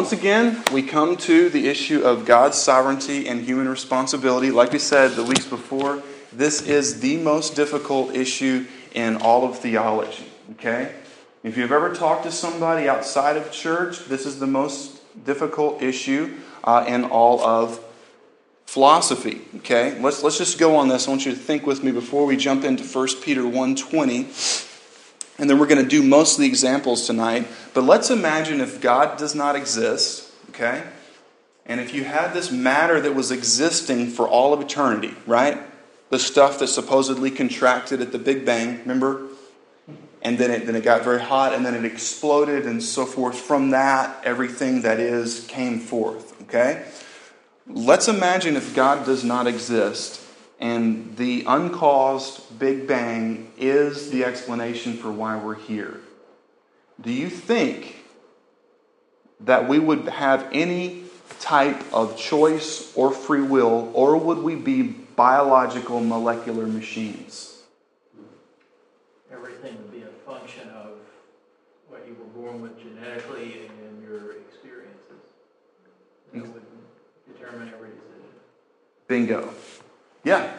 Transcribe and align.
once 0.00 0.12
again, 0.12 0.64
we 0.72 0.82
come 0.82 1.14
to 1.14 1.50
the 1.50 1.68
issue 1.68 2.00
of 2.00 2.24
God's 2.24 2.56
sovereignty 2.56 3.28
and 3.28 3.42
human 3.42 3.68
responsibility. 3.68 4.50
Like 4.50 4.72
we 4.72 4.78
said 4.78 5.10
the 5.10 5.22
weeks 5.22 5.44
before, 5.44 6.02
this 6.32 6.62
is 6.62 7.00
the 7.00 7.18
most 7.18 7.54
difficult 7.54 8.14
issue 8.14 8.66
in 8.94 9.18
all 9.18 9.46
of 9.46 9.58
theology. 9.58 10.24
Okay? 10.52 10.94
If 11.42 11.58
you've 11.58 11.70
ever 11.70 11.94
talked 11.94 12.22
to 12.22 12.32
somebody 12.32 12.88
outside 12.88 13.36
of 13.36 13.52
church, 13.52 14.06
this 14.06 14.24
is 14.24 14.40
the 14.40 14.46
most 14.46 15.02
difficult 15.26 15.82
issue 15.82 16.34
uh, 16.64 16.86
in 16.88 17.04
all 17.04 17.42
of 17.42 17.78
philosophy. 18.64 19.42
Okay? 19.56 20.00
Let's, 20.00 20.22
let's 20.22 20.38
just 20.38 20.58
go 20.58 20.76
on 20.76 20.88
this. 20.88 21.08
I 21.08 21.10
want 21.10 21.26
you 21.26 21.32
to 21.32 21.38
think 21.38 21.66
with 21.66 21.84
me 21.84 21.92
before 21.92 22.24
we 22.24 22.38
jump 22.38 22.64
into 22.64 22.84
1 22.84 23.08
Peter 23.20 23.42
1.20. 23.42 24.69
And 25.40 25.48
then 25.48 25.58
we're 25.58 25.66
going 25.66 25.82
to 25.82 25.88
do 25.88 26.02
most 26.02 26.34
of 26.34 26.42
the 26.42 26.46
examples 26.46 27.06
tonight. 27.06 27.48
But 27.72 27.84
let's 27.84 28.10
imagine 28.10 28.60
if 28.60 28.82
God 28.82 29.16
does 29.18 29.34
not 29.34 29.56
exist, 29.56 30.30
okay? 30.50 30.84
And 31.64 31.80
if 31.80 31.94
you 31.94 32.04
had 32.04 32.34
this 32.34 32.52
matter 32.52 33.00
that 33.00 33.14
was 33.14 33.30
existing 33.30 34.08
for 34.10 34.28
all 34.28 34.52
of 34.52 34.60
eternity, 34.60 35.14
right? 35.26 35.58
The 36.10 36.18
stuff 36.18 36.58
that 36.58 36.66
supposedly 36.66 37.30
contracted 37.30 38.02
at 38.02 38.12
the 38.12 38.18
Big 38.18 38.44
Bang, 38.44 38.80
remember? 38.80 39.28
And 40.20 40.36
then 40.36 40.50
it, 40.50 40.66
then 40.66 40.76
it 40.76 40.84
got 40.84 41.04
very 41.04 41.22
hot, 41.22 41.54
and 41.54 41.64
then 41.64 41.74
it 41.74 41.86
exploded, 41.86 42.66
and 42.66 42.82
so 42.82 43.06
forth. 43.06 43.38
From 43.40 43.70
that, 43.70 44.22
everything 44.22 44.82
that 44.82 45.00
is 45.00 45.46
came 45.46 45.80
forth, 45.80 46.38
okay? 46.42 46.84
Let's 47.66 48.08
imagine 48.08 48.56
if 48.56 48.74
God 48.74 49.06
does 49.06 49.24
not 49.24 49.46
exist 49.46 50.20
and 50.60 51.16
the 51.16 51.44
uncaused 51.46 52.42
Big 52.60 52.86
Bang 52.86 53.50
is 53.56 54.10
the 54.10 54.22
explanation 54.22 54.92
for 54.92 55.10
why 55.10 55.36
we're 55.38 55.54
here. 55.54 55.98
Do 57.00 57.10
you 57.10 57.30
think 57.30 57.96
that 59.40 59.66
we 59.66 59.78
would 59.78 60.06
have 60.06 60.46
any 60.52 61.04
type 61.40 61.82
of 61.90 62.18
choice 62.18 62.94
or 62.94 63.12
free 63.12 63.40
will, 63.40 63.90
or 63.94 64.18
would 64.18 64.38
we 64.38 64.56
be 64.56 64.82
biological 64.82 66.00
molecular 66.00 66.66
machines? 66.66 67.62
Everything 69.32 69.78
would 69.78 69.90
be 69.90 70.02
a 70.02 70.30
function 70.30 70.68
of 70.68 70.98
what 71.88 72.06
you 72.06 72.14
were 72.14 72.42
born 72.42 72.60
with 72.60 72.78
genetically 72.78 73.70
and 73.86 74.02
your 74.02 74.32
experiences. 74.32 75.22
That 76.34 76.42
would 76.42 76.62
determine 77.32 77.72
every 77.72 77.88
decision. 77.88 78.28
Bingo. 79.08 79.54
Yeah. 80.24 80.52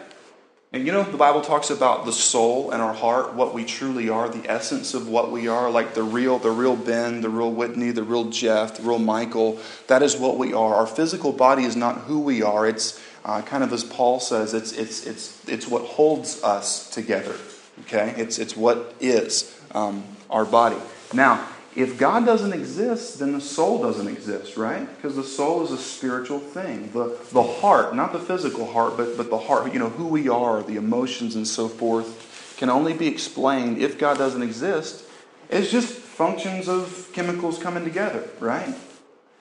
And 0.74 0.86
you 0.86 0.94
know, 0.94 1.04
the 1.04 1.18
Bible 1.18 1.42
talks 1.42 1.70
about 1.70 2.06
the 2.06 2.14
soul 2.14 2.72
and 2.72 2.82
our 2.82 2.94
heart, 2.94 3.34
what 3.34 3.54
we 3.54 3.66
truly 3.66 4.08
are, 4.08 4.30
the 4.30 4.50
essence 4.50 4.94
of 4.94 5.10
what 5.10 5.30
we 5.30 5.50
are, 5.50 5.70
like 5.70 5.96
the 5.96 6.04
real, 6.04 6.40
the 6.40 6.50
real 6.50 6.78
Ben, 6.78 7.20
the 7.20 7.30
real 7.30 7.52
Whitney, 7.52 7.92
the 7.92 8.04
real 8.04 8.30
Jeff, 8.30 8.78
the 8.78 8.84
real 8.84 8.98
Michael. 8.98 9.60
That 9.88 10.02
is 10.02 10.16
what 10.16 10.38
we 10.38 10.54
are. 10.54 10.76
Our 10.76 10.88
physical 10.88 11.34
body 11.34 11.66
is 11.66 11.76
not 11.76 11.98
who 11.98 12.22
we 12.22 12.42
are. 12.42 12.66
It's 12.66 13.02
uh, 13.26 13.42
kind 13.42 13.66
of 13.66 13.74
as 13.74 13.84
Paul 13.84 14.22
says, 14.22 14.54
it's, 14.54 14.72
it's, 14.72 15.06
it's, 15.06 15.46
it's 15.46 15.68
what 15.68 15.84
holds 15.84 16.42
us 16.42 16.90
together. 16.90 17.36
Okay? 17.82 18.14
It's, 18.16 18.40
it's 18.40 18.56
what 18.56 18.96
is 19.02 19.60
um, 19.76 20.06
our 20.30 20.46
body. 20.46 20.78
Now, 21.14 21.46
if 21.76 21.98
God 21.98 22.26
doesn't 22.26 22.54
exist, 22.54 23.20
then 23.20 23.32
the 23.32 23.42
soul 23.42 23.82
doesn't 23.82 24.08
exist, 24.08 24.58
right? 24.58 24.94
Because 24.96 25.16
the 25.16 25.24
soul 25.24 25.64
is 25.64 25.72
a 25.72 25.78
spiritual 25.78 26.40
thing. 26.40 26.92
The, 26.92 27.18
the 27.32 27.44
heart, 27.44 27.96
not 27.96 28.12
the 28.12 28.20
physical 28.20 28.72
heart, 28.72 28.98
but, 28.98 29.16
but 29.16 29.30
the 29.30 29.38
heart, 29.38 29.72
you 29.74 29.80
know, 29.80 29.90
who 29.90 30.08
we 30.08 30.28
are, 30.28 30.62
the 30.62 30.76
emotions 30.76 31.36
and 31.36 31.48
so 31.48 31.70
forth, 31.70 32.56
can 32.58 32.70
only 32.70 32.94
be 32.94 33.08
explained 33.08 33.78
if 33.78 33.98
God 33.98 34.18
doesn't 34.18 34.44
exist. 34.44 35.06
It's 35.50 35.72
just 35.72 35.94
functions 35.94 36.68
of 36.68 37.10
chemicals 37.14 37.58
coming 37.58 37.86
together, 37.86 38.28
right? 38.40 38.76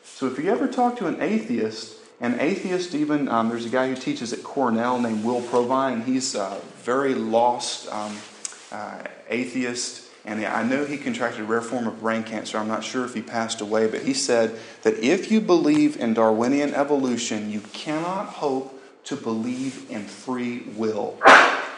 So 0.04 0.26
if 0.26 0.38
you 0.38 0.50
ever 0.50 0.68
talk 0.68 0.96
to 0.98 1.06
an 1.06 1.20
atheist, 1.20 1.96
an 2.20 2.38
atheist 2.38 2.94
even, 2.94 3.28
um, 3.28 3.48
there's 3.48 3.66
a 3.66 3.70
guy 3.70 3.88
who 3.88 3.96
teaches 3.96 4.32
at 4.32 4.44
Cornell 4.44 5.00
named 5.00 5.24
Will 5.24 5.42
Provine. 5.42 6.02
He's 6.02 6.34
a 6.34 6.60
very 6.76 7.14
lost 7.14 7.90
um, 7.90 8.16
uh, 8.70 9.02
atheist 9.28 9.99
and 10.24 10.44
I 10.44 10.62
know 10.62 10.84
he 10.84 10.98
contracted 10.98 11.40
a 11.40 11.44
rare 11.44 11.62
form 11.62 11.86
of 11.86 12.00
brain 12.00 12.22
cancer. 12.22 12.58
I'm 12.58 12.68
not 12.68 12.84
sure 12.84 13.04
if 13.04 13.14
he 13.14 13.22
passed 13.22 13.60
away, 13.60 13.86
but 13.86 14.02
he 14.02 14.12
said 14.12 14.58
that 14.82 14.98
if 14.98 15.30
you 15.30 15.40
believe 15.40 15.96
in 15.96 16.14
Darwinian 16.14 16.74
evolution, 16.74 17.50
you 17.50 17.60
cannot 17.72 18.26
hope 18.26 18.78
to 19.04 19.16
believe 19.16 19.90
in 19.90 20.04
free 20.04 20.60
will. 20.76 21.18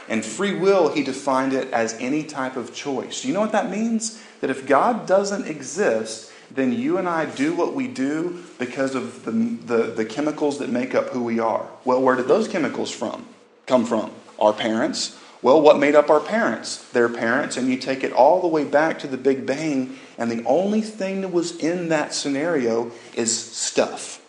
And 0.08 0.24
free 0.24 0.54
will, 0.54 0.88
he 0.92 1.02
defined 1.02 1.52
it 1.52 1.72
as 1.72 1.94
any 2.00 2.24
type 2.24 2.56
of 2.56 2.74
choice. 2.74 3.22
Do 3.22 3.28
you 3.28 3.34
know 3.34 3.40
what 3.40 3.52
that 3.52 3.70
means? 3.70 4.22
That 4.40 4.50
if 4.50 4.66
God 4.66 5.06
doesn't 5.06 5.46
exist, 5.46 6.32
then 6.50 6.72
you 6.72 6.98
and 6.98 7.08
I 7.08 7.26
do 7.26 7.54
what 7.54 7.74
we 7.74 7.86
do 7.88 8.42
because 8.58 8.94
of 8.94 9.24
the, 9.24 9.30
the, 9.30 9.82
the 9.92 10.04
chemicals 10.04 10.58
that 10.58 10.68
make 10.68 10.94
up 10.94 11.10
who 11.10 11.22
we 11.22 11.38
are. 11.38 11.66
Well, 11.84 12.02
where 12.02 12.16
did 12.16 12.28
those 12.28 12.48
chemicals 12.48 12.90
from 12.90 13.26
come 13.66 13.86
from? 13.86 14.10
Our 14.38 14.52
parents, 14.52 15.18
well, 15.42 15.60
what 15.60 15.78
made 15.78 15.96
up 15.96 16.08
our 16.08 16.20
parents? 16.20 16.88
Their 16.90 17.08
parents, 17.08 17.56
and 17.56 17.68
you 17.68 17.76
take 17.76 18.04
it 18.04 18.12
all 18.12 18.40
the 18.40 18.46
way 18.46 18.64
back 18.64 19.00
to 19.00 19.08
the 19.08 19.16
Big 19.16 19.44
Bang, 19.44 19.98
and 20.16 20.30
the 20.30 20.44
only 20.44 20.80
thing 20.80 21.20
that 21.22 21.32
was 21.32 21.56
in 21.58 21.88
that 21.88 22.14
scenario 22.14 22.92
is 23.14 23.36
stuff. 23.36 24.20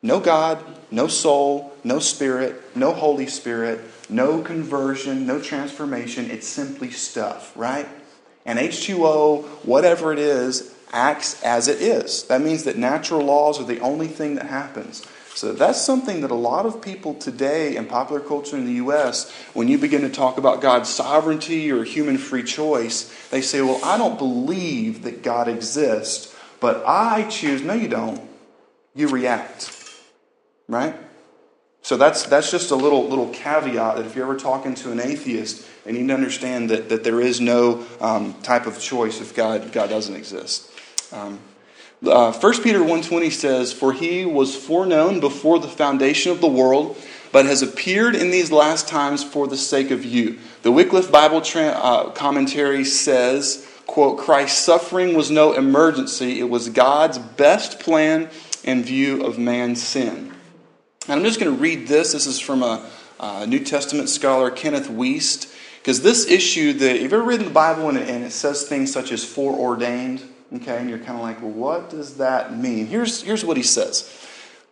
No 0.00 0.20
God, 0.20 0.64
no 0.92 1.08
soul, 1.08 1.72
no 1.82 1.98
spirit, 1.98 2.76
no 2.76 2.92
Holy 2.92 3.26
Spirit, 3.26 3.80
no 4.08 4.40
conversion, 4.40 5.26
no 5.26 5.40
transformation. 5.40 6.30
It's 6.30 6.46
simply 6.46 6.92
stuff, 6.92 7.52
right? 7.56 7.88
And 8.46 8.60
H2O, 8.60 9.44
whatever 9.64 10.12
it 10.12 10.20
is, 10.20 10.72
acts 10.92 11.42
as 11.42 11.66
it 11.66 11.82
is. 11.82 12.22
That 12.24 12.40
means 12.40 12.62
that 12.64 12.78
natural 12.78 13.22
laws 13.22 13.60
are 13.60 13.64
the 13.64 13.80
only 13.80 14.06
thing 14.06 14.36
that 14.36 14.46
happens. 14.46 15.04
So 15.38 15.52
that's 15.52 15.80
something 15.80 16.22
that 16.22 16.32
a 16.32 16.34
lot 16.34 16.66
of 16.66 16.82
people 16.82 17.14
today 17.14 17.76
in 17.76 17.86
popular 17.86 18.20
culture 18.20 18.56
in 18.56 18.66
the 18.66 18.72
U.S., 18.72 19.30
when 19.54 19.68
you 19.68 19.78
begin 19.78 20.00
to 20.00 20.08
talk 20.08 20.36
about 20.36 20.60
God's 20.60 20.88
sovereignty 20.88 21.70
or 21.70 21.84
human 21.84 22.18
free 22.18 22.42
choice, 22.42 23.04
they 23.28 23.40
say, 23.40 23.60
well, 23.60 23.78
I 23.84 23.98
don't 23.98 24.18
believe 24.18 25.04
that 25.04 25.22
God 25.22 25.46
exists, 25.46 26.34
but 26.58 26.82
I 26.84 27.22
choose. 27.30 27.62
No, 27.62 27.74
you 27.74 27.86
don't. 27.86 28.20
You 28.96 29.06
react. 29.06 29.72
Right? 30.66 30.96
So 31.82 31.96
that's, 31.96 32.24
that's 32.24 32.50
just 32.50 32.72
a 32.72 32.76
little, 32.76 33.08
little 33.08 33.28
caveat 33.28 33.94
that 33.94 34.06
if 34.06 34.16
you're 34.16 34.24
ever 34.24 34.36
talking 34.36 34.74
to 34.74 34.90
an 34.90 34.98
atheist, 34.98 35.64
they 35.84 35.92
need 35.92 36.08
to 36.08 36.14
understand 36.14 36.70
that, 36.70 36.88
that 36.88 37.04
there 37.04 37.20
is 37.20 37.40
no 37.40 37.86
um, 38.00 38.34
type 38.42 38.66
of 38.66 38.80
choice 38.80 39.20
if 39.20 39.36
God, 39.36 39.70
God 39.70 39.88
doesn't 39.88 40.16
exist. 40.16 40.68
Um, 41.12 41.38
uh, 42.06 42.32
1 42.32 42.62
Peter 42.62 42.78
1.20 42.78 43.32
says, 43.32 43.72
For 43.72 43.92
he 43.92 44.24
was 44.24 44.54
foreknown 44.54 45.20
before 45.20 45.58
the 45.58 45.68
foundation 45.68 46.30
of 46.30 46.40
the 46.40 46.48
world, 46.48 46.96
but 47.32 47.46
has 47.46 47.62
appeared 47.62 48.14
in 48.14 48.30
these 48.30 48.52
last 48.52 48.88
times 48.88 49.24
for 49.24 49.46
the 49.46 49.56
sake 49.56 49.90
of 49.90 50.04
you. 50.04 50.38
The 50.62 50.70
Wycliffe 50.70 51.10
Bible 51.10 51.40
tra- 51.40 51.68
uh, 51.68 52.10
commentary 52.10 52.84
says, 52.84 53.66
quote, 53.86 54.18
Christ's 54.18 54.64
suffering 54.64 55.14
was 55.14 55.30
no 55.30 55.52
emergency. 55.54 56.40
It 56.40 56.48
was 56.48 56.68
God's 56.68 57.18
best 57.18 57.80
plan 57.80 58.30
in 58.64 58.82
view 58.82 59.24
of 59.24 59.38
man's 59.38 59.82
sin. 59.82 60.34
And 61.08 61.20
I'm 61.20 61.24
just 61.24 61.40
going 61.40 61.54
to 61.54 61.60
read 61.60 61.88
this. 61.88 62.12
This 62.12 62.26
is 62.26 62.38
from 62.38 62.62
a, 62.62 62.88
a 63.18 63.46
New 63.46 63.64
Testament 63.64 64.08
scholar, 64.08 64.50
Kenneth 64.50 64.88
Wuest. 64.88 65.54
Because 65.78 66.02
this 66.02 66.26
issue, 66.26 66.74
that, 66.74 67.00
have 67.00 67.00
you 67.00 67.06
ever 67.06 67.22
read 67.22 67.40
the 67.40 67.50
Bible 67.50 67.88
and 67.88 67.98
it, 67.98 68.08
and 68.08 68.24
it 68.24 68.32
says 68.32 68.64
things 68.64 68.92
such 68.92 69.10
as 69.10 69.24
foreordained? 69.24 70.22
Okay, 70.54 70.78
and 70.78 70.88
you're 70.88 70.98
kind 70.98 71.18
of 71.18 71.20
like, 71.20 71.42
well, 71.42 71.50
what 71.50 71.90
does 71.90 72.16
that 72.16 72.56
mean? 72.56 72.86
Here's, 72.86 73.22
here's 73.22 73.44
what 73.44 73.58
he 73.58 73.62
says. 73.62 74.14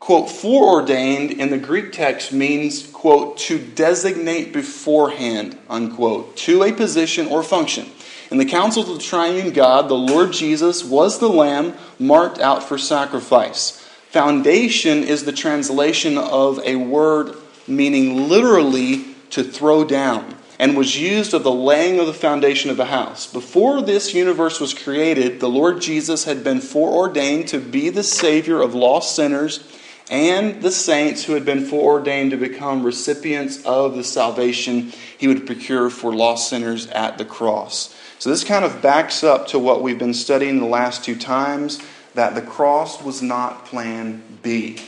Quote, 0.01 0.31
foreordained 0.31 1.33
in 1.33 1.51
the 1.51 1.59
Greek 1.59 1.93
text 1.93 2.33
means, 2.33 2.87
quote, 2.87 3.37
to 3.39 3.59
designate 3.59 4.53
beforehand, 4.53 5.59
unquote, 5.69 6.37
to 6.39 6.63
a 6.63 6.73
position 6.73 7.27
or 7.27 7.43
function. 7.43 7.91
In 8.31 8.39
the 8.39 8.45
councils 8.45 8.89
of 8.89 8.97
the 8.97 9.03
triune 9.03 9.53
God, 9.53 9.89
the 9.89 9.95
Lord 9.95 10.33
Jesus 10.33 10.85
was 10.85 11.19
the 11.19 11.29
lamb 11.29 11.75
marked 11.99 12.39
out 12.39 12.63
for 12.63 12.79
sacrifice. 12.79 13.83
Foundation 14.11 15.05
is 15.05 15.25
the 15.25 15.33
translation 15.33 16.17
of 16.17 16.59
a 16.65 16.77
word 16.77 17.37
meaning 17.69 18.29
literally 18.29 19.05
to 19.31 19.43
throw 19.45 19.85
down 19.85 20.36
and 20.59 20.77
was 20.77 20.99
used 20.99 21.35
of 21.35 21.43
the 21.43 21.53
laying 21.53 22.01
of 22.01 22.07
the 22.07 22.15
foundation 22.15 22.71
of 22.71 22.77
the 22.77 22.87
house. 22.87 23.31
Before 23.31 23.83
this 23.83 24.15
universe 24.15 24.61
was 24.61 24.75
created, 24.75 25.41
the 25.41 25.49
Lord 25.49 25.81
Jesus 25.81 26.25
had 26.25 26.43
been 26.43 26.61
foreordained 26.61 27.49
to 27.49 27.61
be 27.61 27.91
the 27.91 28.03
Savior 28.03 28.63
of 28.63 28.75
lost 28.75 29.15
sinners 29.15 29.67
and 30.11 30.63
the 30.63 30.71
saints 30.71 31.25
who 31.25 31.35
had 31.35 31.45
been 31.45 31.65
foreordained 31.65 32.31
to 32.31 32.37
become 32.37 32.85
recipients 32.85 33.65
of 33.65 33.97
the 33.97 34.05
salvation 34.05 34.93
he 35.19 35.27
would 35.27 35.47
procure 35.47 35.91
for 35.91 36.15
lost 36.15 36.49
sinners 36.49 36.87
at 36.89 37.19
the 37.19 37.25
cross. 37.25 37.95
So, 38.19 38.31
this 38.31 38.45
kind 38.45 38.65
of 38.65 38.81
backs 38.81 39.25
up 39.25 39.49
to 39.49 39.59
what 39.59 39.83
we've 39.83 39.99
been 39.99 40.15
studying 40.15 40.59
the 40.59 40.67
last 40.67 41.05
two 41.05 41.17
times 41.17 41.81
that 42.15 42.35
the 42.35 42.43
cross 42.43 43.03
was 43.03 43.21
not 43.21 43.67
plan 43.67 44.23
B. 44.43 44.79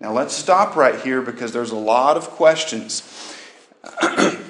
Now, 0.00 0.12
let's 0.12 0.34
stop 0.34 0.74
right 0.74 0.98
here 1.00 1.22
because 1.22 1.52
there's 1.52 1.70
a 1.70 1.76
lot 1.76 2.16
of 2.16 2.30
questions. 2.30 3.02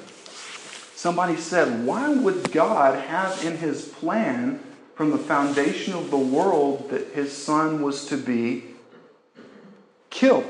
Somebody 1.03 1.37
said, 1.37 1.85
Why 1.85 2.15
would 2.15 2.53
God 2.53 2.97
have 2.97 3.45
in 3.45 3.57
his 3.57 3.89
plan 3.89 4.61
from 4.95 5.11
the 5.11 5.19
foundation 5.19 5.95
of 5.95 6.13
the 6.13 6.17
world 6.17 6.91
that 6.91 7.09
his 7.09 7.37
son 7.37 7.83
was 7.83 8.07
to 8.07 8.17
be 8.17 8.63
killed. 10.11 10.47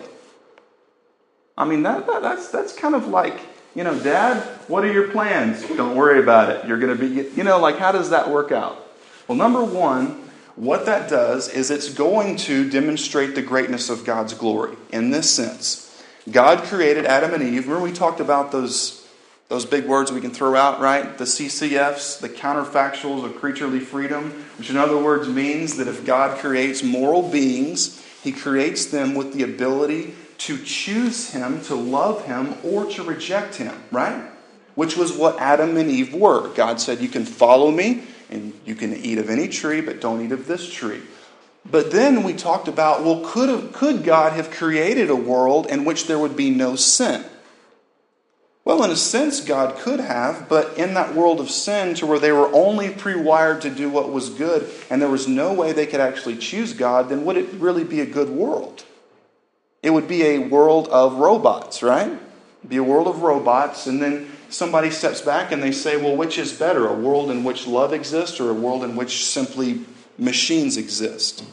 I 1.56 1.64
mean, 1.64 1.84
that, 1.84 2.06
that, 2.06 2.20
that's, 2.20 2.50
that's 2.50 2.74
kind 2.74 2.94
of 2.94 3.08
like, 3.08 3.40
you 3.74 3.82
know, 3.82 3.98
Dad, 3.98 4.42
what 4.68 4.84
are 4.84 4.92
your 4.92 5.08
plans? 5.08 5.66
Don't 5.68 5.96
worry 5.96 6.20
about 6.20 6.50
it. 6.50 6.66
You're 6.68 6.78
going 6.78 6.94
to 6.94 7.02
be, 7.02 7.30
you 7.34 7.44
know, 7.44 7.58
like, 7.58 7.78
how 7.78 7.90
does 7.90 8.10
that 8.10 8.28
work 8.28 8.52
out? 8.52 8.76
Well, 9.28 9.38
number 9.38 9.64
one, 9.64 10.28
what 10.56 10.84
that 10.84 11.08
does 11.08 11.48
is 11.48 11.70
it's 11.70 11.88
going 11.88 12.36
to 12.36 12.68
demonstrate 12.68 13.34
the 13.34 13.40
greatness 13.40 13.88
of 13.88 14.04
God's 14.04 14.34
glory 14.34 14.76
in 14.92 15.12
this 15.12 15.30
sense. 15.30 16.04
God 16.30 16.58
created 16.64 17.06
Adam 17.06 17.32
and 17.32 17.42
Eve. 17.42 17.66
Remember, 17.66 17.82
we 17.82 17.90
talked 17.90 18.20
about 18.20 18.52
those 18.52 19.01
those 19.52 19.66
big 19.66 19.84
words 19.84 20.10
we 20.10 20.22
can 20.22 20.30
throw 20.30 20.56
out, 20.56 20.80
right? 20.80 21.18
The 21.18 21.24
CCFs, 21.24 22.20
the 22.20 22.30
counterfactuals 22.30 23.22
of 23.22 23.36
creaturely 23.36 23.80
freedom, 23.80 24.30
which 24.56 24.70
in 24.70 24.78
other 24.78 24.96
words 24.96 25.28
means 25.28 25.76
that 25.76 25.86
if 25.86 26.06
God 26.06 26.38
creates 26.38 26.82
moral 26.82 27.28
beings, 27.28 28.02
he 28.22 28.32
creates 28.32 28.86
them 28.86 29.14
with 29.14 29.34
the 29.34 29.42
ability 29.42 30.14
to 30.38 30.56
choose 30.56 31.32
him, 31.32 31.60
to 31.64 31.74
love 31.74 32.24
him, 32.24 32.54
or 32.64 32.86
to 32.92 33.02
reject 33.02 33.56
him, 33.56 33.74
right? 33.90 34.24
Which 34.74 34.96
was 34.96 35.12
what 35.12 35.38
Adam 35.38 35.76
and 35.76 35.90
Eve 35.90 36.14
were. 36.14 36.48
God 36.54 36.80
said, 36.80 37.00
You 37.00 37.10
can 37.10 37.26
follow 37.26 37.70
me, 37.70 38.04
and 38.30 38.58
you 38.64 38.74
can 38.74 38.94
eat 38.94 39.18
of 39.18 39.28
any 39.28 39.48
tree, 39.48 39.82
but 39.82 40.00
don't 40.00 40.24
eat 40.24 40.32
of 40.32 40.46
this 40.46 40.72
tree. 40.72 41.02
But 41.70 41.92
then 41.92 42.22
we 42.22 42.32
talked 42.32 42.68
about 42.68 43.04
well, 43.04 43.20
could, 43.22 43.50
have, 43.50 43.74
could 43.74 44.02
God 44.02 44.32
have 44.32 44.50
created 44.50 45.10
a 45.10 45.14
world 45.14 45.66
in 45.66 45.84
which 45.84 46.06
there 46.06 46.18
would 46.18 46.38
be 46.38 46.48
no 46.48 46.74
sin? 46.74 47.22
Well, 48.64 48.84
in 48.84 48.90
a 48.90 48.96
sense, 48.96 49.40
God 49.40 49.76
could 49.78 49.98
have, 49.98 50.48
but 50.48 50.78
in 50.78 50.94
that 50.94 51.16
world 51.16 51.40
of 51.40 51.50
sin, 51.50 51.94
to 51.96 52.06
where 52.06 52.20
they 52.20 52.30
were 52.30 52.52
only 52.54 52.90
pre 52.90 53.16
wired 53.16 53.60
to 53.62 53.70
do 53.70 53.90
what 53.90 54.12
was 54.12 54.30
good, 54.30 54.70
and 54.88 55.02
there 55.02 55.08
was 55.08 55.26
no 55.26 55.52
way 55.52 55.72
they 55.72 55.86
could 55.86 56.00
actually 56.00 56.36
choose 56.36 56.72
God, 56.72 57.08
then 57.08 57.24
would 57.24 57.36
it 57.36 57.52
really 57.54 57.82
be 57.82 58.00
a 58.00 58.06
good 58.06 58.30
world? 58.30 58.84
It 59.82 59.90
would 59.90 60.06
be 60.06 60.22
a 60.22 60.38
world 60.38 60.86
of 60.88 61.14
robots, 61.14 61.82
right? 61.82 62.16
Be 62.66 62.76
a 62.76 62.84
world 62.84 63.08
of 63.08 63.22
robots, 63.22 63.88
and 63.88 64.00
then 64.00 64.30
somebody 64.48 64.90
steps 64.90 65.20
back 65.20 65.50
and 65.50 65.60
they 65.60 65.72
say, 65.72 65.96
well, 65.96 66.14
which 66.14 66.38
is 66.38 66.52
better, 66.52 66.86
a 66.86 66.94
world 66.94 67.32
in 67.32 67.42
which 67.42 67.66
love 67.66 67.92
exists 67.92 68.38
or 68.38 68.50
a 68.50 68.54
world 68.54 68.84
in 68.84 68.94
which 68.94 69.24
simply 69.24 69.84
machines 70.18 70.76
exist? 70.76 71.44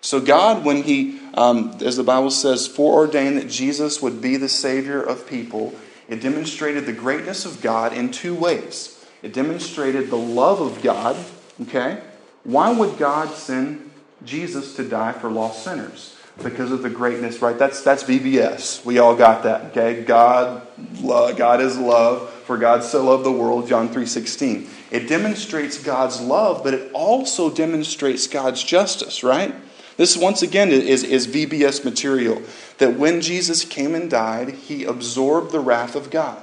So, 0.00 0.20
God, 0.20 0.64
when 0.64 0.84
He, 0.84 1.18
um, 1.32 1.78
as 1.80 1.96
the 1.96 2.04
Bible 2.04 2.30
says, 2.30 2.68
foreordained 2.68 3.38
that 3.38 3.48
Jesus 3.48 4.00
would 4.00 4.20
be 4.20 4.36
the 4.36 4.50
Savior 4.50 5.02
of 5.02 5.26
people, 5.26 5.74
it 6.08 6.20
demonstrated 6.20 6.86
the 6.86 6.92
greatness 6.92 7.44
of 7.44 7.60
God 7.60 7.92
in 7.92 8.10
two 8.10 8.34
ways. 8.34 9.04
It 9.22 9.32
demonstrated 9.32 10.10
the 10.10 10.16
love 10.16 10.60
of 10.60 10.82
God, 10.82 11.16
okay? 11.62 12.02
Why 12.44 12.70
would 12.70 12.98
God 12.98 13.30
send 13.30 13.90
Jesus 14.24 14.76
to 14.76 14.86
die 14.86 15.12
for 15.12 15.30
lost 15.30 15.64
sinners? 15.64 16.16
Because 16.42 16.72
of 16.72 16.82
the 16.82 16.90
greatness, 16.90 17.40
right? 17.40 17.56
That's 17.56 17.80
that's 17.82 18.02
VBS. 18.02 18.84
We 18.84 18.98
all 18.98 19.14
got 19.14 19.44
that, 19.44 19.66
okay? 19.66 20.02
God, 20.02 20.66
love, 21.00 21.36
God 21.36 21.60
is 21.60 21.78
love, 21.78 22.28
for 22.44 22.58
God 22.58 22.82
so 22.82 23.04
loved 23.04 23.24
the 23.24 23.32
world, 23.32 23.68
John 23.68 23.88
3:16. 23.88 24.68
It 24.90 25.08
demonstrates 25.08 25.82
God's 25.82 26.20
love, 26.20 26.62
but 26.64 26.74
it 26.74 26.90
also 26.92 27.50
demonstrates 27.50 28.26
God's 28.26 28.62
justice, 28.62 29.22
right? 29.22 29.54
This, 29.96 30.16
once 30.16 30.42
again, 30.42 30.70
is, 30.70 31.04
is 31.04 31.28
VBS 31.28 31.84
material. 31.84 32.42
That 32.78 32.98
when 32.98 33.20
Jesus 33.20 33.64
came 33.64 33.94
and 33.94 34.10
died, 34.10 34.50
he 34.50 34.84
absorbed 34.84 35.52
the 35.52 35.60
wrath 35.60 35.94
of 35.94 36.10
God. 36.10 36.42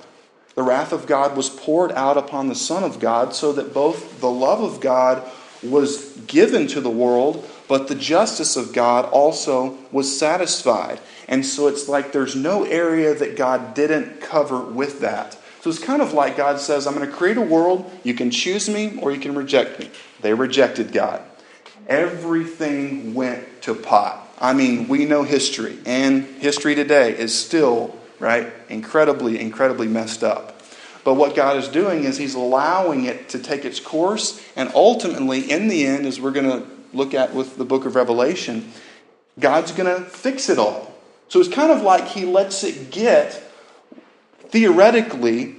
The 0.56 0.63
wrath 0.63 0.92
of 0.92 1.07
God 1.07 1.36
was 1.36 1.50
poured 1.50 1.92
out 1.94 2.18
upon 2.18 2.48
the 2.48 2.56
Son 2.56 2.83
of 2.83 3.00
God 3.00 3.33
so 3.33 3.53
that 3.53 3.74
both 3.74 4.19
the 4.21 4.30
love 4.30 4.62
of 4.62 4.81
God 4.81 5.24
was 5.63 6.18
given 6.27 6.68
to 6.68 6.81
the 6.81 6.89
world, 6.89 7.48
but 7.68 7.88
the 7.88 7.95
justice 7.95 8.57
of 8.57 8.74
God 8.74 9.06
also 9.06 9.77
was 9.92 10.18
satisfied. 10.18 11.00
And 11.27 11.45
so 11.45 11.68
it's 11.68 11.88
like 11.88 12.12
there's 12.12 12.36
no 12.36 12.63
area 12.65 13.13
that 13.13 13.38
God 13.38 13.74
didn't 13.74 14.19
cover 14.21 14.59
with 14.59 15.01
that. 15.01 15.38
So 15.62 15.69
it's 15.69 15.80
kind 15.80 16.01
of 16.01 16.13
like 16.13 16.38
God 16.38 16.59
says, 16.59 16.88
I'm 16.88 16.95
going 16.95 17.07
to 17.07 17.15
create 17.15 17.38
a 17.38 17.42
world. 17.42 17.89
You 18.03 18.15
can 18.15 18.31
choose 18.31 18.68
me 18.68 18.98
or 19.01 19.12
you 19.12 19.19
can 19.19 19.36
reject 19.36 19.80
me. 19.80 19.92
They 20.21 20.33
rejected 20.33 20.92
God 20.92 21.21
everything 21.91 23.13
went 23.13 23.61
to 23.63 23.75
pot. 23.75 24.29
I 24.39 24.53
mean, 24.53 24.88
we 24.88 25.05
know 25.05 25.23
history, 25.23 25.77
and 25.85 26.23
history 26.23 26.73
today 26.73 27.11
is 27.15 27.38
still, 27.38 27.95
right, 28.17 28.51
incredibly, 28.69 29.39
incredibly 29.39 29.88
messed 29.88 30.23
up. 30.23 30.61
But 31.03 31.15
what 31.15 31.35
God 31.35 31.57
is 31.57 31.67
doing 31.67 32.05
is 32.05 32.17
He's 32.17 32.33
allowing 32.33 33.05
it 33.05 33.29
to 33.29 33.39
take 33.39 33.65
its 33.65 33.79
course, 33.79 34.41
and 34.55 34.71
ultimately, 34.73 35.51
in 35.51 35.67
the 35.67 35.85
end, 35.85 36.05
as 36.05 36.19
we're 36.19 36.31
going 36.31 36.49
to 36.49 36.65
look 36.93 37.13
at 37.13 37.33
with 37.33 37.57
the 37.57 37.65
book 37.65 37.85
of 37.85 37.95
Revelation, 37.95 38.71
God's 39.38 39.73
going 39.73 39.93
to 39.93 40.03
fix 40.03 40.49
it 40.49 40.57
all. 40.57 40.93
So 41.27 41.39
it's 41.39 41.49
kind 41.49 41.71
of 41.71 41.81
like 41.81 42.07
He 42.07 42.25
lets 42.25 42.63
it 42.63 42.89
get, 42.89 43.43
theoretically, 44.47 45.57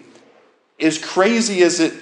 as 0.81 0.99
crazy 0.99 1.63
as 1.63 1.79
it 1.79 2.02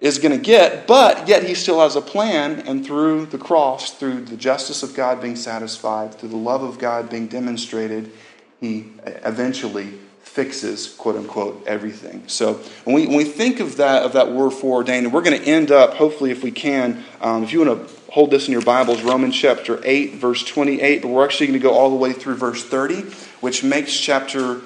is 0.00 0.18
going 0.18 0.36
to 0.36 0.42
get, 0.42 0.86
but 0.86 1.26
yet 1.26 1.42
he 1.42 1.54
still 1.54 1.80
has 1.80 1.96
a 1.96 2.00
plan, 2.00 2.60
and 2.60 2.84
through 2.86 3.26
the 3.26 3.38
cross, 3.38 3.92
through 3.94 4.22
the 4.22 4.36
justice 4.36 4.82
of 4.82 4.94
God 4.94 5.20
being 5.20 5.36
satisfied, 5.36 6.14
through 6.14 6.28
the 6.28 6.36
love 6.36 6.62
of 6.62 6.78
God 6.78 7.10
being 7.10 7.26
demonstrated, 7.26 8.12
he 8.60 8.92
eventually 9.04 9.98
fixes, 10.22 10.94
quote 10.94 11.16
unquote, 11.16 11.64
everything. 11.66 12.22
So 12.28 12.54
when 12.84 12.94
we, 12.94 13.06
when 13.08 13.16
we 13.16 13.24
think 13.24 13.58
of 13.58 13.78
that, 13.78 14.04
of 14.04 14.12
that 14.12 14.30
word 14.30 14.50
foreordained, 14.50 15.06
and 15.06 15.12
we're 15.12 15.22
going 15.22 15.40
to 15.40 15.44
end 15.44 15.72
up, 15.72 15.94
hopefully, 15.94 16.30
if 16.30 16.44
we 16.44 16.52
can, 16.52 17.04
um, 17.20 17.42
if 17.42 17.52
you 17.52 17.64
want 17.64 17.88
to 17.88 17.94
hold 18.12 18.30
this 18.30 18.46
in 18.46 18.52
your 18.52 18.62
Bibles, 18.62 19.02
Romans 19.02 19.36
chapter 19.36 19.80
8, 19.82 20.14
verse 20.14 20.44
28, 20.44 21.02
but 21.02 21.08
we're 21.08 21.24
actually 21.24 21.48
going 21.48 21.58
to 21.58 21.62
go 21.62 21.74
all 21.74 21.90
the 21.90 21.96
way 21.96 22.12
through 22.12 22.36
verse 22.36 22.64
30, 22.64 23.02
which 23.40 23.64
makes 23.64 23.98
chapter 23.98 24.60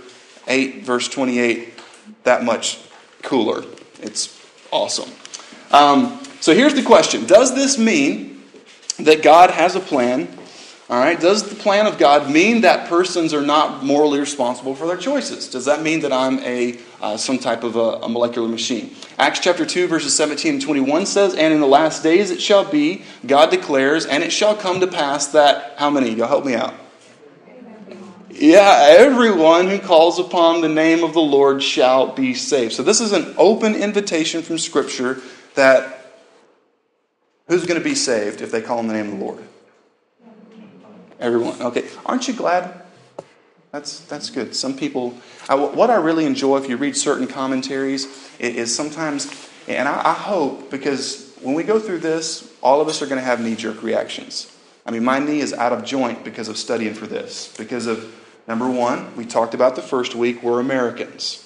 8, 0.47 0.85
verse 0.85 1.09
28 1.09 1.73
that 2.25 2.45
much 2.45 2.79
cooler. 3.23 3.65
It's 4.01 4.39
awesome. 4.71 5.11
Um, 5.73 6.23
so 6.41 6.55
here's 6.55 6.75
the 6.75 6.83
question 6.83 7.25
Does 7.27 7.55
this 7.55 7.79
mean 7.79 8.43
that 8.99 9.23
God 9.23 9.51
has 9.51 9.75
a 9.75 9.81
plan? 9.81 10.29
All 10.91 10.99
right, 10.99 11.19
does 11.19 11.49
the 11.49 11.55
plan 11.55 11.87
of 11.87 11.97
God 11.97 12.31
mean 12.31 12.63
that 12.63 12.87
persons 12.87 13.33
are 13.33 13.41
not 13.41 13.83
morally 13.83 14.21
responsible 14.21 14.75
for 14.75 14.87
their 14.87 14.99
choices? 14.99 15.49
Does 15.49 15.65
that 15.65 15.81
mean 15.81 16.01
that 16.01 16.13
I'm 16.13 16.39
a 16.41 16.79
uh, 17.01 17.17
some 17.17 17.39
type 17.39 17.65
of 17.65 17.77
a, 17.77 18.05
a, 18.05 18.09
molecular 18.11 18.47
machine? 18.47 18.95
Acts 19.17 19.41
chapter 19.41 19.65
2, 19.65 19.87
verses 19.87 20.15
17 20.15 20.55
and 20.55 20.63
21 20.63 21.07
says, 21.07 21.35
And 21.35 21.55
in 21.55 21.61
the 21.61 21.67
last 21.67 22.03
days 22.03 22.31
it 22.31 22.43
shall 22.43 22.71
be, 22.71 23.05
God 23.27 23.51
declares, 23.51 24.05
and 24.05 24.23
it 24.23 24.33
shall 24.33 24.55
come 24.55 24.81
to 24.81 24.87
pass 24.87 25.29
that, 25.29 25.77
how 25.79 25.89
many? 25.89 26.11
Y'all 26.11 26.29
help 26.29 26.45
me 26.45 26.55
out. 26.55 26.75
Yeah, 28.29 28.97
everyone 28.99 29.69
who 29.69 29.79
calls 29.79 30.19
upon 30.19 30.61
the 30.61 30.69
name 30.69 31.05
of 31.05 31.15
the 31.15 31.21
Lord 31.21 31.63
shall 31.63 32.13
be 32.13 32.35
saved. 32.35 32.75
So 32.75 32.83
this 32.83 33.01
is 33.01 33.13
an 33.13 33.35
open 33.39 33.75
invitation 33.75 34.43
from 34.43 34.59
Scripture 34.59 35.23
that 35.55 36.17
who's 37.49 37.67
going 37.67 37.79
to 37.79 37.85
be 37.85 37.95
saved 37.95 38.41
if 38.41 38.51
they 38.51 38.61
call 38.61 38.79
on 38.79 38.87
the 38.87 38.95
name 38.95 39.13
of 39.13 39.19
the 39.19 39.25
Lord? 39.25 39.43
Everyone. 41.21 41.61
Okay. 41.63 41.87
Aren't 42.05 42.27
you 42.27 42.35
glad? 42.35 42.83
That's, 43.71 44.01
that's 44.01 44.29
good. 44.29 44.55
Some 44.55 44.77
people, 44.77 45.15
I, 45.49 45.55
what 45.55 45.89
I 45.89 45.97
really 45.97 46.27
enjoy 46.27 46.59
if 46.59 46.69
you 46.69 46.77
read 46.77 46.97
certain 46.97 47.27
commentaries 47.27 48.31
is 48.39 48.75
sometimes, 48.75 49.49
and 49.67 49.89
I, 49.89 50.11
I 50.11 50.13
hope, 50.13 50.71
because 50.71 51.33
when 51.41 51.55
we 51.55 51.63
go 51.63 51.79
through 51.79 51.99
this, 51.99 52.53
all 52.63 52.81
of 52.81 52.89
us 52.89 53.01
are 53.01 53.07
going 53.07 53.19
to 53.19 53.25
have 53.25 53.41
knee 53.41 53.57
jerk 53.57 53.83
reactions. 53.83 54.55
I 54.85 54.91
mean, 54.91 55.05
my 55.05 55.21
knee 55.21 55.41
is 55.41 55.53
out 55.53 55.73
of 55.73 55.85
joint 55.85 56.23
because 56.23 56.49
of 56.49 56.57
studying 56.57 56.93
for 56.93 57.07
this. 57.07 57.55
Because 57.57 57.87
of, 57.87 58.15
number 58.47 58.69
one, 58.69 59.17
we 59.17 59.25
talked 59.25 59.55
about 59.55 59.75
the 59.75 59.83
first 59.83 60.15
week, 60.15 60.43
we're 60.43 60.61
Americans. 60.61 61.42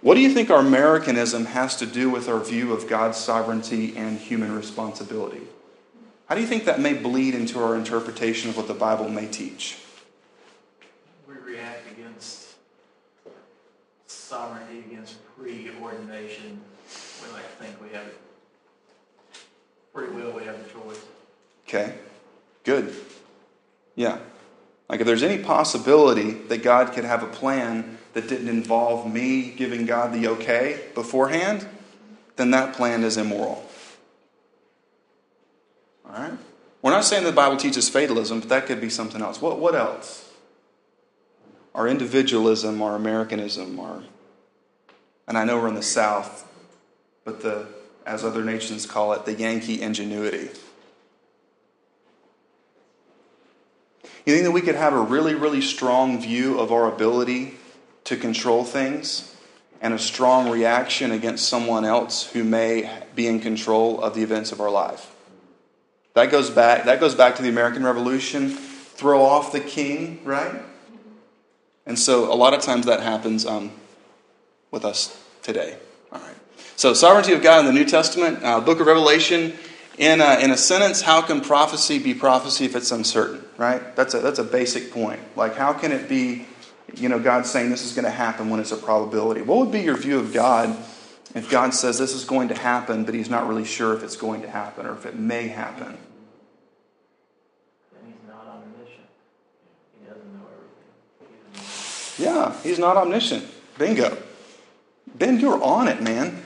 What 0.00 0.14
do 0.14 0.20
you 0.20 0.32
think 0.32 0.48
our 0.48 0.60
Americanism 0.60 1.46
has 1.46 1.76
to 1.76 1.86
do 1.86 2.08
with 2.08 2.28
our 2.28 2.38
view 2.38 2.72
of 2.72 2.88
God's 2.88 3.18
sovereignty 3.18 3.96
and 3.96 4.18
human 4.18 4.54
responsibility? 4.54 5.42
How 6.26 6.36
do 6.36 6.40
you 6.40 6.46
think 6.46 6.66
that 6.66 6.78
may 6.78 6.92
bleed 6.92 7.34
into 7.34 7.58
our 7.58 7.74
interpretation 7.74 8.50
of 8.50 8.56
what 8.56 8.68
the 8.68 8.74
Bible 8.74 9.08
may 9.08 9.26
teach? 9.26 9.78
We 11.26 11.34
react 11.34 11.90
against 11.90 12.54
sovereignty, 14.06 14.84
against 14.90 15.16
preordination. 15.36 16.58
We 17.22 17.32
like 17.32 17.58
to 17.58 17.64
think 17.64 17.82
we 17.82 17.88
have 17.96 18.06
free 19.92 20.08
will, 20.10 20.32
we 20.32 20.44
have 20.44 20.54
a 20.54 20.68
choice. 20.68 21.00
Okay, 21.66 21.94
good. 22.62 22.94
Yeah. 23.96 24.18
Like 24.88 25.00
if 25.00 25.06
there's 25.06 25.24
any 25.24 25.42
possibility 25.42 26.30
that 26.30 26.62
God 26.62 26.92
could 26.92 27.04
have 27.04 27.22
a 27.24 27.26
plan 27.26 27.98
that 28.18 28.28
didn't 28.28 28.48
involve 28.48 29.10
me 29.12 29.52
giving 29.52 29.86
God 29.86 30.12
the 30.12 30.26
okay 30.26 30.80
beforehand, 30.92 31.68
then 32.34 32.50
that 32.50 32.74
plan 32.74 33.04
is 33.04 33.16
immoral. 33.16 33.64
All 36.04 36.12
right? 36.12 36.32
We're 36.82 36.90
not 36.90 37.04
saying 37.04 37.22
the 37.22 37.30
Bible 37.30 37.56
teaches 37.56 37.88
fatalism, 37.88 38.40
but 38.40 38.48
that 38.48 38.66
could 38.66 38.80
be 38.80 38.90
something 38.90 39.22
else. 39.22 39.40
What, 39.40 39.60
what 39.60 39.76
else? 39.76 40.28
Our 41.76 41.86
individualism, 41.86 42.82
our 42.82 42.96
Americanism, 42.96 43.78
our. 43.78 44.02
And 45.28 45.38
I 45.38 45.44
know 45.44 45.58
we're 45.58 45.68
in 45.68 45.74
the 45.74 45.82
South, 45.82 46.44
but 47.24 47.40
the, 47.42 47.68
as 48.04 48.24
other 48.24 48.44
nations 48.44 48.84
call 48.84 49.12
it, 49.12 49.26
the 49.26 49.34
Yankee 49.34 49.80
ingenuity. 49.80 50.50
You 54.26 54.34
think 54.34 54.44
that 54.44 54.50
we 54.50 54.60
could 54.60 54.74
have 54.74 54.92
a 54.92 55.00
really, 55.00 55.36
really 55.36 55.60
strong 55.60 56.20
view 56.20 56.58
of 56.58 56.72
our 56.72 56.92
ability 56.92 57.57
to 58.04 58.16
control 58.16 58.64
things 58.64 59.34
and 59.80 59.94
a 59.94 59.98
strong 59.98 60.50
reaction 60.50 61.12
against 61.12 61.48
someone 61.48 61.84
else 61.84 62.26
who 62.30 62.42
may 62.44 62.90
be 63.14 63.26
in 63.26 63.40
control 63.40 64.00
of 64.00 64.14
the 64.14 64.22
events 64.22 64.52
of 64.52 64.60
our 64.60 64.70
life? 64.70 65.14
That 66.14 66.30
goes 66.30 66.50
back, 66.50 66.84
that 66.84 67.00
goes 67.00 67.14
back 67.14 67.36
to 67.36 67.42
the 67.42 67.48
American 67.48 67.84
Revolution. 67.84 68.50
Throw 68.50 69.22
off 69.22 69.52
the 69.52 69.60
king, 69.60 70.20
right? 70.24 70.60
And 71.86 71.98
so 71.98 72.32
a 72.32 72.34
lot 72.34 72.54
of 72.54 72.60
times 72.60 72.86
that 72.86 73.00
happens 73.00 73.46
um, 73.46 73.70
with 74.70 74.84
us 74.84 75.22
today. 75.42 75.76
All 76.12 76.20
right. 76.20 76.34
So, 76.76 76.94
sovereignty 76.94 77.32
of 77.32 77.42
God 77.42 77.60
in 77.60 77.66
the 77.66 77.72
New 77.72 77.84
Testament, 77.84 78.42
uh, 78.42 78.60
book 78.60 78.80
of 78.80 78.86
Revelation. 78.86 79.54
In 79.96 80.20
a, 80.20 80.38
in 80.38 80.52
a 80.52 80.56
sentence, 80.56 81.00
how 81.00 81.22
can 81.22 81.40
prophecy 81.40 81.98
be 81.98 82.14
prophecy 82.14 82.64
if 82.64 82.76
it's 82.76 82.92
uncertain, 82.92 83.44
right? 83.56 83.96
That's 83.96 84.14
a, 84.14 84.20
that's 84.20 84.38
a 84.38 84.44
basic 84.44 84.92
point. 84.92 85.18
Like, 85.34 85.56
how 85.56 85.72
can 85.72 85.90
it 85.90 86.08
be, 86.08 86.46
you 86.94 87.08
know, 87.08 87.18
God 87.18 87.46
saying 87.46 87.70
this 87.70 87.84
is 87.84 87.92
going 87.92 88.04
to 88.04 88.10
happen 88.10 88.50
when 88.50 88.60
it's 88.60 88.72
a 88.72 88.76
probability? 88.76 89.42
What 89.42 89.58
would 89.58 89.72
be 89.72 89.80
your 89.80 89.96
view 89.96 90.18
of 90.18 90.32
God 90.32 90.76
if 91.34 91.50
God 91.50 91.74
says 91.74 91.98
this 91.98 92.14
is 92.14 92.24
going 92.24 92.48
to 92.48 92.54
happen, 92.54 93.04
but 93.04 93.14
he's 93.14 93.30
not 93.30 93.46
really 93.46 93.64
sure 93.64 93.94
if 93.94 94.02
it's 94.02 94.16
going 94.16 94.42
to 94.42 94.50
happen 94.50 94.86
or 94.86 94.92
if 94.92 95.06
it 95.06 95.16
may 95.16 95.48
happen? 95.48 95.98
Then 97.92 98.06
he's 98.06 98.28
not 98.28 98.46
omniscient. 98.46 99.06
He 100.00 100.06
doesn't 100.06 100.34
know 100.34 100.46
everything. 101.54 102.24
Yeah, 102.24 102.62
he's 102.62 102.78
not 102.78 102.96
omniscient. 102.96 103.46
Bingo. 103.76 104.16
Ben, 105.14 105.40
you're 105.40 105.62
on 105.62 105.88
it, 105.88 106.02
man. 106.02 106.42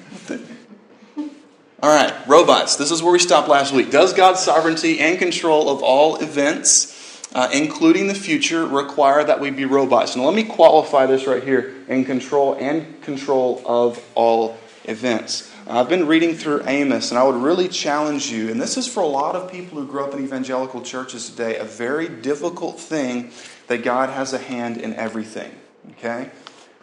All 1.83 1.91
right, 1.91 2.15
robots. 2.29 2.77
This 2.77 2.93
is 2.93 3.03
where 3.03 3.13
we 3.13 3.19
stopped 3.19 3.49
last 3.49 3.73
week. 3.73 3.91
Does 3.91 4.13
God's 4.13 4.39
sovereignty 4.39 5.01
and 5.01 5.19
control 5.19 5.69
of 5.69 5.83
all 5.83 6.15
events, 6.17 6.93
uh, 7.35 7.49
including 7.53 8.07
the 8.07 8.15
future, 8.15 8.67
require 8.67 9.25
that 9.25 9.41
we 9.41 9.51
be 9.51 9.65
robots? 9.65 10.17
Now, 10.17 10.25
let 10.25 10.35
me 10.35 10.45
qualify 10.45 11.07
this 11.07 11.27
right 11.27 11.43
here 11.43 11.75
in 11.89 12.05
control 12.05 12.55
and 12.55 13.01
control 13.03 13.63
of 13.65 14.05
all 14.15 14.57
events. 14.85 15.51
I've 15.67 15.89
been 15.89 16.07
reading 16.07 16.35
through 16.35 16.63
Amos, 16.67 17.11
and 17.11 17.19
I 17.19 17.23
would 17.23 17.37
really 17.37 17.69
challenge 17.69 18.31
you, 18.31 18.51
and 18.51 18.61
this 18.61 18.77
is 18.77 18.89
for 18.89 19.03
a 19.03 19.07
lot 19.07 19.37
of 19.37 19.51
people 19.51 19.81
who 19.81 19.87
grew 19.87 20.05
up 20.05 20.13
in 20.13 20.25
evangelical 20.25 20.83
churches 20.83 21.31
today, 21.31 21.57
a 21.57 21.65
very 21.65 22.09
difficult 22.09 22.81
thing 22.81 23.31
that 23.69 23.85
God 23.85 24.11
has 24.11 24.33
a 24.33 24.39
hand 24.39 24.77
in 24.77 24.95
everything. 24.95 25.53
Okay? 25.93 26.31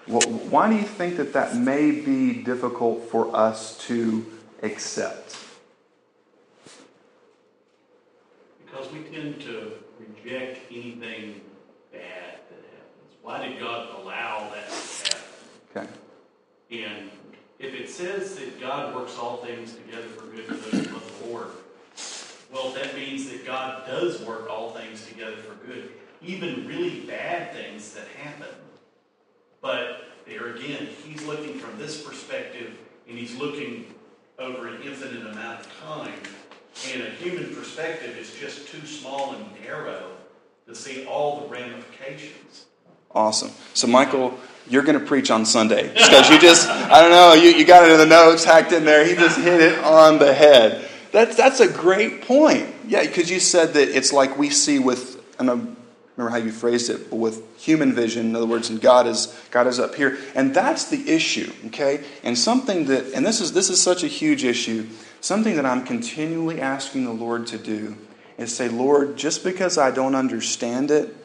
Well, 0.07 0.21
why 0.21 0.69
do 0.69 0.75
you 0.75 0.83
think 0.83 1.17
that 1.17 1.33
that 1.33 1.55
may 1.55 1.91
be 1.91 2.41
difficult 2.41 3.09
for 3.11 3.35
us 3.35 3.77
to 3.87 4.25
accept? 4.63 5.37
Because 8.65 8.91
we 8.91 9.01
tend 9.01 9.41
to 9.41 9.73
reject 10.29 10.59
anything 10.71 11.41
bad 11.91 12.39
that 12.49 12.63
happens. 12.75 13.17
Why 13.21 13.47
did 13.47 13.59
God 13.59 13.89
allow 13.99 14.49
that 14.53 14.69
to 14.69 15.75
happen? 15.75 15.87
Okay. 16.71 16.85
And 16.85 17.09
if 17.57 17.73
it 17.73 17.89
says 17.89 18.35
that 18.35 18.59
God 18.59 18.95
works 18.95 19.17
all 19.17 19.37
things 19.37 19.73
together 19.73 20.07
for 20.07 20.27
good 20.27 20.45
for 20.45 20.53
those 20.53 20.85
who 20.85 20.93
love 20.93 21.21
the 21.21 21.29
Lord, 21.29 21.47
well, 22.53 22.71
that 22.73 22.95
means 22.95 23.29
that 23.29 23.45
God 23.45 23.85
does 23.87 24.21
work 24.21 24.49
all 24.49 24.71
things 24.71 25.05
together 25.05 25.37
for 25.37 25.55
good, 25.67 25.91
even 26.21 26.67
really 26.67 27.01
bad 27.01 27.53
things 27.53 27.93
that 27.93 28.07
happen. 28.23 28.47
But 29.61 30.05
there 30.25 30.55
again, 30.55 30.87
he's 31.03 31.23
looking 31.25 31.55
from 31.55 31.77
this 31.77 32.01
perspective, 32.01 32.77
and 33.07 33.17
he's 33.17 33.35
looking 33.35 33.93
over 34.37 34.67
an 34.67 34.81
infinite 34.83 35.25
amount 35.27 35.61
of 35.61 35.79
time. 35.81 36.13
And 36.93 37.03
a 37.03 37.09
human 37.09 37.53
perspective 37.53 38.17
is 38.17 38.33
just 38.35 38.67
too 38.69 38.85
small 38.85 39.33
and 39.33 39.45
narrow 39.61 40.11
to 40.69 40.75
see 40.75 41.03
all 41.07 41.41
the 41.41 41.47
ramifications. 41.47 42.65
Awesome. 43.09 43.49
So, 43.73 43.87
Michael, 43.87 44.37
you're 44.67 44.83
going 44.83 44.99
to 44.99 45.05
preach 45.05 45.31
on 45.31 45.43
Sunday. 45.43 45.91
Because 45.91 46.29
you 46.29 46.39
just, 46.39 46.69
I 46.69 47.01
don't 47.01 47.09
know, 47.09 47.33
you, 47.33 47.57
you 47.57 47.65
got 47.65 47.89
it 47.89 47.91
in 47.91 47.97
the 47.97 48.05
notes, 48.05 48.43
hacked 48.43 48.71
in 48.71 48.85
there. 48.85 49.03
He 49.03 49.15
just 49.15 49.39
hit 49.39 49.61
it 49.61 49.79
on 49.79 50.19
the 50.19 50.31
head. 50.31 50.87
That's, 51.11 51.35
that's 51.35 51.59
a 51.59 51.67
great 51.67 52.21
point. 52.21 52.67
Yeah, 52.87 53.01
because 53.01 53.31
you 53.31 53.39
said 53.39 53.73
that 53.73 53.89
it's 53.89 54.13
like 54.13 54.37
we 54.37 54.51
see 54.51 54.77
with, 54.77 55.19
and 55.39 55.49
I 55.49 55.53
remember 55.53 56.29
how 56.29 56.37
you 56.37 56.51
phrased 56.51 56.91
it, 56.91 57.09
but 57.09 57.15
with 57.15 57.41
human 57.59 57.93
vision, 57.93 58.27
in 58.27 58.35
other 58.35 58.45
words, 58.45 58.69
and 58.69 58.79
God 58.79 59.07
is, 59.07 59.35
God 59.49 59.65
is 59.65 59.79
up 59.79 59.95
here. 59.95 60.19
And 60.35 60.53
that's 60.53 60.85
the 60.85 61.09
issue, 61.09 61.51
okay? 61.67 62.03
And 62.23 62.37
something 62.37 62.85
that, 62.85 63.11
and 63.15 63.25
this 63.25 63.41
is, 63.41 63.53
this 63.53 63.71
is 63.71 63.81
such 63.81 64.03
a 64.03 64.07
huge 64.07 64.43
issue, 64.43 64.87
something 65.19 65.55
that 65.55 65.65
I'm 65.65 65.83
continually 65.83 66.61
asking 66.61 67.05
the 67.05 67.11
Lord 67.11 67.47
to 67.47 67.57
do 67.57 67.97
is 68.39 68.55
say, 68.55 68.69
Lord, 68.69 69.17
just 69.17 69.43
because 69.43 69.77
I 69.77 69.91
don't 69.91 70.15
understand 70.15 70.89
it, 70.91 71.15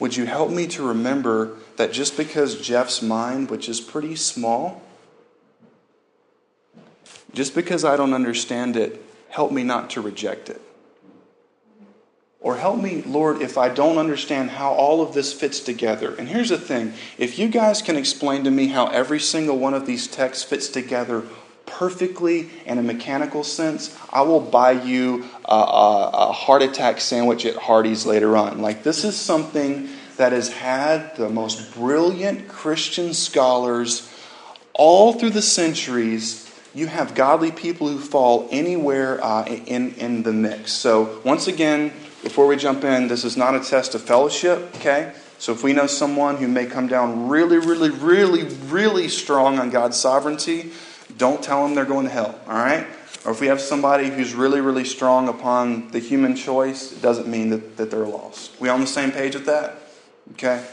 would 0.00 0.16
you 0.16 0.26
help 0.26 0.50
me 0.50 0.66
to 0.68 0.86
remember 0.86 1.56
that 1.76 1.92
just 1.92 2.16
because 2.16 2.60
Jeff's 2.60 3.02
mind, 3.02 3.50
which 3.50 3.68
is 3.68 3.80
pretty 3.80 4.14
small, 4.16 4.82
just 7.34 7.54
because 7.54 7.84
I 7.84 7.96
don't 7.96 8.14
understand 8.14 8.76
it, 8.76 9.02
help 9.28 9.52
me 9.52 9.64
not 9.64 9.90
to 9.90 10.00
reject 10.00 10.48
it? 10.48 10.60
Or 12.40 12.56
help 12.56 12.80
me, 12.80 13.02
Lord, 13.02 13.42
if 13.42 13.58
I 13.58 13.68
don't 13.68 13.98
understand 13.98 14.50
how 14.50 14.72
all 14.72 15.02
of 15.02 15.14
this 15.14 15.32
fits 15.32 15.58
together. 15.58 16.14
And 16.14 16.28
here's 16.28 16.50
the 16.50 16.58
thing 16.58 16.92
if 17.18 17.40
you 17.40 17.48
guys 17.48 17.82
can 17.82 17.96
explain 17.96 18.44
to 18.44 18.52
me 18.52 18.68
how 18.68 18.86
every 18.86 19.18
single 19.18 19.58
one 19.58 19.74
of 19.74 19.84
these 19.84 20.06
texts 20.06 20.44
fits 20.44 20.68
together 20.68 21.24
perfectly 21.66 22.48
in 22.64 22.78
a 22.78 22.82
mechanical 22.82 23.42
sense, 23.42 23.98
I 24.12 24.22
will 24.22 24.40
buy 24.40 24.72
you 24.72 25.24
a, 25.54 26.32
heart 26.32 26.62
attack 26.62 27.00
sandwich 27.00 27.46
at 27.46 27.56
Hardee's 27.56 28.06
later 28.06 28.36
on. 28.36 28.60
Like, 28.60 28.82
this 28.82 29.04
is 29.04 29.16
something 29.16 29.88
that 30.16 30.32
has 30.32 30.52
had 30.52 31.14
the 31.16 31.28
most 31.28 31.74
brilliant 31.74 32.48
Christian 32.48 33.14
scholars 33.14 34.12
all 34.72 35.12
through 35.12 35.30
the 35.30 35.42
centuries. 35.42 36.42
You 36.74 36.86
have 36.86 37.14
godly 37.14 37.52
people 37.52 37.88
who 37.88 37.98
fall 37.98 38.48
anywhere 38.50 39.22
uh, 39.24 39.44
in, 39.46 39.94
in 39.94 40.22
the 40.22 40.32
mix. 40.32 40.72
So, 40.72 41.20
once 41.24 41.46
again, 41.46 41.92
before 42.22 42.46
we 42.46 42.56
jump 42.56 42.82
in, 42.84 43.08
this 43.08 43.24
is 43.24 43.36
not 43.36 43.54
a 43.54 43.60
test 43.60 43.94
of 43.94 44.02
fellowship, 44.02 44.74
okay? 44.76 45.12
So 45.38 45.52
if 45.52 45.62
we 45.62 45.72
know 45.72 45.86
someone 45.86 46.36
who 46.36 46.48
may 46.48 46.66
come 46.66 46.88
down 46.88 47.28
really, 47.28 47.58
really, 47.58 47.90
really, 47.90 48.44
really 48.68 49.08
strong 49.08 49.58
on 49.58 49.70
God's 49.70 49.96
sovereignty, 49.96 50.72
don't 51.18 51.42
tell 51.42 51.62
them 51.62 51.74
they're 51.74 51.84
going 51.84 52.06
to 52.06 52.12
hell, 52.12 52.38
all 52.48 52.54
right? 52.54 52.86
Or 53.26 53.32
if 53.32 53.40
we 53.40 53.48
have 53.48 53.60
somebody 53.60 54.08
who's 54.08 54.34
really, 54.34 54.60
really 54.60 54.84
strong 54.84 55.28
upon 55.28 55.90
the 55.90 55.98
human 55.98 56.36
choice, 56.36 56.92
it 56.92 57.02
doesn't 57.02 57.26
mean 57.26 57.50
that, 57.50 57.76
that 57.76 57.90
they're 57.90 58.06
lost. 58.06 58.52
We 58.60 58.68
on 58.68 58.80
the 58.80 58.86
same 58.86 59.10
page 59.10 59.34
with 59.34 59.46
that? 59.46 59.76
Okay? 60.34 60.64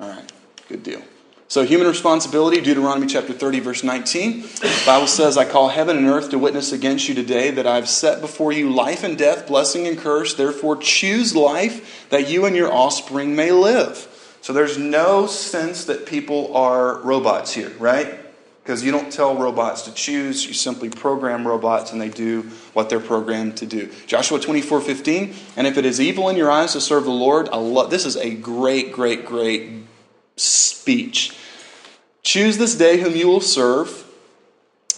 All 0.00 0.08
right, 0.08 0.32
good 0.68 0.84
deal. 0.84 1.02
So, 1.48 1.64
human 1.64 1.88
responsibility, 1.88 2.60
Deuteronomy 2.60 3.08
chapter 3.08 3.32
30, 3.32 3.60
verse 3.60 3.82
19. 3.82 4.42
The 4.42 4.82
Bible 4.86 5.08
says, 5.08 5.36
I 5.36 5.44
call 5.44 5.70
heaven 5.70 5.96
and 5.96 6.06
earth 6.06 6.30
to 6.30 6.38
witness 6.38 6.70
against 6.70 7.08
you 7.08 7.16
today 7.16 7.50
that 7.50 7.66
I've 7.66 7.88
set 7.88 8.20
before 8.20 8.52
you 8.52 8.70
life 8.70 9.02
and 9.02 9.18
death, 9.18 9.48
blessing 9.48 9.88
and 9.88 9.98
curse. 9.98 10.34
Therefore, 10.34 10.76
choose 10.76 11.34
life 11.34 12.10
that 12.10 12.28
you 12.28 12.44
and 12.44 12.54
your 12.54 12.72
offspring 12.72 13.34
may 13.34 13.50
live. 13.50 14.36
So, 14.40 14.52
there's 14.52 14.78
no 14.78 15.26
sense 15.26 15.86
that 15.86 16.06
people 16.06 16.54
are 16.54 16.98
robots 16.98 17.54
here, 17.54 17.72
right? 17.80 18.27
Because 18.68 18.84
you 18.84 18.92
don't 18.92 19.10
tell 19.10 19.34
robots 19.34 19.80
to 19.80 19.94
choose, 19.94 20.46
you 20.46 20.52
simply 20.52 20.90
program 20.90 21.48
robots 21.48 21.92
and 21.92 21.98
they 21.98 22.10
do 22.10 22.42
what 22.74 22.90
they're 22.90 23.00
programmed 23.00 23.56
to 23.56 23.64
do. 23.64 23.90
Joshua 24.06 24.38
24 24.38 24.82
15. 24.82 25.34
And 25.56 25.66
if 25.66 25.78
it 25.78 25.86
is 25.86 25.98
evil 26.02 26.28
in 26.28 26.36
your 26.36 26.50
eyes 26.50 26.74
to 26.74 26.80
serve 26.82 27.04
the 27.04 27.10
Lord, 27.10 27.48
I 27.48 27.56
love, 27.56 27.88
this 27.88 28.04
is 28.04 28.18
a 28.18 28.34
great, 28.34 28.92
great, 28.92 29.24
great 29.24 29.70
speech. 30.36 31.34
Choose 32.22 32.58
this 32.58 32.74
day 32.74 32.98
whom 32.98 33.16
you 33.16 33.26
will 33.26 33.40
serve, 33.40 34.04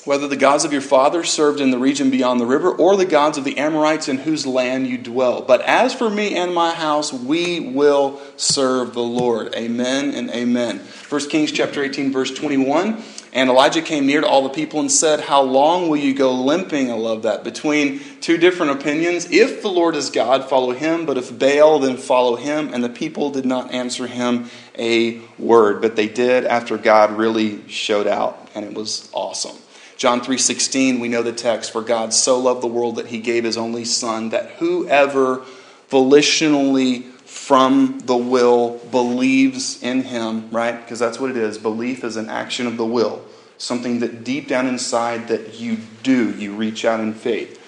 whether 0.05 0.27
the 0.27 0.37
gods 0.37 0.65
of 0.65 0.73
your 0.73 0.81
fathers 0.81 1.31
served 1.31 1.61
in 1.61 1.71
the 1.71 1.79
region 1.79 2.11
beyond 2.11 2.41
the 2.41 2.47
river, 2.47 2.71
or 2.71 2.97
the 2.97 3.05
gods 3.05 3.37
of 3.37 3.45
the 3.45 3.59
Amorites 3.59 4.09
in 4.09 4.19
whose 4.19 4.47
land 4.47 4.87
you 4.87 4.97
dwell. 4.97 5.43
But 5.43 5.61
as 5.63 5.95
for 5.95 6.09
me 6.09 6.37
and 6.37 6.55
my 6.55 6.73
house, 6.73 7.13
we 7.13 7.61
will 7.61 8.21
serve 8.37 8.95
the 8.95 9.03
Lord. 9.03 9.55
Amen 9.55 10.15
and 10.15 10.31
amen. 10.31 10.79
1 11.09 11.29
Kings 11.29 11.53
chapter 11.53 11.83
18, 11.83 12.13
verse 12.13 12.31
21. 12.31 13.03
And 13.33 13.49
Elijah 13.49 13.83
came 13.83 14.07
near 14.07 14.23
to 14.23 14.27
all 14.27 14.43
the 14.43 14.49
people 14.49 14.81
and 14.81 14.91
said, 14.91 15.21
How 15.21 15.43
long 15.43 15.89
will 15.89 15.99
you 15.99 16.15
go 16.15 16.33
limping? 16.33 16.91
I 16.91 16.95
love 16.95 17.23
that. 17.23 17.45
Between 17.45 18.01
two 18.21 18.37
different 18.39 18.73
opinions. 18.73 19.31
If 19.31 19.63
the 19.63 19.69
Lord 19.69 19.95
is 19.95 20.11
God, 20.11 20.49
follow 20.49 20.73
him. 20.73 21.07
But 21.07 21.17
if 21.17 21.39
Baal, 21.39 21.79
then 21.79 21.97
follow 21.97 22.35
him. 22.35 22.75
And 22.75 22.83
the 22.83 22.89
people 22.89 23.31
did 23.31 23.47
not 23.47 23.73
answer 23.73 24.09
him 24.09 24.51
a 24.77 25.21
word. 25.39 25.81
But 25.81 25.95
they 25.95 26.09
did 26.09 26.45
after 26.45 26.77
God 26.77 27.17
really 27.17 27.69
showed 27.69 28.09
out. 28.09 28.49
And 28.57 28.65
it 28.65 28.75
was 28.75 29.09
awesome. 29.13 29.57
John 30.01 30.23
3:16 30.23 30.99
we 30.99 31.09
know 31.09 31.23
the 31.23 31.31
text 31.31 31.73
for 31.73 31.83
God 31.83 32.15
so 32.15 32.39
loved 32.39 32.63
the 32.63 32.67
world 32.67 32.97
that 32.97 33.09
he 33.09 33.19
gave 33.19 33.45
his 33.45 33.59
only 33.59 33.85
son 33.85 34.31
that 34.31 34.53
whoever 34.53 35.45
volitionally 35.91 37.05
from 37.27 37.99
the 38.07 38.17
will 38.17 38.81
believes 38.91 39.83
in 39.83 40.05
him, 40.05 40.49
right? 40.51 40.81
Because 40.83 40.99
that's 40.99 41.21
what 41.21 41.29
it 41.29 41.37
is. 41.37 41.59
Belief 41.59 42.03
is 42.03 42.17
an 42.17 42.31
action 42.31 42.67
of 42.67 42.79
the 42.79 42.87
will. 42.87 43.21
Something 43.59 43.99
that 43.99 44.25
deep 44.25 44.49
down 44.49 44.67
inside 44.67 45.29
that 45.29 45.61
you 45.61 45.77
do, 46.03 46.31
you 46.31 46.55
reach 46.55 46.87
out 46.87 47.01
in 47.01 47.13
faith. 47.13 47.61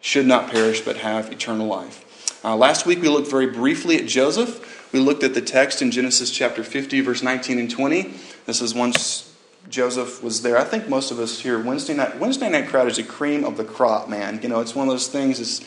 Should 0.00 0.26
not 0.26 0.52
perish 0.52 0.82
but 0.82 0.98
have 0.98 1.32
eternal 1.32 1.66
life. 1.66 2.44
Uh, 2.44 2.54
last 2.54 2.86
week 2.86 3.02
we 3.02 3.08
looked 3.08 3.28
very 3.28 3.48
briefly 3.48 3.96
at 3.96 4.06
Joseph. 4.06 4.92
We 4.92 5.00
looked 5.00 5.24
at 5.24 5.34
the 5.34 5.42
text 5.42 5.82
in 5.82 5.90
Genesis 5.90 6.30
chapter 6.30 6.62
50, 6.62 7.00
verse 7.00 7.24
19 7.24 7.58
and 7.58 7.68
20. 7.68 8.14
This 8.46 8.60
is 8.60 8.72
once 8.72 9.31
Joseph 9.68 10.22
was 10.22 10.42
there. 10.42 10.58
I 10.58 10.64
think 10.64 10.88
most 10.88 11.10
of 11.10 11.18
us 11.18 11.38
here 11.38 11.62
Wednesday 11.62 11.94
night 11.94 12.18
Wednesday 12.18 12.48
night 12.48 12.68
crowd 12.68 12.88
is 12.88 12.98
a 12.98 13.02
cream 13.02 13.44
of 13.44 13.56
the 13.56 13.64
crop, 13.64 14.08
man. 14.08 14.40
You 14.42 14.48
know, 14.48 14.60
it's 14.60 14.74
one 14.74 14.88
of 14.88 14.92
those 14.92 15.08
things. 15.08 15.40
It's 15.40 15.60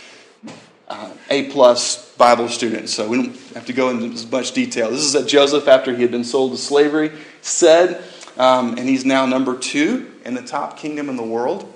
uh, 0.88 1.12
A 1.30 1.50
plus 1.50 2.14
Bible 2.16 2.48
students, 2.48 2.94
so 2.94 3.08
we 3.08 3.18
don't 3.18 3.38
have 3.54 3.66
to 3.66 3.74
go 3.74 3.90
into 3.90 4.14
as 4.14 4.30
much 4.30 4.52
detail. 4.52 4.92
This 4.92 5.02
is 5.02 5.14
that 5.14 5.28
Joseph, 5.28 5.68
after 5.68 5.94
he 5.94 6.02
had 6.02 6.12
been 6.12 6.24
sold 6.24 6.52
to 6.52 6.58
slavery, 6.58 7.12
said, 7.42 8.04
um, 8.38 8.78
and 8.78 8.88
he's 8.88 9.06
now 9.06 9.26
number 9.26 9.58
two 9.58 10.12
in 10.24 10.36
the 10.36 10.42
top 10.42 10.78
kingdom 10.78 11.10
in 11.10 11.16
the 11.16 11.24
world. 11.24 11.72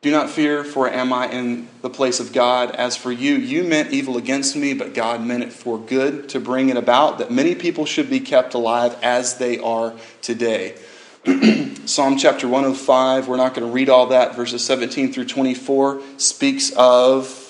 Do 0.00 0.12
not 0.12 0.30
fear, 0.30 0.62
for 0.62 0.88
am 0.88 1.12
I 1.12 1.28
in 1.28 1.68
the 1.82 1.90
place 1.90 2.20
of 2.20 2.32
God? 2.32 2.70
As 2.70 2.96
for 2.96 3.10
you, 3.10 3.34
you 3.34 3.64
meant 3.64 3.92
evil 3.92 4.16
against 4.16 4.54
me, 4.54 4.72
but 4.72 4.94
God 4.94 5.20
meant 5.24 5.42
it 5.42 5.52
for 5.52 5.76
good 5.76 6.28
to 6.28 6.40
bring 6.40 6.68
it 6.68 6.76
about 6.76 7.18
that 7.18 7.32
many 7.32 7.56
people 7.56 7.84
should 7.84 8.08
be 8.08 8.20
kept 8.20 8.54
alive 8.54 8.96
as 9.02 9.38
they 9.38 9.58
are 9.58 9.92
today. 10.22 10.76
Psalm 11.84 12.16
chapter 12.16 12.46
105, 12.46 13.26
we're 13.26 13.36
not 13.36 13.54
going 13.54 13.66
to 13.66 13.72
read 13.72 13.88
all 13.88 14.06
that, 14.06 14.36
verses 14.36 14.64
17 14.64 15.12
through 15.12 15.24
24, 15.24 16.00
speaks 16.16 16.70
of 16.76 17.48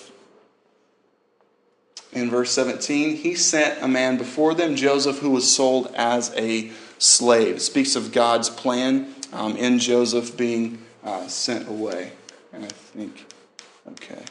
in 2.12 2.31
verse 2.31 2.50
17, 2.52 3.17
he 3.17 3.35
sent 3.35 3.83
a 3.83 3.88
man 3.88 4.17
before 4.17 4.55
them, 4.55 4.76
Joseph, 4.76 5.19
who 5.19 5.31
was 5.31 5.55
sold 5.55 5.93
as 5.95 6.33
a 6.35 6.71
slave. 6.99 7.57
It 7.57 7.61
speaks 7.61 7.97
of 7.97 8.12
God's 8.12 8.49
plan 8.49 9.14
um, 9.33 9.57
in 9.57 9.78
Joseph 9.78 10.35
being 10.37 10.78
uh, 11.05 11.26
sent 11.28 11.69
away. 11.69 12.12
And 12.52 12.64
I 12.64 12.69
think, 12.69 13.26
okay. 13.88 14.23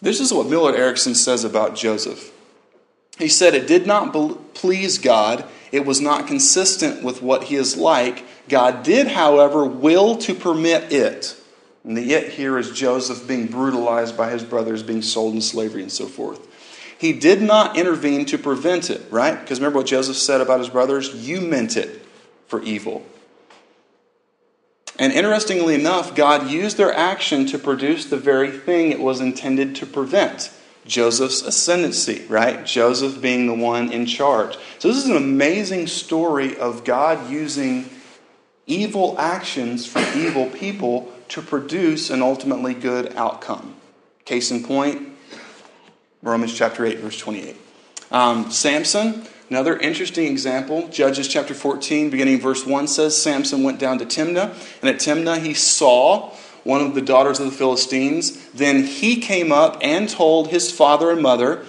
This 0.00 0.20
is 0.20 0.32
what 0.32 0.46
Millard 0.46 0.74
Erickson 0.74 1.14
says 1.14 1.44
about 1.44 1.74
Joseph. 1.74 2.30
He 3.18 3.28
said, 3.28 3.54
It 3.54 3.66
did 3.66 3.86
not 3.86 4.12
please 4.54 4.98
God. 4.98 5.44
It 5.72 5.86
was 5.86 6.00
not 6.00 6.26
consistent 6.26 7.02
with 7.02 7.22
what 7.22 7.44
he 7.44 7.56
is 7.56 7.76
like. 7.76 8.24
God 8.48 8.82
did, 8.82 9.08
however, 9.08 9.64
will 9.64 10.16
to 10.18 10.34
permit 10.34 10.92
it. 10.92 11.36
And 11.84 11.96
the 11.96 12.02
yet 12.02 12.28
here 12.30 12.58
is 12.58 12.70
Joseph 12.70 13.26
being 13.26 13.46
brutalized 13.46 14.16
by 14.16 14.30
his 14.30 14.44
brothers, 14.44 14.82
being 14.82 15.02
sold 15.02 15.34
in 15.34 15.40
slavery, 15.40 15.82
and 15.82 15.92
so 15.92 16.06
forth. 16.06 16.48
He 16.98 17.12
did 17.12 17.42
not 17.42 17.76
intervene 17.76 18.24
to 18.26 18.38
prevent 18.38 18.90
it, 18.90 19.02
right? 19.10 19.38
Because 19.38 19.58
remember 19.58 19.78
what 19.78 19.86
Joseph 19.86 20.16
said 20.16 20.40
about 20.40 20.60
his 20.60 20.68
brothers? 20.68 21.14
You 21.14 21.40
meant 21.40 21.76
it 21.76 22.03
for 22.46 22.62
evil. 22.62 23.04
And 24.98 25.12
interestingly 25.12 25.74
enough, 25.74 26.14
God 26.14 26.50
used 26.50 26.76
their 26.76 26.92
action 26.92 27.46
to 27.46 27.58
produce 27.58 28.06
the 28.06 28.16
very 28.16 28.50
thing 28.50 28.92
it 28.92 29.00
was 29.00 29.20
intended 29.20 29.74
to 29.76 29.86
prevent 29.86 30.52
Joseph's 30.86 31.42
ascendancy, 31.42 32.24
right? 32.28 32.64
Joseph 32.64 33.20
being 33.20 33.46
the 33.46 33.54
one 33.54 33.90
in 33.90 34.06
charge. 34.06 34.56
So, 34.78 34.88
this 34.88 34.98
is 34.98 35.06
an 35.06 35.16
amazing 35.16 35.86
story 35.86 36.56
of 36.56 36.84
God 36.84 37.30
using 37.30 37.88
evil 38.66 39.16
actions 39.18 39.86
from 39.86 40.04
evil 40.14 40.48
people 40.50 41.12
to 41.28 41.42
produce 41.42 42.10
an 42.10 42.22
ultimately 42.22 42.74
good 42.74 43.14
outcome. 43.16 43.74
Case 44.24 44.50
in 44.50 44.62
point, 44.62 45.08
Romans 46.22 46.54
chapter 46.54 46.84
8, 46.84 46.98
verse 46.98 47.18
28. 47.18 47.56
Um, 48.10 48.50
Samson, 48.50 49.26
another 49.54 49.76
interesting 49.76 50.26
example. 50.26 50.88
Judges 50.88 51.28
chapter 51.28 51.54
14, 51.54 52.10
beginning 52.10 52.40
verse 52.40 52.66
1 52.66 52.88
says 52.88 53.16
Samson 53.16 53.62
went 53.62 53.78
down 53.78 54.00
to 54.00 54.04
Timnah, 54.04 54.52
and 54.82 54.90
at 54.90 54.96
Timnah 54.96 55.40
he 55.40 55.54
saw 55.54 56.30
one 56.64 56.80
of 56.80 56.96
the 56.96 57.00
daughters 57.00 57.38
of 57.38 57.46
the 57.46 57.52
Philistines. 57.52 58.50
Then 58.50 58.82
he 58.82 59.20
came 59.20 59.52
up 59.52 59.78
and 59.80 60.08
told 60.08 60.48
his 60.48 60.72
father 60.72 61.08
and 61.12 61.22
mother, 61.22 61.64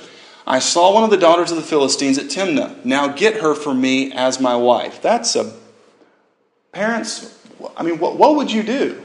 I 0.47 0.57
saw 0.57 0.95
one 0.95 1.03
of 1.03 1.11
the 1.11 1.17
daughters 1.17 1.51
of 1.51 1.57
the 1.57 1.63
Philistines 1.63 2.17
at 2.17 2.25
Timnah. 2.25 2.83
Now 2.83 3.09
get 3.09 3.41
her 3.41 3.53
for 3.53 3.75
me 3.75 4.11
as 4.13 4.39
my 4.39 4.55
wife. 4.55 4.99
That's 5.03 5.35
a. 5.35 5.53
Parents, 6.71 7.37
I 7.77 7.83
mean, 7.83 7.99
what, 7.99 8.17
what 8.17 8.35
would 8.35 8.51
you 8.51 8.63
do? 8.63 8.99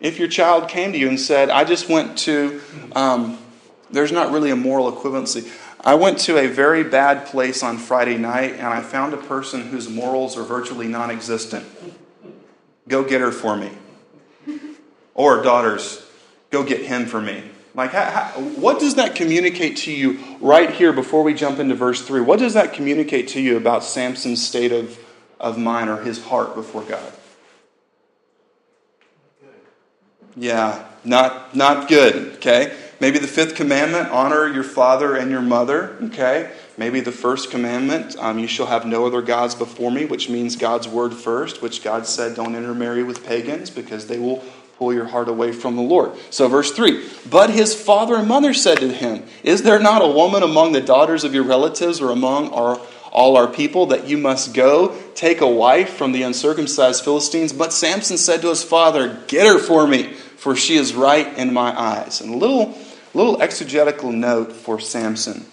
If 0.00 0.18
your 0.18 0.28
child 0.28 0.70
came 0.70 0.92
to 0.92 0.98
you 0.98 1.10
and 1.10 1.20
said, 1.20 1.50
I 1.50 1.64
just 1.64 1.90
went 1.90 2.16
to, 2.20 2.62
um, 2.92 3.36
there's 3.90 4.10
not 4.10 4.32
really 4.32 4.50
a 4.50 4.56
moral 4.56 4.90
equivalency. 4.90 5.52
I 5.84 5.94
went 5.94 6.18
to 6.20 6.36
a 6.36 6.46
very 6.46 6.84
bad 6.84 7.26
place 7.26 7.62
on 7.62 7.78
Friday 7.78 8.18
night 8.18 8.54
and 8.54 8.66
I 8.66 8.82
found 8.82 9.14
a 9.14 9.18
person 9.18 9.62
whose 9.62 9.88
morals 9.88 10.36
are 10.36 10.42
virtually 10.42 10.86
non 10.86 11.10
existent. 11.10 11.64
Go 12.88 13.02
get 13.02 13.20
her 13.20 13.32
for 13.32 13.56
me. 13.56 13.70
Or, 15.14 15.42
daughters, 15.42 16.06
go 16.50 16.64
get 16.64 16.82
him 16.82 17.06
for 17.06 17.20
me. 17.20 17.44
Like, 17.74 17.92
how, 17.92 18.04
how, 18.04 18.40
what 18.40 18.80
does 18.80 18.96
that 18.96 19.14
communicate 19.14 19.78
to 19.78 19.92
you 19.92 20.18
right 20.40 20.70
here 20.70 20.92
before 20.92 21.22
we 21.22 21.34
jump 21.34 21.58
into 21.58 21.74
verse 21.74 22.02
3? 22.02 22.20
What 22.20 22.38
does 22.38 22.54
that 22.54 22.72
communicate 22.72 23.28
to 23.28 23.40
you 23.40 23.56
about 23.56 23.84
Samson's 23.84 24.44
state 24.44 24.72
of, 24.72 24.98
of 25.38 25.56
mind 25.56 25.88
or 25.88 26.02
his 26.02 26.22
heart 26.24 26.54
before 26.54 26.82
God? 26.82 27.12
Yeah, 30.36 30.84
not, 31.04 31.54
not 31.54 31.88
good, 31.88 32.34
okay? 32.36 32.76
Maybe 33.00 33.18
the 33.18 33.26
fifth 33.26 33.54
commandment, 33.54 34.10
honor 34.10 34.46
your 34.46 34.62
father 34.62 35.16
and 35.16 35.30
your 35.30 35.40
mother, 35.40 35.96
okay? 36.04 36.52
Maybe 36.76 37.00
the 37.00 37.12
first 37.12 37.50
commandment, 37.50 38.16
um, 38.18 38.38
you 38.38 38.46
shall 38.46 38.66
have 38.66 38.86
no 38.86 39.06
other 39.06 39.22
gods 39.22 39.54
before 39.54 39.90
me, 39.90 40.04
which 40.04 40.28
means 40.28 40.56
God's 40.56 40.86
word 40.86 41.14
first, 41.14 41.62
which 41.62 41.82
God 41.82 42.06
said 42.06 42.36
don't 42.36 42.54
intermarry 42.54 43.02
with 43.02 43.26
pagans 43.26 43.70
because 43.70 44.06
they 44.06 44.18
will 44.18 44.44
pull 44.78 44.92
your 44.92 45.06
heart 45.06 45.28
away 45.28 45.52
from 45.52 45.76
the 45.76 45.82
Lord. 45.82 46.12
So, 46.30 46.46
verse 46.48 46.72
3 46.72 47.08
But 47.28 47.50
his 47.50 47.74
father 47.74 48.16
and 48.16 48.28
mother 48.28 48.52
said 48.54 48.78
to 48.78 48.92
him, 48.92 49.24
Is 49.42 49.62
there 49.62 49.78
not 49.78 50.02
a 50.02 50.08
woman 50.08 50.42
among 50.42 50.72
the 50.72 50.80
daughters 50.80 51.24
of 51.24 51.34
your 51.34 51.44
relatives 51.44 52.00
or 52.00 52.10
among 52.10 52.50
our 52.52 52.80
all 53.12 53.36
our 53.36 53.48
people 53.48 53.86
that 53.86 54.06
you 54.06 54.16
must 54.16 54.54
go 54.54 54.96
take 55.14 55.40
a 55.40 55.48
wife 55.48 55.94
from 55.94 56.12
the 56.12 56.22
uncircumcised 56.22 57.04
Philistines. 57.04 57.52
But 57.52 57.72
Samson 57.72 58.18
said 58.18 58.42
to 58.42 58.48
his 58.48 58.62
father, 58.62 59.20
Get 59.26 59.46
her 59.46 59.58
for 59.58 59.86
me, 59.86 60.12
for 60.12 60.54
she 60.54 60.76
is 60.76 60.94
right 60.94 61.26
in 61.36 61.52
my 61.52 61.78
eyes. 61.78 62.20
And 62.20 62.32
a 62.32 62.36
little, 62.36 62.78
little 63.14 63.42
exegetical 63.42 64.12
note 64.12 64.52
for 64.52 64.78
Samson. 64.78 65.46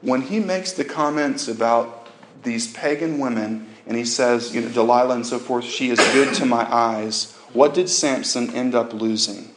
When 0.00 0.22
he 0.22 0.40
makes 0.40 0.72
the 0.72 0.84
comments 0.84 1.48
about 1.48 2.08
these 2.42 2.72
pagan 2.72 3.18
women, 3.18 3.68
and 3.86 3.96
he 3.96 4.04
says, 4.04 4.54
you 4.54 4.60
know, 4.60 4.68
Delilah 4.68 5.14
and 5.14 5.26
so 5.26 5.38
forth, 5.38 5.64
she 5.64 5.90
is 5.90 5.98
good 6.12 6.34
to 6.36 6.46
my 6.46 6.70
eyes, 6.72 7.32
what 7.52 7.74
did 7.74 7.88
Samson 7.88 8.54
end 8.54 8.74
up 8.74 8.92
losing? 8.92 9.50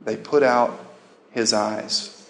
They 0.00 0.16
put 0.16 0.42
out 0.42 0.78
his 1.30 1.52
eyes. 1.52 2.28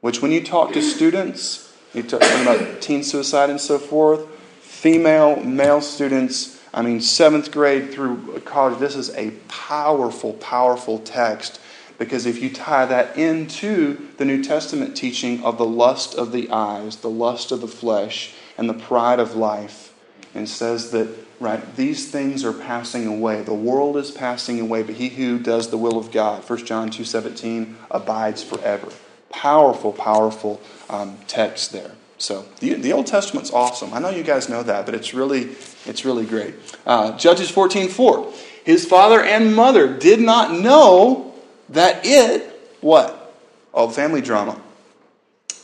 Which, 0.00 0.22
when 0.22 0.32
you 0.32 0.42
talk 0.42 0.72
to 0.72 0.82
students, 0.82 1.72
you 1.94 2.02
talk 2.02 2.22
about 2.22 2.80
teen 2.80 3.02
suicide 3.02 3.50
and 3.50 3.60
so 3.60 3.78
forth. 3.78 4.26
Female, 4.60 5.36
male 5.36 5.80
students, 5.80 6.60
I 6.74 6.82
mean, 6.82 7.00
seventh 7.00 7.50
grade 7.50 7.92
through 7.92 8.40
college, 8.44 8.78
this 8.78 8.96
is 8.96 9.14
a 9.14 9.30
powerful, 9.48 10.34
powerful 10.34 10.98
text 10.98 11.60
because 11.98 12.26
if 12.26 12.42
you 12.42 12.50
tie 12.50 12.86
that 12.86 13.16
into 13.16 14.08
the 14.18 14.24
New 14.24 14.42
Testament 14.42 14.96
teaching 14.96 15.42
of 15.44 15.58
the 15.58 15.66
lust 15.66 16.14
of 16.14 16.32
the 16.32 16.50
eyes, 16.50 16.96
the 16.96 17.10
lust 17.10 17.52
of 17.52 17.60
the 17.60 17.68
flesh, 17.68 18.34
and 18.58 18.68
the 18.68 18.74
pride 18.74 19.20
of 19.20 19.34
life, 19.34 19.94
and 20.34 20.48
says 20.48 20.90
that, 20.90 21.08
right, 21.40 21.76
these 21.76 22.10
things 22.10 22.44
are 22.44 22.52
passing 22.52 23.06
away. 23.06 23.42
The 23.42 23.54
world 23.54 23.96
is 23.96 24.10
passing 24.10 24.60
away, 24.60 24.82
but 24.82 24.96
he 24.96 25.08
who 25.08 25.38
does 25.38 25.70
the 25.70 25.78
will 25.78 25.98
of 25.98 26.10
God, 26.10 26.48
1 26.48 26.64
John 26.64 26.90
2.17, 26.90 27.74
abides 27.90 28.42
forever. 28.42 28.88
Powerful, 29.30 29.92
powerful 29.92 30.60
um, 30.88 31.18
text 31.26 31.72
there. 31.72 31.92
So 32.18 32.46
the, 32.60 32.74
the 32.74 32.92
Old 32.92 33.06
Testament's 33.06 33.52
awesome. 33.52 33.92
I 33.92 33.98
know 33.98 34.10
you 34.10 34.22
guys 34.22 34.48
know 34.48 34.62
that, 34.62 34.86
but 34.86 34.94
it's 34.94 35.12
really 35.12 35.50
it's 35.84 36.04
really 36.04 36.24
great. 36.24 36.54
Uh, 36.86 37.16
Judges 37.18 37.50
14, 37.50 37.88
4. 37.88 38.32
His 38.64 38.86
father 38.86 39.22
and 39.22 39.54
mother 39.54 39.96
did 39.96 40.20
not 40.20 40.52
know 40.52 41.25
that 41.70 42.00
it, 42.04 42.76
what? 42.80 43.34
Oh, 43.74 43.88
family 43.88 44.20
drama, 44.20 44.60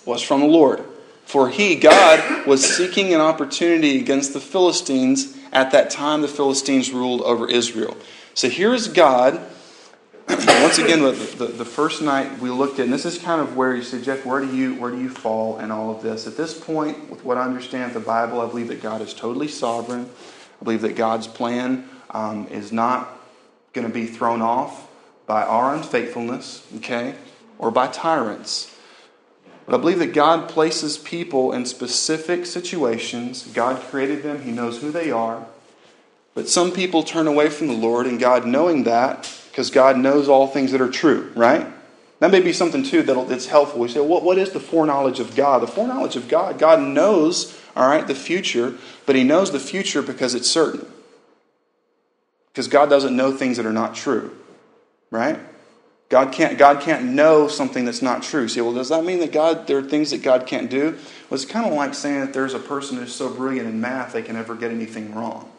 was 0.05 0.23
from 0.23 0.41
the 0.41 0.47
Lord. 0.47 0.85
For 1.25 1.49
he, 1.49 1.77
God, 1.77 2.47
was 2.47 2.65
seeking 2.65 3.15
an 3.15 3.21
opportunity 3.21 3.99
against 3.99 4.33
the 4.33 4.41
Philistines. 4.41 5.37
At 5.53 5.71
that 5.73 5.91
time, 5.91 6.21
the 6.21 6.29
Philistines 6.29 6.91
ruled 6.91 7.23
over 7.23 7.49
Israel. 7.49 7.97
So 8.35 8.49
here's 8.49 8.89
God 8.89 9.41
once 10.29 10.79
again, 10.79 11.03
the, 11.03 11.13
the, 11.13 11.47
the, 11.47 11.65
first 11.65 12.01
night 12.01 12.39
we 12.39 12.49
looked 12.49 12.79
at, 12.79 12.85
and 12.85 12.93
this 12.93 13.05
is 13.05 13.19
kind 13.19 13.41
of 13.41 13.57
where 13.57 13.75
you 13.75 13.83
say, 13.83 14.01
Jeff, 14.01 14.25
where 14.25 14.41
do 14.41 14.55
you 14.55 14.77
where 14.77 14.91
do 14.91 15.01
you 15.01 15.11
fall 15.11 15.59
in 15.59 15.73
all 15.73 15.95
of 15.95 16.01
this? 16.01 16.29
At 16.29 16.37
this 16.37 16.59
point, 16.59 17.11
with 17.11 17.25
what 17.25 17.37
I 17.37 17.43
understand 17.43 17.87
of 17.87 17.95
the 17.95 18.01
Bible, 18.01 18.41
I 18.41 18.47
believe 18.47 18.69
that 18.69 18.81
God 18.81 19.01
is 19.01 19.13
totally 19.13 19.49
sovereign. 19.49 20.09
I 20.61 20.65
believe 20.65 20.83
that 20.83 20.95
God's 20.95 21.27
plan 21.27 21.89
um, 22.11 22.47
is 22.49 22.71
not 22.71 23.19
going 23.73 23.87
to 23.87 23.93
be 23.93 24.07
thrown 24.07 24.43
off 24.43 24.87
by 25.27 25.43
our 25.43 25.75
unfaithfulness, 25.75 26.67
okay, 26.77 27.15
or 27.59 27.71
by 27.71 27.87
tyrants. 27.87 28.77
But 29.67 29.77
I 29.77 29.79
believe 29.79 30.01
that 30.01 30.13
God 30.13 30.49
places 30.49 30.99
people 30.99 31.53
in 31.53 31.67
specific 31.67 32.47
situations. 32.47 33.47
God 33.55 33.81
created 33.83 34.23
them, 34.23 34.43
He 34.43 34.51
knows 34.51 34.81
who 34.81 34.91
they 34.91 35.11
are. 35.11 35.47
But 36.35 36.49
some 36.49 36.73
people 36.73 37.03
turn 37.03 37.27
away 37.27 37.49
from 37.51 37.67
the 37.69 37.75
Lord, 37.75 38.07
and 38.07 38.19
God 38.19 38.47
knowing 38.47 38.85
that, 38.85 39.33
because 39.51 39.71
God 39.71 39.99
knows 39.99 40.29
all 40.29 40.47
things 40.47 40.73
that 40.73 40.81
are 40.81 40.91
true, 40.91 41.31
right? 41.37 41.67
That 42.21 42.31
may 42.31 42.41
be 42.41 42.53
something 42.53 42.85
too 42.85 43.03
that's 43.03 43.47
helpful. 43.47 43.81
We 43.81 43.89
say, 43.89 44.01
well, 44.01 44.21
what 44.21 44.39
is 44.39 44.51
the 44.51 44.61
foreknowledge 44.61 45.21
of 45.21 45.35
God? 45.35 45.61
The 45.61 45.67
foreknowledge 45.67 46.17
of 46.17 46.29
God, 46.29 46.59
God 46.59 46.81
knows, 46.81 47.61
all 47.77 47.89
right, 47.89 48.07
the 48.07 48.15
future, 48.15 48.75
but 49.07 49.17
He 49.17 49.25
knows 49.25 49.51
the 49.51 49.61
future 49.61 50.03
because 50.03 50.35
it's 50.35 50.49
certain. 50.49 50.87
Because 52.53 52.69
God 52.69 52.89
doesn't 52.89 53.17
know 53.17 53.33
things 53.33 53.57
that 53.57 53.67
are 53.67 53.73
not 53.73 53.95
true, 53.95 54.37
right? 55.13 55.39
God 56.09 56.33
can't, 56.33 56.59
God 56.59 56.81
can't 56.81 57.05
know 57.05 57.47
something 57.47 57.85
that's 57.85 58.03
not 58.03 58.23
true. 58.23 58.49
See, 58.49 58.61
well, 58.61 58.75
does 58.75 58.89
that 58.89 59.05
mean 59.05 59.21
that 59.21 59.31
God, 59.31 59.67
there 59.67 59.79
are 59.79 59.83
things 59.83 60.11
that 60.11 60.23
God 60.23 60.47
can't 60.47 60.69
do? 60.69 60.91
Well, 61.31 61.41
it's 61.41 61.45
kind 61.45 61.65
of 61.65 61.73
like 61.73 61.95
saying 61.95 62.21
that 62.21 62.33
there's 62.33 62.55
a 62.55 62.59
person 62.59 62.99
who's 62.99 63.15
so 63.15 63.33
brilliant 63.33 63.69
in 63.69 63.81
math 63.81 64.13
they 64.13 64.23
can 64.23 64.35
never 64.35 64.55
get 64.55 64.71
anything 64.71 65.15
wrong. 65.15 65.51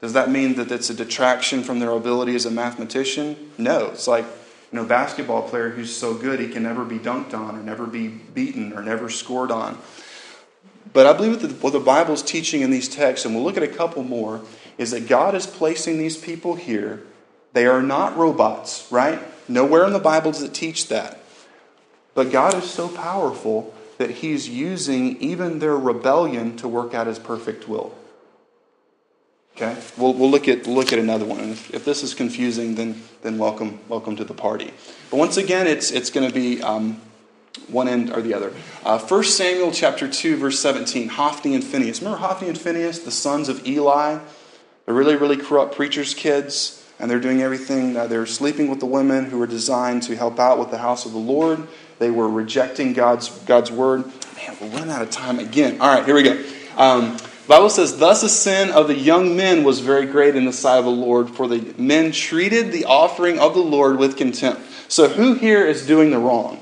Does 0.00 0.12
that 0.12 0.30
mean 0.30 0.56
that 0.56 0.70
it's 0.70 0.90
a 0.90 0.94
detraction 0.94 1.62
from 1.62 1.80
their 1.80 1.90
ability 1.90 2.34
as 2.34 2.44
a 2.44 2.50
mathematician? 2.50 3.50
No. 3.56 3.86
It's 3.86 4.06
like, 4.06 4.24
you 4.24 4.76
know, 4.76 4.84
basketball 4.84 5.48
player 5.48 5.70
who's 5.70 5.94
so 5.94 6.14
good 6.14 6.38
he 6.38 6.48
can 6.48 6.62
never 6.62 6.84
be 6.84 6.98
dunked 6.98 7.34
on 7.34 7.56
or 7.56 7.62
never 7.62 7.86
be 7.86 8.08
beaten 8.08 8.72
or 8.72 8.82
never 8.82 9.08
scored 9.08 9.50
on. 9.50 9.78
But 10.92 11.06
I 11.06 11.12
believe 11.12 11.40
that 11.42 11.62
what 11.62 11.72
the 11.72 11.80
Bible's 11.80 12.22
teaching 12.22 12.60
in 12.60 12.70
these 12.70 12.88
texts, 12.88 13.24
and 13.24 13.34
we'll 13.34 13.42
look 13.42 13.56
at 13.56 13.62
a 13.62 13.68
couple 13.68 14.02
more, 14.04 14.42
is 14.78 14.90
that 14.90 15.08
God 15.08 15.34
is 15.34 15.46
placing 15.46 15.98
these 15.98 16.16
people 16.16 16.54
here. 16.54 17.02
They 17.56 17.64
are 17.64 17.80
not 17.80 18.18
robots, 18.18 18.86
right? 18.90 19.18
Nowhere 19.48 19.86
in 19.86 19.94
the 19.94 19.98
Bible 19.98 20.30
does 20.30 20.42
it 20.42 20.52
teach 20.52 20.88
that. 20.88 21.18
But 22.12 22.30
God 22.30 22.52
is 22.52 22.68
so 22.68 22.86
powerful 22.86 23.72
that 23.96 24.10
He's 24.10 24.46
using 24.46 25.16
even 25.22 25.58
their 25.58 25.74
rebellion 25.74 26.58
to 26.58 26.68
work 26.68 26.92
out 26.92 27.06
His 27.06 27.18
perfect 27.18 27.66
will. 27.66 27.96
Okay, 29.54 29.74
we'll, 29.96 30.12
we'll 30.12 30.30
look 30.30 30.48
at 30.48 30.66
look 30.66 30.92
at 30.92 30.98
another 30.98 31.24
one. 31.24 31.40
And 31.40 31.52
if, 31.52 31.72
if 31.72 31.86
this 31.86 32.02
is 32.02 32.12
confusing, 32.12 32.74
then 32.74 33.02
then 33.22 33.38
welcome 33.38 33.78
welcome 33.88 34.16
to 34.16 34.24
the 34.24 34.34
party. 34.34 34.74
But 35.10 35.16
once 35.16 35.38
again, 35.38 35.66
it's 35.66 35.90
it's 35.90 36.10
going 36.10 36.28
to 36.28 36.34
be 36.34 36.60
um, 36.60 37.00
one 37.68 37.88
end 37.88 38.12
or 38.12 38.20
the 38.20 38.34
other. 38.34 38.52
Uh, 38.84 38.98
1 38.98 39.24
Samuel 39.24 39.72
chapter 39.72 40.06
two 40.08 40.36
verse 40.36 40.60
seventeen. 40.60 41.08
Hophni 41.08 41.54
and 41.54 41.64
Phineas. 41.64 42.02
Remember 42.02 42.18
Hophni 42.18 42.48
and 42.48 42.58
Phineas, 42.58 42.98
the 42.98 43.10
sons 43.10 43.48
of 43.48 43.66
Eli, 43.66 44.18
the 44.84 44.92
really 44.92 45.16
really 45.16 45.38
corrupt 45.38 45.74
preachers' 45.74 46.12
kids, 46.12 46.82
and 46.98 47.10
they're 47.10 47.20
doing 47.20 47.42
everything. 47.42 47.94
They're 47.94 48.26
sleeping 48.26 48.68
with 48.68 48.80
the 48.80 48.86
women 48.86 49.26
who 49.26 49.38
were 49.38 49.46
designed 49.46 50.02
to 50.04 50.16
help 50.16 50.38
out 50.38 50.58
with 50.58 50.70
the 50.70 50.78
house 50.78 51.06
of 51.06 51.12
the 51.12 51.18
Lord. 51.18 51.66
They 51.98 52.10
were 52.10 52.28
rejecting 52.28 52.92
God's 52.92 53.28
God's 53.40 53.70
word. 53.70 54.06
Man, 54.36 54.56
we're 54.60 54.68
running 54.68 54.90
out 54.90 55.02
of 55.02 55.10
time 55.10 55.38
again. 55.38 55.80
All 55.80 55.94
right, 55.94 56.04
here 56.04 56.14
we 56.14 56.22
go. 56.22 56.42
Um, 56.76 57.16
Bible 57.46 57.70
says, 57.70 57.98
Thus 57.98 58.22
the 58.22 58.28
sin 58.28 58.70
of 58.70 58.88
the 58.88 58.94
young 58.94 59.36
men 59.36 59.62
was 59.62 59.80
very 59.80 60.06
great 60.06 60.34
in 60.34 60.44
the 60.44 60.52
sight 60.52 60.78
of 60.78 60.84
the 60.84 60.90
Lord, 60.90 61.30
for 61.30 61.46
the 61.46 61.74
men 61.78 62.12
treated 62.12 62.72
the 62.72 62.84
offering 62.86 63.38
of 63.38 63.54
the 63.54 63.60
Lord 63.60 63.98
with 63.98 64.16
contempt. 64.16 64.62
So 64.88 65.08
who 65.08 65.34
here 65.34 65.66
is 65.66 65.86
doing 65.86 66.10
the 66.10 66.18
wrong? 66.18 66.60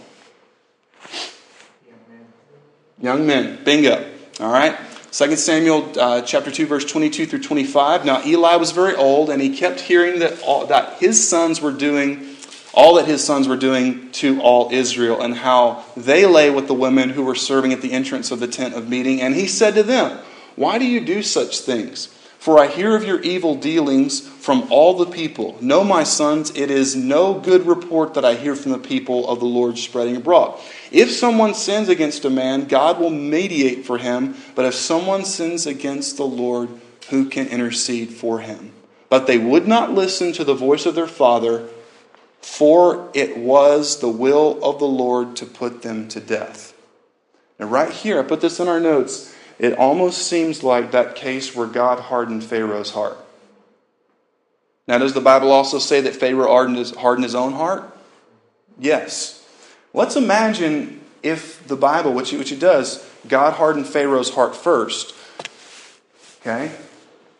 Young 3.01 3.27
men. 3.27 3.63
Bingo. 3.65 4.11
All 4.41 4.53
right. 4.53 4.77
2 5.15 5.37
Samuel 5.37 5.93
uh, 5.97 6.23
chapter 6.23 6.51
2, 6.51 6.67
verse 6.67 6.85
22 6.85 7.27
through 7.27 7.39
25. 7.39 8.05
Now 8.05 8.21
Eli 8.27 8.57
was 8.57 8.73
very 8.73 8.97
old, 8.97 9.31
and 9.31 9.41
he 9.41 9.57
kept 9.57 9.79
hearing 9.79 10.19
that, 10.19 10.43
all, 10.43 10.67
that 10.67 10.99
his 10.99 11.29
sons 11.29 11.61
were 11.61 11.71
doing 11.71 12.35
all 12.73 12.95
that 12.95 13.07
his 13.07 13.23
sons 13.23 13.47
were 13.47 13.57
doing 13.57 14.11
to 14.11 14.41
all 14.43 14.73
Israel, 14.73 15.23
and 15.23 15.37
how 15.37 15.85
they 15.97 16.27
lay 16.27 16.51
with 16.51 16.67
the 16.67 16.75
women 16.75 17.11
who 17.11 17.23
were 17.23 17.37
serving 17.37 17.73
at 17.73 17.81
the 17.81 17.93
entrance 17.93 18.33
of 18.33 18.41
the 18.41 18.49
tent 18.49 18.75
of 18.75 18.89
meeting. 18.89 19.21
And 19.21 19.37
he 19.37 19.47
said 19.47 19.77
to 19.77 19.85
them, 19.85 20.19
why 20.57 20.79
do 20.79 20.85
you 20.85 21.01
do 21.01 21.23
such 21.23 21.61
things? 21.61 22.07
For 22.41 22.59
I 22.59 22.67
hear 22.67 22.97
of 22.97 23.05
your 23.05 23.21
evil 23.21 23.55
dealings 23.55 24.21
from 24.21 24.67
all 24.71 24.95
the 24.95 25.07
people. 25.07 25.57
No, 25.61 25.85
my 25.85 26.03
sons, 26.03 26.51
it 26.55 26.71
is 26.71 26.97
no 26.97 27.39
good 27.39 27.65
report 27.67 28.15
that 28.15 28.25
I 28.25 28.35
hear 28.35 28.55
from 28.55 28.73
the 28.73 28.79
people 28.79 29.29
of 29.29 29.39
the 29.39 29.47
Lord 29.47 29.79
spreading 29.79 30.17
abroad. 30.17 30.61
If 30.95 31.11
someone 31.11 31.55
sins 31.55 31.89
against 31.89 32.25
a 32.25 32.31
man, 32.31 32.67
God 32.67 33.01
will 33.01 33.11
mediate 33.11 33.85
for 33.85 33.99
him. 33.99 34.37
But 34.55 34.65
if 34.65 34.75
someone 34.75 35.25
sins 35.25 35.67
against 35.67 36.17
the 36.17 36.25
Lord, 36.25 36.69
who 37.11 37.29
can 37.29 37.49
intercede 37.49 38.11
for 38.11 38.39
him? 38.39 38.71
But 39.09 39.27
they 39.27 39.37
would 39.37 39.67
not 39.67 39.93
listen 39.93 40.33
to 40.35 40.45
the 40.45 40.55
voice 40.55 40.87
of 40.87 40.95
their 40.95 41.09
father, 41.09 41.69
for 42.41 43.11
it 43.13 43.37
was 43.37 43.99
the 43.99 44.09
will 44.09 44.63
of 44.63 44.79
the 44.79 44.87
Lord 44.87 45.35
to 45.37 45.47
put 45.47 45.83
them 45.83 46.07
to 46.09 46.21
death. 46.21 46.73
Now, 47.59 47.67
right 47.67 47.91
here, 47.91 48.21
I 48.21 48.23
put 48.23 48.41
this 48.41 48.61
in 48.61 48.69
our 48.69 48.81
notes 48.81 49.35
it 49.59 49.77
almost 49.77 50.27
seems 50.29 50.63
like 50.63 50.93
that 50.93 51.15
case 51.17 51.55
where 51.55 51.67
God 51.67 51.99
hardened 51.99 52.43
Pharaoh's 52.45 52.91
heart. 52.91 53.17
Now, 54.87 54.99
does 54.99 55.15
the 55.15 55.21
Bible 55.21 55.51
also 55.51 55.79
say 55.79 56.01
that 56.03 56.17
Pharaoh 56.17 56.49
hardened 56.49 56.79
his, 56.79 56.95
hardened 56.95 57.25
his 57.25 57.35
own 57.35 57.53
heart? 57.53 57.97
Yes. 58.79 59.44
Let's 59.95 60.17
imagine 60.17 61.01
if 61.23 61.67
the 61.67 61.77
Bible, 61.77 62.13
which 62.13 62.35
it, 62.35 62.39
which 62.39 62.53
it 62.53 62.61
does, 62.61 63.03
God 63.27 63.55
hardened 63.55 63.87
Pharaoh's 63.87 64.35
heart 64.35 64.55
first. 64.55 65.15
Okay? 66.43 66.71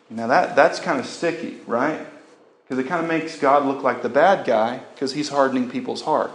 Now, 0.09 0.25
that, 0.27 0.55
that's 0.55 0.79
kind 0.79 0.99
of 0.99 1.05
sticky, 1.05 1.57
right? 1.67 2.07
Because 2.63 2.83
it 2.83 2.87
kind 2.87 3.03
of 3.03 3.07
makes 3.07 3.37
God 3.37 3.65
look 3.65 3.83
like 3.83 4.01
the 4.01 4.09
bad 4.09 4.47
guy 4.47 4.79
because 4.95 5.13
he's 5.13 5.29
hardening 5.29 5.69
people's 5.69 6.01
heart. 6.01 6.31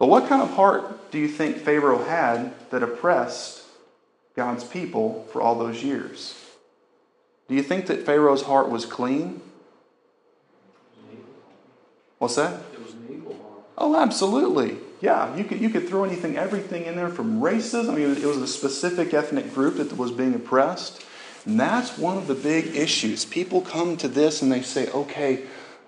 But 0.00 0.08
what 0.08 0.28
kind 0.28 0.42
of 0.42 0.50
heart 0.50 1.12
do 1.12 1.20
you 1.20 1.28
think 1.28 1.58
Pharaoh 1.58 2.02
had 2.02 2.52
that 2.70 2.82
oppressed 2.82 3.64
God's 4.34 4.64
people 4.64 5.26
for 5.32 5.40
all 5.40 5.54
those 5.54 5.82
years. 5.82 6.34
Do 7.48 7.54
you 7.54 7.62
think 7.62 7.86
that 7.86 8.04
Pharaoh's 8.04 8.42
heart 8.42 8.68
was 8.68 8.84
clean? 8.84 9.40
What's 12.18 12.36
that? 12.36 12.60
It 12.72 12.82
was 12.82 12.94
an 12.94 13.06
evil 13.10 13.34
heart. 13.34 13.64
Oh, 13.78 13.96
absolutely. 14.00 14.78
Yeah, 15.00 15.34
you 15.36 15.44
could, 15.44 15.60
you 15.60 15.70
could 15.70 15.88
throw 15.88 16.04
anything, 16.04 16.36
everything 16.36 16.84
in 16.84 16.96
there 16.96 17.08
from 17.08 17.40
racism. 17.40 17.90
I 17.90 17.96
mean, 17.96 18.10
it 18.16 18.24
was 18.24 18.38
a 18.38 18.46
specific 18.46 19.12
ethnic 19.12 19.52
group 19.52 19.76
that 19.76 19.96
was 19.96 20.10
being 20.10 20.34
oppressed. 20.34 21.04
And 21.44 21.60
that's 21.60 21.98
one 21.98 22.16
of 22.16 22.26
the 22.26 22.34
big 22.34 22.74
issues. 22.74 23.24
People 23.24 23.60
come 23.60 23.96
to 23.98 24.08
this 24.08 24.40
and 24.40 24.50
they 24.50 24.62
say, 24.62 24.90
okay, 24.90 25.44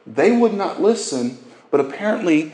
they 0.07 0.33
would 0.33 0.53
not 0.53 0.81
listen, 0.81 1.39
but 1.71 1.81
apparently 1.81 2.53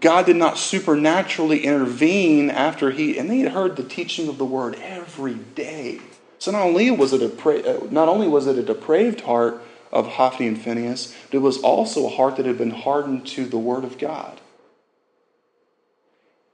God 0.00 0.26
did 0.26 0.36
not 0.36 0.58
supernaturally 0.58 1.64
intervene 1.64 2.50
after 2.50 2.90
he, 2.90 3.18
and 3.18 3.30
they 3.30 3.38
had 3.38 3.52
heard 3.52 3.76
the 3.76 3.84
teaching 3.84 4.28
of 4.28 4.38
the 4.38 4.44
word 4.44 4.76
every 4.82 5.34
day. 5.34 6.00
So 6.38 6.50
not 6.50 6.62
only 6.62 6.90
was 6.90 7.12
it 7.12 7.22
a, 7.22 7.50
uh, 7.50 7.86
not 7.90 8.08
only 8.08 8.28
was 8.28 8.46
it 8.46 8.58
a 8.58 8.62
depraved 8.62 9.22
heart 9.22 9.62
of 9.92 10.06
Hophni 10.08 10.48
and 10.48 10.60
Phineas, 10.60 11.14
but 11.30 11.36
it 11.36 11.40
was 11.40 11.58
also 11.58 12.06
a 12.06 12.10
heart 12.10 12.36
that 12.36 12.46
had 12.46 12.58
been 12.58 12.70
hardened 12.70 13.26
to 13.28 13.46
the 13.46 13.58
word 13.58 13.84
of 13.84 13.98
God. 13.98 14.40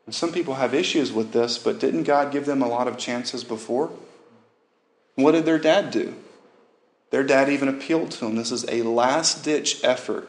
And 0.06 0.14
some 0.14 0.32
people 0.32 0.54
have 0.54 0.74
issues 0.74 1.12
with 1.12 1.32
this, 1.32 1.58
but 1.58 1.78
didn't 1.78 2.04
God 2.04 2.32
give 2.32 2.46
them 2.46 2.62
a 2.62 2.68
lot 2.68 2.88
of 2.88 2.98
chances 2.98 3.44
before? 3.44 3.90
What 5.14 5.32
did 5.32 5.44
their 5.44 5.58
dad 5.58 5.90
do? 5.90 6.14
Their 7.10 7.22
dad 7.22 7.48
even 7.48 7.68
appealed 7.68 8.10
to 8.12 8.26
him. 8.26 8.36
This 8.36 8.50
is 8.50 8.64
a 8.68 8.82
last 8.82 9.44
ditch 9.44 9.84
effort 9.84 10.28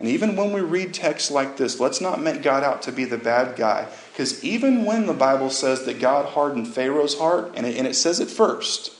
and 0.00 0.08
even 0.08 0.36
when 0.36 0.52
we 0.52 0.60
read 0.60 0.92
texts 0.92 1.30
like 1.30 1.56
this, 1.56 1.78
let's 1.78 2.00
not 2.00 2.20
make 2.20 2.42
God 2.42 2.64
out 2.64 2.82
to 2.82 2.92
be 2.92 3.04
the 3.04 3.18
bad 3.18 3.56
guy. 3.56 3.86
Because 4.12 4.42
even 4.42 4.84
when 4.84 5.06
the 5.06 5.14
Bible 5.14 5.50
says 5.50 5.84
that 5.84 6.00
God 6.00 6.26
hardened 6.26 6.68
Pharaoh's 6.68 7.18
heart, 7.18 7.52
and 7.54 7.64
it, 7.64 7.76
and 7.76 7.86
it 7.86 7.94
says 7.94 8.20
it 8.20 8.28
first, 8.28 8.92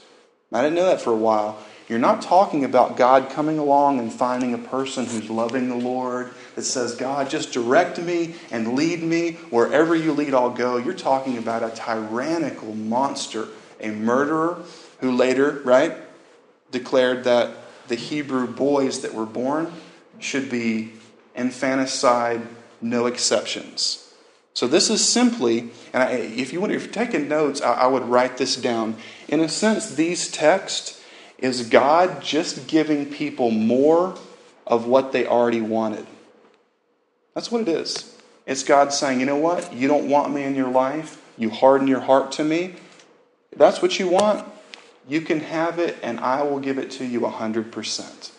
I 0.52 0.62
didn't 0.62 0.76
know 0.76 0.86
that 0.86 1.00
for 1.00 1.12
a 1.12 1.16
while, 1.16 1.58
you're 1.88 1.98
not 1.98 2.22
talking 2.22 2.64
about 2.64 2.96
God 2.96 3.28
coming 3.30 3.58
along 3.58 3.98
and 3.98 4.10
finding 4.12 4.54
a 4.54 4.58
person 4.58 5.04
who's 5.04 5.28
loving 5.28 5.68
the 5.68 5.76
Lord 5.76 6.32
that 6.54 6.62
says, 6.62 6.94
God, 6.94 7.28
just 7.28 7.52
direct 7.52 8.00
me 8.00 8.36
and 8.50 8.74
lead 8.74 9.02
me. 9.02 9.32
Wherever 9.50 9.94
you 9.94 10.12
lead, 10.12 10.32
I'll 10.32 10.50
go. 10.50 10.78
You're 10.78 10.94
talking 10.94 11.36
about 11.36 11.62
a 11.62 11.74
tyrannical 11.74 12.74
monster, 12.74 13.48
a 13.80 13.90
murderer 13.90 14.62
who 15.00 15.12
later, 15.12 15.60
right, 15.64 15.94
declared 16.70 17.24
that 17.24 17.54
the 17.88 17.96
Hebrew 17.96 18.46
boys 18.46 19.02
that 19.02 19.12
were 19.12 19.26
born 19.26 19.70
should 20.18 20.50
be 20.50 20.92
infanticide, 21.34 22.40
no 22.80 23.04
exceptions. 23.04 24.00
So 24.54 24.66
this 24.66 24.88
is 24.88 25.06
simply, 25.06 25.70
and 25.92 26.02
I, 26.02 26.12
if 26.12 26.52
you 26.52 26.60
want, 26.60 26.72
if 26.72 26.84
you're 26.84 26.92
taking 26.92 27.28
notes, 27.28 27.60
I, 27.60 27.72
I 27.72 27.86
would 27.88 28.04
write 28.04 28.38
this 28.38 28.56
down. 28.56 28.96
In 29.28 29.40
a 29.40 29.48
sense, 29.48 29.94
these 29.94 30.30
texts 30.30 31.03
is 31.38 31.68
God 31.68 32.22
just 32.22 32.66
giving 32.68 33.06
people 33.06 33.50
more 33.50 34.16
of 34.66 34.86
what 34.86 35.12
they 35.12 35.26
already 35.26 35.60
wanted. 35.60 36.06
That's 37.34 37.50
what 37.50 37.62
it 37.62 37.68
is. 37.68 38.16
It's 38.46 38.62
God 38.62 38.92
saying, 38.92 39.20
you 39.20 39.26
know 39.26 39.36
what? 39.36 39.72
You 39.72 39.88
don't 39.88 40.08
want 40.08 40.32
me 40.32 40.44
in 40.44 40.54
your 40.54 40.70
life. 40.70 41.20
You 41.36 41.50
harden 41.50 41.88
your 41.88 42.00
heart 42.00 42.32
to 42.32 42.44
me. 42.44 42.74
that's 43.56 43.82
what 43.82 43.98
you 43.98 44.08
want. 44.08 44.46
You 45.06 45.20
can 45.20 45.40
have 45.40 45.78
it, 45.78 45.98
and 46.02 46.18
I 46.20 46.42
will 46.42 46.60
give 46.60 46.78
it 46.78 46.90
to 46.92 47.04
you 47.04 47.20
100%. 47.20 48.30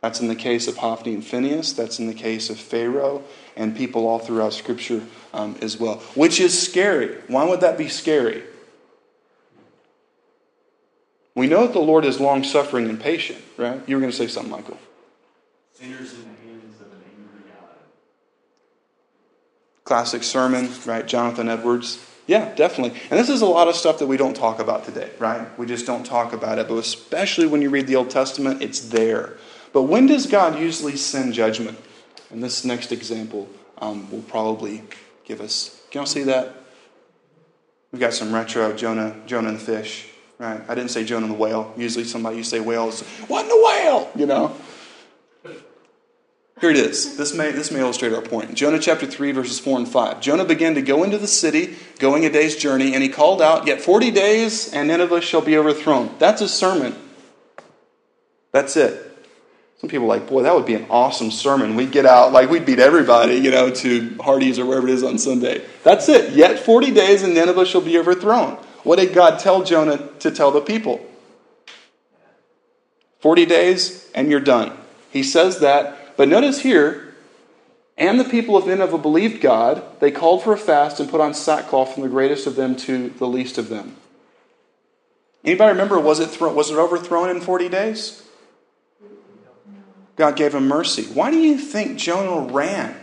That's 0.00 0.20
in 0.20 0.28
the 0.28 0.34
case 0.34 0.66
of 0.66 0.78
Hophni 0.78 1.14
and 1.14 1.24
Phineas. 1.24 1.72
That's 1.72 1.98
in 1.98 2.06
the 2.06 2.14
case 2.14 2.50
of 2.50 2.58
Pharaoh 2.58 3.22
and 3.56 3.76
people 3.76 4.06
all 4.06 4.18
throughout 4.18 4.52
Scripture 4.54 5.02
um, 5.32 5.56
as 5.60 5.78
well, 5.78 5.96
which 6.14 6.40
is 6.40 6.60
scary. 6.60 7.18
Why 7.26 7.44
would 7.44 7.60
that 7.60 7.76
be 7.76 7.88
scary? 7.88 8.42
We 11.40 11.46
know 11.46 11.62
that 11.66 11.72
the 11.72 11.80
Lord 11.80 12.04
is 12.04 12.20
long 12.20 12.44
suffering 12.44 12.86
and 12.90 13.00
patient, 13.00 13.42
right? 13.56 13.80
You 13.86 13.96
were 13.96 14.00
going 14.00 14.12
to 14.12 14.16
say 14.16 14.26
something, 14.26 14.50
Michael. 14.50 14.76
Sinners 15.72 16.12
in 16.12 16.20
the 16.20 16.50
hands 16.50 16.78
of 16.82 16.88
an 16.88 17.02
angry 17.16 17.50
God. 17.50 17.76
Classic 19.84 20.22
sermon, 20.22 20.68
right? 20.84 21.06
Jonathan 21.06 21.48
Edwards. 21.48 22.06
Yeah, 22.26 22.54
definitely. 22.56 23.00
And 23.08 23.18
this 23.18 23.30
is 23.30 23.40
a 23.40 23.46
lot 23.46 23.68
of 23.68 23.74
stuff 23.74 24.00
that 24.00 24.06
we 24.06 24.18
don't 24.18 24.36
talk 24.36 24.58
about 24.58 24.84
today, 24.84 25.08
right? 25.18 25.58
We 25.58 25.64
just 25.64 25.86
don't 25.86 26.04
talk 26.04 26.34
about 26.34 26.58
it. 26.58 26.68
But 26.68 26.74
especially 26.74 27.46
when 27.46 27.62
you 27.62 27.70
read 27.70 27.86
the 27.86 27.96
Old 27.96 28.10
Testament, 28.10 28.60
it's 28.60 28.90
there. 28.90 29.38
But 29.72 29.84
when 29.84 30.04
does 30.04 30.26
God 30.26 30.58
usually 30.58 30.98
send 30.98 31.32
judgment? 31.32 31.78
And 32.28 32.44
this 32.44 32.66
next 32.66 32.92
example 32.92 33.48
um, 33.78 34.10
will 34.10 34.20
probably 34.20 34.82
give 35.24 35.40
us. 35.40 35.80
Can 35.90 36.00
y'all 36.00 36.06
see 36.06 36.24
that? 36.24 36.54
We've 37.92 38.00
got 38.00 38.12
some 38.12 38.30
retro 38.30 38.74
Jonah, 38.74 39.16
Jonah 39.24 39.48
and 39.48 39.56
the 39.56 39.64
fish, 39.64 40.06
right? 40.40 40.62
I 40.68 40.74
didn't 40.74 40.90
say 40.90 41.04
Jonah 41.04 41.26
and 41.26 41.34
the 41.34 41.38
whale. 41.38 41.72
Usually 41.76 42.04
somebody 42.04 42.38
you 42.38 42.44
say 42.44 42.60
whale 42.60 42.90
what 43.28 43.42
in 43.42 43.48
the 43.48 43.62
whale? 43.62 44.10
You 44.16 44.26
know? 44.26 44.56
Here 46.60 46.70
it 46.70 46.76
is. 46.76 47.16
This 47.16 47.34
may, 47.34 47.52
this 47.52 47.70
may 47.70 47.80
illustrate 47.80 48.12
our 48.12 48.20
point. 48.20 48.54
Jonah 48.54 48.78
chapter 48.78 49.06
3, 49.06 49.32
verses 49.32 49.58
4 49.58 49.78
and 49.78 49.88
5. 49.88 50.20
Jonah 50.20 50.44
began 50.44 50.74
to 50.74 50.82
go 50.82 51.04
into 51.04 51.16
the 51.16 51.26
city, 51.26 51.76
going 51.98 52.26
a 52.26 52.30
day's 52.30 52.54
journey, 52.56 52.92
and 52.92 53.02
he 53.02 53.08
called 53.08 53.40
out, 53.40 53.66
Yet 53.66 53.80
40 53.80 54.10
days, 54.10 54.72
and 54.74 54.88
Nineveh 54.88 55.22
shall 55.22 55.40
be 55.40 55.56
overthrown. 55.56 56.14
That's 56.18 56.42
a 56.42 56.48
sermon. 56.48 56.94
That's 58.52 58.76
it. 58.76 59.06
Some 59.78 59.88
people 59.88 60.04
are 60.04 60.18
like, 60.18 60.28
boy, 60.28 60.42
that 60.42 60.54
would 60.54 60.66
be 60.66 60.74
an 60.74 60.86
awesome 60.90 61.30
sermon. 61.30 61.76
We'd 61.76 61.92
get 61.92 62.04
out, 62.04 62.32
like 62.32 62.50
we'd 62.50 62.66
beat 62.66 62.78
everybody, 62.78 63.36
you 63.36 63.50
know, 63.50 63.70
to 63.70 64.16
Hardee's 64.20 64.58
or 64.58 64.66
wherever 64.66 64.86
it 64.86 64.92
is 64.92 65.02
on 65.02 65.18
Sunday. 65.18 65.64
That's 65.82 66.10
it. 66.10 66.34
Yet 66.34 66.58
40 66.58 66.90
days, 66.90 67.22
and 67.22 67.32
Nineveh 67.32 67.64
shall 67.64 67.80
be 67.80 67.96
overthrown. 67.96 68.58
What 68.82 68.98
did 68.98 69.14
God 69.14 69.38
tell 69.38 69.62
Jonah 69.62 70.08
to 70.20 70.30
tell 70.30 70.50
the 70.50 70.60
people? 70.60 71.06
40 73.20 73.46
days, 73.46 74.10
and 74.14 74.30
you're 74.30 74.40
done. 74.40 74.76
He 75.10 75.22
says 75.22 75.60
that 75.60 76.00
but 76.20 76.28
notice 76.28 76.60
here, 76.60 77.14
and 77.96 78.20
the 78.20 78.26
people 78.26 78.54
of 78.54 78.66
Nineveh 78.66 78.98
believed 78.98 79.40
God. 79.40 79.82
They 80.00 80.10
called 80.10 80.42
for 80.42 80.52
a 80.52 80.58
fast 80.58 81.00
and 81.00 81.08
put 81.08 81.22
on 81.22 81.32
sackcloth 81.32 81.94
from 81.94 82.02
the 82.02 82.10
greatest 82.10 82.46
of 82.46 82.56
them 82.56 82.76
to 82.76 83.08
the 83.08 83.26
least 83.26 83.56
of 83.56 83.70
them. 83.70 83.96
Anybody 85.42 85.72
remember, 85.72 85.98
was 85.98 86.20
it, 86.20 86.28
thro- 86.28 86.52
was 86.52 86.70
it 86.70 86.74
overthrown 86.74 87.30
in 87.30 87.40
40 87.40 87.70
days? 87.70 88.22
God 90.16 90.36
gave 90.36 90.54
him 90.54 90.68
mercy. 90.68 91.04
Why 91.04 91.30
do 91.30 91.38
you 91.38 91.56
think 91.56 91.98
Jonah 91.98 92.52
ran? 92.52 92.94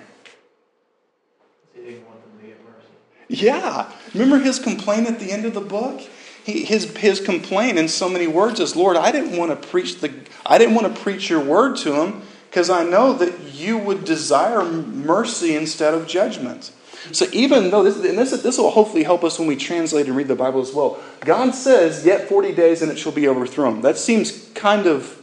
He 1.73 1.81
didn't 1.81 2.05
want 2.05 2.21
them 2.21 2.39
to 2.39 2.45
get 2.45 2.63
mercy. 2.63 2.87
Yeah. 3.27 3.91
Remember 4.13 4.39
his 4.39 4.59
complaint 4.59 5.07
at 5.07 5.19
the 5.19 5.31
end 5.31 5.45
of 5.45 5.53
the 5.53 5.61
book? 5.61 6.01
He, 6.43 6.63
his, 6.63 6.95
his 6.97 7.19
complaint 7.19 7.77
in 7.77 7.89
so 7.89 8.07
many 8.07 8.25
words 8.25 8.59
is, 8.59 8.75
Lord, 8.75 8.95
I 8.95 9.11
didn't 9.11 9.37
want 9.37 9.51
to 9.51 9.67
preach 9.67 9.99
the 9.99 10.13
I 10.45 10.57
didn't 10.57 10.75
want 10.75 10.95
to 10.95 11.01
preach 11.01 11.29
your 11.29 11.41
word 11.41 11.75
to 11.79 12.01
him 12.01 12.21
because 12.49 12.69
I 12.69 12.83
know 12.83 13.11
that 13.13 13.53
you 13.53 13.77
would 13.77 14.05
desire 14.05 14.63
mercy 14.63 15.55
instead 15.55 15.93
of 15.93 16.07
judgment. 16.07 16.71
So 17.11 17.25
even 17.33 17.69
though 17.69 17.83
this, 17.83 17.97
and 17.97 18.17
this, 18.17 18.31
this 18.41 18.57
will 18.57 18.71
hopefully 18.71 19.03
help 19.03 19.23
us 19.23 19.37
when 19.37 19.47
we 19.47 19.57
translate 19.57 20.07
and 20.07 20.15
read 20.15 20.29
the 20.29 20.35
Bible 20.35 20.61
as 20.61 20.73
well. 20.73 20.99
God 21.19 21.53
says, 21.53 22.05
"Yet 22.05 22.29
forty 22.29 22.53
days, 22.53 22.81
and 22.81 22.91
it 22.91 22.97
shall 22.97 23.11
be 23.11 23.27
overthrown." 23.27 23.81
That 23.81 23.97
seems 23.97 24.49
kind 24.55 24.87
of 24.87 25.21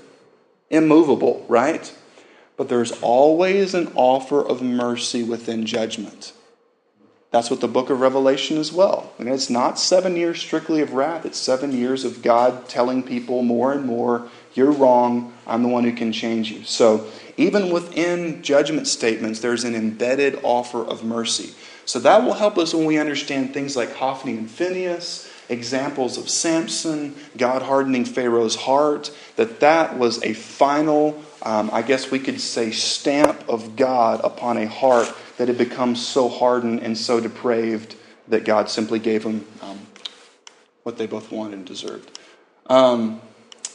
immovable, 0.70 1.44
right? 1.48 1.92
But 2.56 2.68
there's 2.68 2.92
always 3.00 3.74
an 3.74 3.90
offer 3.94 4.40
of 4.40 4.62
mercy 4.62 5.22
within 5.22 5.66
judgment. 5.66 6.32
That's 7.34 7.50
what 7.50 7.60
the 7.60 7.66
book 7.66 7.90
of 7.90 8.00
Revelation 8.00 8.58
as 8.58 8.72
well. 8.72 9.12
And 9.18 9.28
it's 9.28 9.50
not 9.50 9.76
seven 9.76 10.14
years 10.14 10.38
strictly 10.38 10.80
of 10.82 10.92
wrath, 10.92 11.26
it's 11.26 11.36
seven 11.36 11.72
years 11.72 12.04
of 12.04 12.22
God 12.22 12.68
telling 12.68 13.02
people 13.02 13.42
more 13.42 13.72
and 13.72 13.84
more, 13.84 14.28
you're 14.54 14.70
wrong, 14.70 15.32
I'm 15.44 15.64
the 15.64 15.68
one 15.68 15.82
who 15.82 15.92
can 15.92 16.12
change 16.12 16.52
you. 16.52 16.62
So 16.62 17.10
even 17.36 17.72
within 17.72 18.40
judgment 18.40 18.86
statements, 18.86 19.40
there's 19.40 19.64
an 19.64 19.74
embedded 19.74 20.38
offer 20.44 20.84
of 20.84 21.02
mercy. 21.02 21.56
So 21.84 21.98
that 21.98 22.22
will 22.22 22.34
help 22.34 22.56
us 22.56 22.72
when 22.72 22.84
we 22.84 22.98
understand 22.98 23.52
things 23.52 23.74
like 23.74 23.96
Hophni 23.96 24.36
and 24.36 24.48
Phineas, 24.48 25.28
examples 25.48 26.16
of 26.16 26.28
Samson, 26.28 27.16
God 27.36 27.62
hardening 27.62 28.04
Pharaoh's 28.04 28.54
heart, 28.54 29.10
that 29.34 29.58
that 29.58 29.98
was 29.98 30.22
a 30.22 30.34
final, 30.34 31.20
um, 31.42 31.68
I 31.72 31.82
guess 31.82 32.12
we 32.12 32.20
could 32.20 32.40
say, 32.40 32.70
stamp 32.70 33.48
of 33.48 33.74
God 33.74 34.20
upon 34.22 34.56
a 34.56 34.68
heart 34.68 35.12
that 35.36 35.48
had 35.48 35.58
become 35.58 35.96
so 35.96 36.28
hardened 36.28 36.80
and 36.80 36.96
so 36.96 37.20
depraved 37.20 37.96
that 38.28 38.44
God 38.44 38.70
simply 38.70 38.98
gave 38.98 39.22
them 39.22 39.46
um, 39.62 39.78
what 40.82 40.96
they 40.96 41.06
both 41.06 41.30
wanted 41.30 41.54
and 41.54 41.66
deserved. 41.66 42.18
Um, 42.66 43.20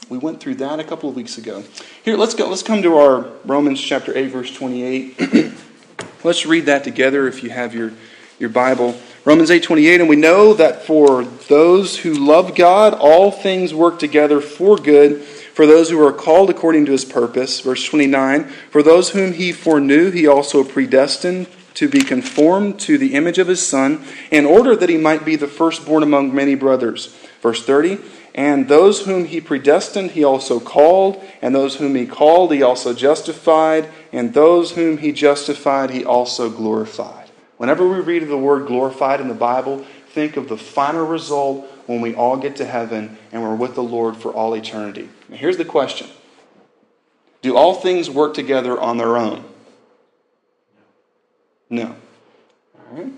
we 0.10 0.18
went 0.18 0.40
through 0.40 0.56
that 0.56 0.80
a 0.80 0.84
couple 0.84 1.10
of 1.10 1.16
weeks 1.16 1.38
ago. 1.38 1.64
Here, 2.04 2.18
let's 2.18 2.34
go. 2.34 2.50
Let's 2.50 2.64
come 2.64 2.82
to 2.82 2.98
our 2.98 3.30
Romans 3.46 3.80
chapter 3.80 4.18
8, 4.18 4.28
verse 4.28 4.56
28. 4.56 5.54
let's 6.24 6.46
read 6.46 6.66
that 6.66 6.84
together 6.84 7.28
if 7.28 7.44
you 7.44 7.52
have 7.52 7.76
your, 7.76 7.94
your 8.40 8.50
Bible. 8.50 9.00
Romans 9.26 9.52
8, 9.52 9.62
28. 9.62 10.02
And 10.02 10.10
we 10.10 10.16
know 10.16 10.54
that 10.54 10.84
for 10.84 11.24
those 11.24 12.00
who 12.00 12.14
love 12.14 12.56
God, 12.56 12.94
all 12.96 13.32
things 13.32 13.74
work 13.74 14.00
together 14.00 14.42
for 14.42 14.78
good 14.78 15.24
for 15.60 15.68
those 15.68 15.90
who 15.90 16.02
are 16.02 16.14
called 16.14 16.50
according 16.50 16.86
to 16.86 16.94
his 16.94 17.04
purpose. 17.04 17.60
Verse 17.60 17.84
29. 17.84 18.46
For 18.72 18.82
those 18.82 19.10
whom 19.10 19.34
he 19.34 19.52
foreknew, 19.52 20.10
he 20.10 20.26
also 20.26 20.64
predestined 20.64 21.48
to 21.74 21.90
be 21.90 22.00
conformed 22.00 22.80
to 22.80 22.98
the 22.98 23.14
image 23.14 23.38
of 23.40 23.50
his 23.50 23.68
Son, 23.68 24.02
in 24.32 24.46
order 24.46 24.74
that 24.74 24.88
he 24.88 24.96
might 24.96 25.26
be 25.26 25.36
the 25.36 25.50
firstborn 25.50 26.02
among 26.02 26.34
many 26.34 26.56
brothers. 26.56 27.14
Verse 27.42 27.62
30. 27.66 27.98
And 28.34 28.70
those 28.70 29.06
whom 29.06 29.26
he 29.26 29.42
predestined, 29.42 30.12
he 30.12 30.24
also 30.24 30.62
called. 30.62 31.22
And 31.42 31.54
those 31.54 31.76
whom 31.76 31.94
he 31.94 32.06
called, 32.06 32.54
he 32.54 32.64
also 32.64 32.94
justified. 32.94 33.90
And 34.14 34.34
those 34.34 34.72
whom 34.72 35.00
he 35.00 35.12
justified, 35.12 35.90
he 35.90 36.06
also 36.06 36.50
glorified. 36.50 37.30
Whenever 37.58 37.86
we 37.86 38.00
read 38.00 38.26
the 38.30 38.38
word 38.38 38.66
glorified 38.66 39.20
in 39.20 39.28
the 39.28 39.34
Bible, 39.34 39.86
think 40.14 40.38
of 40.38 40.48
the 40.48 40.58
final 40.58 41.06
result 41.06 41.70
when 41.86 42.00
we 42.00 42.16
all 42.16 42.38
get 42.38 42.56
to 42.56 42.66
heaven 42.66 43.18
and 43.34 43.44
we're 43.44 43.56
with 43.56 43.76
the 43.76 43.84
Lord 43.84 44.16
for 44.16 44.32
all 44.32 44.54
eternity. 44.54 45.10
Now, 45.30 45.38
here's 45.38 45.58
the 45.58 45.66
question 45.66 46.08
Do 47.42 47.56
all 47.56 47.76
things 47.76 48.10
work 48.10 48.34
together 48.34 48.80
on 48.80 48.98
their 48.98 49.18
own? 49.18 49.46
No. 51.70 51.96
All 52.78 52.98
right. 52.98 53.14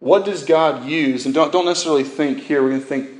What 0.00 0.24
does 0.24 0.44
God 0.44 0.86
use? 0.86 1.26
And 1.26 1.34
don't, 1.34 1.52
don't 1.52 1.66
necessarily 1.66 2.04
think 2.04 2.40
here, 2.40 2.62
we're 2.62 2.70
going 2.70 2.80
to 2.80 2.86
think 2.86 3.10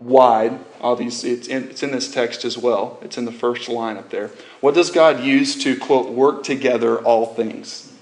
wide. 0.00 0.58
Obviously, 0.80 1.30
it's 1.30 1.48
in, 1.48 1.70
it's 1.70 1.82
in 1.82 1.92
this 1.92 2.12
text 2.12 2.44
as 2.44 2.58
well. 2.58 2.98
It's 3.02 3.16
in 3.18 3.24
the 3.24 3.32
first 3.32 3.68
line 3.68 3.96
up 3.96 4.10
there. 4.10 4.30
What 4.60 4.74
does 4.74 4.90
God 4.90 5.20
use 5.20 5.62
to, 5.62 5.76
quote, 5.78 6.10
work 6.10 6.42
together 6.42 6.98
all 6.98 7.26
things? 7.26 7.92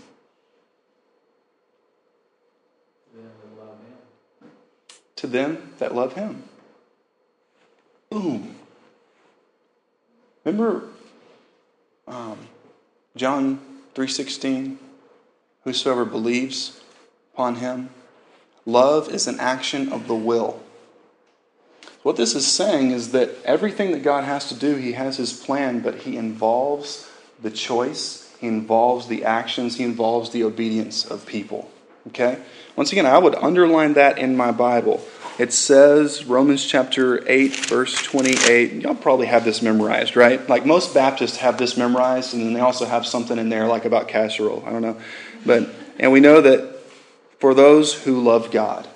To 5.17 5.27
them 5.27 5.75
that 5.79 5.95
love 5.95 6.15
Him. 6.15 6.45
Boom. 8.09 8.57
Remember 10.51 10.89
um, 12.09 12.37
John 13.15 13.61
3.16? 13.95 14.79
Whosoever 15.63 16.05
believes 16.05 16.81
upon 17.33 17.57
Him. 17.57 17.91
Love 18.67 19.09
is 19.11 19.29
an 19.29 19.39
action 19.39 19.93
of 19.93 20.09
the 20.09 20.15
will. 20.15 20.61
What 22.03 22.17
this 22.17 22.35
is 22.35 22.47
saying 22.47 22.91
is 22.91 23.13
that 23.13 23.31
everything 23.45 23.93
that 23.93 24.03
God 24.03 24.25
has 24.25 24.49
to 24.49 24.55
do, 24.55 24.75
He 24.75 24.93
has 24.93 25.19
His 25.19 25.33
plan, 25.33 25.81
but 25.81 25.97
He 26.01 26.17
involves 26.17 27.09
the 27.41 27.51
choice, 27.51 28.35
He 28.41 28.49
involves 28.49 29.07
the 29.07 29.25
actions, 29.25 29.77
He 29.77 29.85
involves 29.85 30.31
the 30.31 30.43
obedience 30.43 31.05
of 31.05 31.27
people. 31.27 31.71
Okay? 32.11 32.39
Once 32.77 32.93
again, 32.93 33.07
I 33.07 33.19
would 33.19 33.35
underline 33.35 33.95
that 33.95 34.19
in 34.19 34.37
my 34.37 34.53
Bible. 34.53 35.05
It 35.39 35.53
says, 35.53 36.25
Romans 36.25 36.65
chapter 36.65 37.27
8, 37.29 37.67
verse 37.67 37.95
28. 38.03 38.83
Y'all 38.83 38.95
probably 38.95 39.27
have 39.27 39.45
this 39.45 39.63
memorized, 39.63 40.15
right? 40.15 40.47
Like 40.49 40.67
most 40.67 40.93
Baptists 40.95 41.39
have 41.39 41.59
this 41.59 41.77
memorized, 41.77 42.35
and 42.35 42.45
then 42.45 42.53
they 42.53 42.61
also 42.61 42.85
have 42.85 43.07
something 43.07 43.39
in 43.39 43.49
there 43.49 43.67
like 43.67 43.87
about 43.87 44.09
casserole. 44.09 44.63
I 44.67 44.71
don't 44.71 44.83
know. 44.83 45.01
But, 45.47 45.69
and 45.99 46.13
we 46.13 46.21
know 46.21 46.41
that 46.43 46.79
for 47.39 47.55
those 47.55 47.95
who 47.95 48.21
love 48.21 48.51
God, 48.51 48.87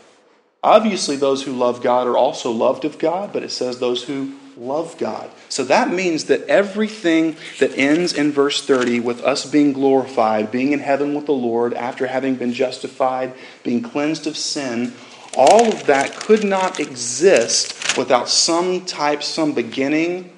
Obviously, 0.65 1.17
those 1.17 1.43
who 1.43 1.53
love 1.53 1.83
God 1.83 2.07
are 2.07 2.17
also 2.17 2.51
loved 2.51 2.87
of 2.87 2.99
God, 2.99 3.35
but 3.35 3.43
it 3.43 3.51
says 3.51 3.81
those 3.81 4.03
who 4.03 4.33
love 4.57 4.97
God. 4.99 5.31
So 5.49 5.65
that 5.65 5.91
means 5.91 6.27
that 6.27 6.47
everything 6.47 7.37
that 7.59 7.77
ends 7.77 8.13
in 8.13 8.33
verse 8.33 8.65
30 8.65 9.01
with 9.01 9.21
us 9.23 9.45
being 9.49 9.73
glorified, 9.73 10.51
being 10.51 10.73
in 10.73 10.81
heaven 10.81 11.15
with 11.15 11.27
the 11.27 11.33
Lord 11.33 11.75
after 11.75 12.07
having 12.07 12.37
been 12.37 12.53
justified, 12.53 13.35
being 13.63 13.83
cleansed 13.83 14.27
of 14.27 14.37
sin, 14.37 14.93
all 15.37 15.69
of 15.69 15.87
that 15.87 16.17
could 16.17 16.45
not 16.45 16.79
exist 16.79 17.97
without 17.97 18.29
some 18.29 18.85
type, 18.85 19.23
some 19.23 19.53
beginning. 19.53 20.33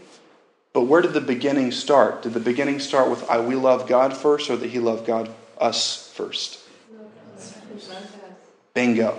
But 0.72 0.82
where 0.82 1.02
did 1.02 1.12
the 1.12 1.20
beginning 1.20 1.72
start? 1.72 2.22
Did 2.22 2.34
the 2.34 2.40
beginning 2.40 2.80
start 2.80 3.10
with 3.10 3.28
I 3.30 3.40
we 3.40 3.54
love 3.54 3.88
God 3.88 4.16
first 4.16 4.50
or 4.50 4.56
that 4.56 4.68
He 4.68 4.78
loved 4.78 5.06
God 5.06 5.30
us 5.58 6.12
first? 6.14 6.60
Bingo. 8.74 9.18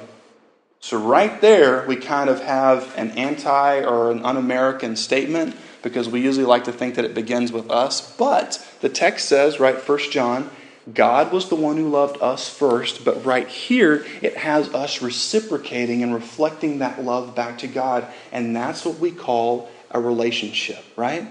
So, 0.88 0.98
right 0.98 1.42
there, 1.42 1.86
we 1.86 1.98
kind 1.98 2.30
of 2.30 2.42
have 2.42 2.98
an 2.98 3.12
anti 3.12 3.84
or 3.84 4.10
an 4.10 4.24
un 4.24 4.38
American 4.38 4.96
statement 4.96 5.54
because 5.84 6.08
we 6.08 6.22
usually 6.22 6.46
like 6.46 6.64
to 6.64 6.72
think 6.72 6.96
that 6.96 7.04
it 7.04 7.14
begins 7.14 7.52
with 7.52 7.70
us. 7.70 8.16
But 8.16 8.66
the 8.80 8.88
text 8.88 9.28
says, 9.28 9.60
right, 9.60 9.76
1 9.76 10.00
John, 10.12 10.50
God 10.94 11.34
was 11.34 11.50
the 11.50 11.58
one 11.58 11.76
who 11.76 11.90
loved 11.90 12.22
us 12.22 12.48
first, 12.48 13.04
but 13.04 13.26
right 13.26 13.50
here 13.50 14.06
it 14.22 14.38
has 14.38 14.74
us 14.74 15.02
reciprocating 15.02 16.04
and 16.04 16.14
reflecting 16.14 16.80
that 16.80 17.04
love 17.04 17.36
back 17.36 17.58
to 17.58 17.68
God. 17.68 18.08
And 18.32 18.56
that's 18.56 18.86
what 18.86 18.98
we 18.98 19.12
call 19.12 19.70
a 19.92 20.00
relationship, 20.00 20.86
right? 20.96 21.28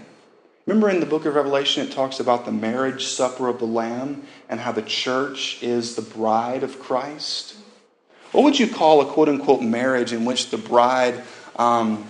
Remember 0.67 0.91
in 0.91 1.01
the 1.01 1.07
book 1.07 1.25
of 1.25 1.35
Revelation, 1.35 1.87
it 1.87 1.93
talks 1.93 2.21
about 2.21 2.45
the 2.45 2.53
marriage 2.53 3.07
supper 3.07 3.49
of 3.49 3.59
the 3.59 3.65
Lamb 3.65 4.25
and 4.51 4.61
how 4.61 4.73
the 4.73 4.83
church 4.83 5.63
is 5.63 5.97
the 5.97 6.03
bride 6.03 6.63
of 6.63 6.79
Christ? 6.79 7.55
What 8.33 8.45
would 8.45 8.59
you 8.59 8.69
call 8.69 9.01
a 9.01 9.07
quote 9.07 9.29
unquote 9.29 9.63
marriage 9.63 10.13
in 10.13 10.25
which 10.25 10.51
the 10.51 10.59
bride 10.59 11.23
um, 11.57 12.07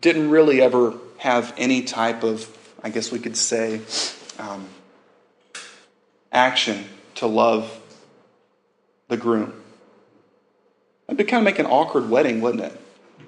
didn't 0.00 0.30
really 0.30 0.60
ever 0.60 0.94
have 1.18 1.54
any 1.56 1.82
type 1.82 2.24
of, 2.24 2.48
I 2.82 2.90
guess 2.90 3.12
we 3.12 3.18
could 3.18 3.36
say, 3.36 3.80
um, 4.38 4.66
action 6.32 6.84
to 7.16 7.26
love 7.26 7.80
the 9.08 9.16
groom? 9.16 9.52
It'd 11.06 11.18
be 11.18 11.24
kind 11.24 11.40
of 11.40 11.44
make 11.44 11.58
an 11.58 11.66
awkward 11.66 12.08
wedding, 12.08 12.40
wouldn't 12.40 12.64
it? 12.64 12.80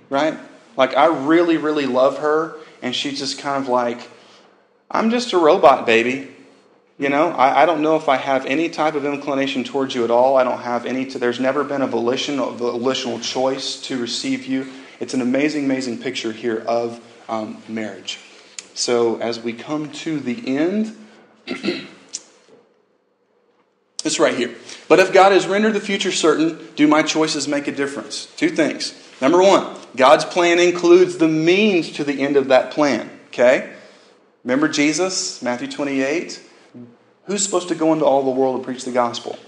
Right? 0.09 0.39
Like, 0.77 0.97
I 0.97 1.07
really, 1.07 1.57
really 1.57 1.87
love 1.87 2.19
her, 2.19 2.57
and 2.83 2.95
she's 2.95 3.19
just 3.19 3.39
kind 3.39 3.63
of 3.63 3.69
like, 3.69 4.09
I'm 4.91 5.11
just 5.11 5.33
a 5.33 5.39
robot, 5.39 5.87
baby. 5.87 6.34
You 6.97 7.09
know, 7.09 7.31
I, 7.31 7.63
I, 7.63 7.67
don't 7.67 7.83
know 7.83 7.97
if 7.97 8.09
I 8.09 8.17
have 8.17 8.47
any 8.47 8.69
type 8.69 8.95
of 8.95 9.05
inclination 9.05 9.65
towards 9.65 9.97
you 9.97 10.05
at 10.05 10.13
all. 10.13 10.37
I 10.37 10.45
don't 10.45 10.61
have 10.61 10.87
any. 10.87 11.07
To, 11.07 11.19
there's 11.19 11.41
never 11.41 11.65
been 11.65 11.83
a 11.83 11.89
volition, 11.89 12.39
a 12.39 12.51
volitional 12.53 13.19
choice 13.19 13.81
to 13.83 14.01
receive 14.01 14.47
you. 14.47 14.69
It's 15.01 15.13
an 15.13 15.21
amazing, 15.21 15.65
amazing 15.65 15.99
picture 15.99 16.31
here 16.31 16.63
of 16.69 17.01
um, 17.29 17.61
marriage. 17.69 18.21
So 18.75 19.17
as 19.17 19.41
we 19.41 19.53
come 19.53 19.91
to 19.91 20.21
the 20.21 20.57
end, 20.57 20.97
it's 21.47 21.89
right 24.21 24.37
here. 24.37 24.55
But 24.89 25.01
if 25.01 25.13
God 25.13 25.33
has 25.33 25.49
rendered 25.49 25.73
the 25.73 25.81
future 25.81 26.13
certain, 26.13 26.69
do 26.77 26.87
my 26.87 27.03
choices 27.03 27.49
make 27.49 27.67
a 27.67 27.73
difference? 27.73 28.27
Two 28.37 28.51
things. 28.51 28.95
Number 29.21 29.43
one, 29.43 29.77
God's 29.97 30.25
plan 30.25 30.61
includes 30.61 31.19
the 31.19 31.27
means 31.27 31.91
to 31.93 32.05
the 32.05 32.23
end 32.23 32.37
of 32.37 32.49
that 32.49 32.71
plan. 32.71 33.11
Okay? 33.29 33.73
Remember 34.45 34.69
Jesus, 34.69 35.43
Matthew 35.43 35.67
28? 35.69 36.41
Who's 37.27 37.43
supposed 37.43 37.69
to 37.69 37.75
go 37.75 37.93
into 37.93 38.05
all 38.05 38.23
the 38.23 38.31
world 38.31 38.57
and 38.57 38.65
preach 38.65 38.85
the 38.85 38.93
gospel? 38.93 39.39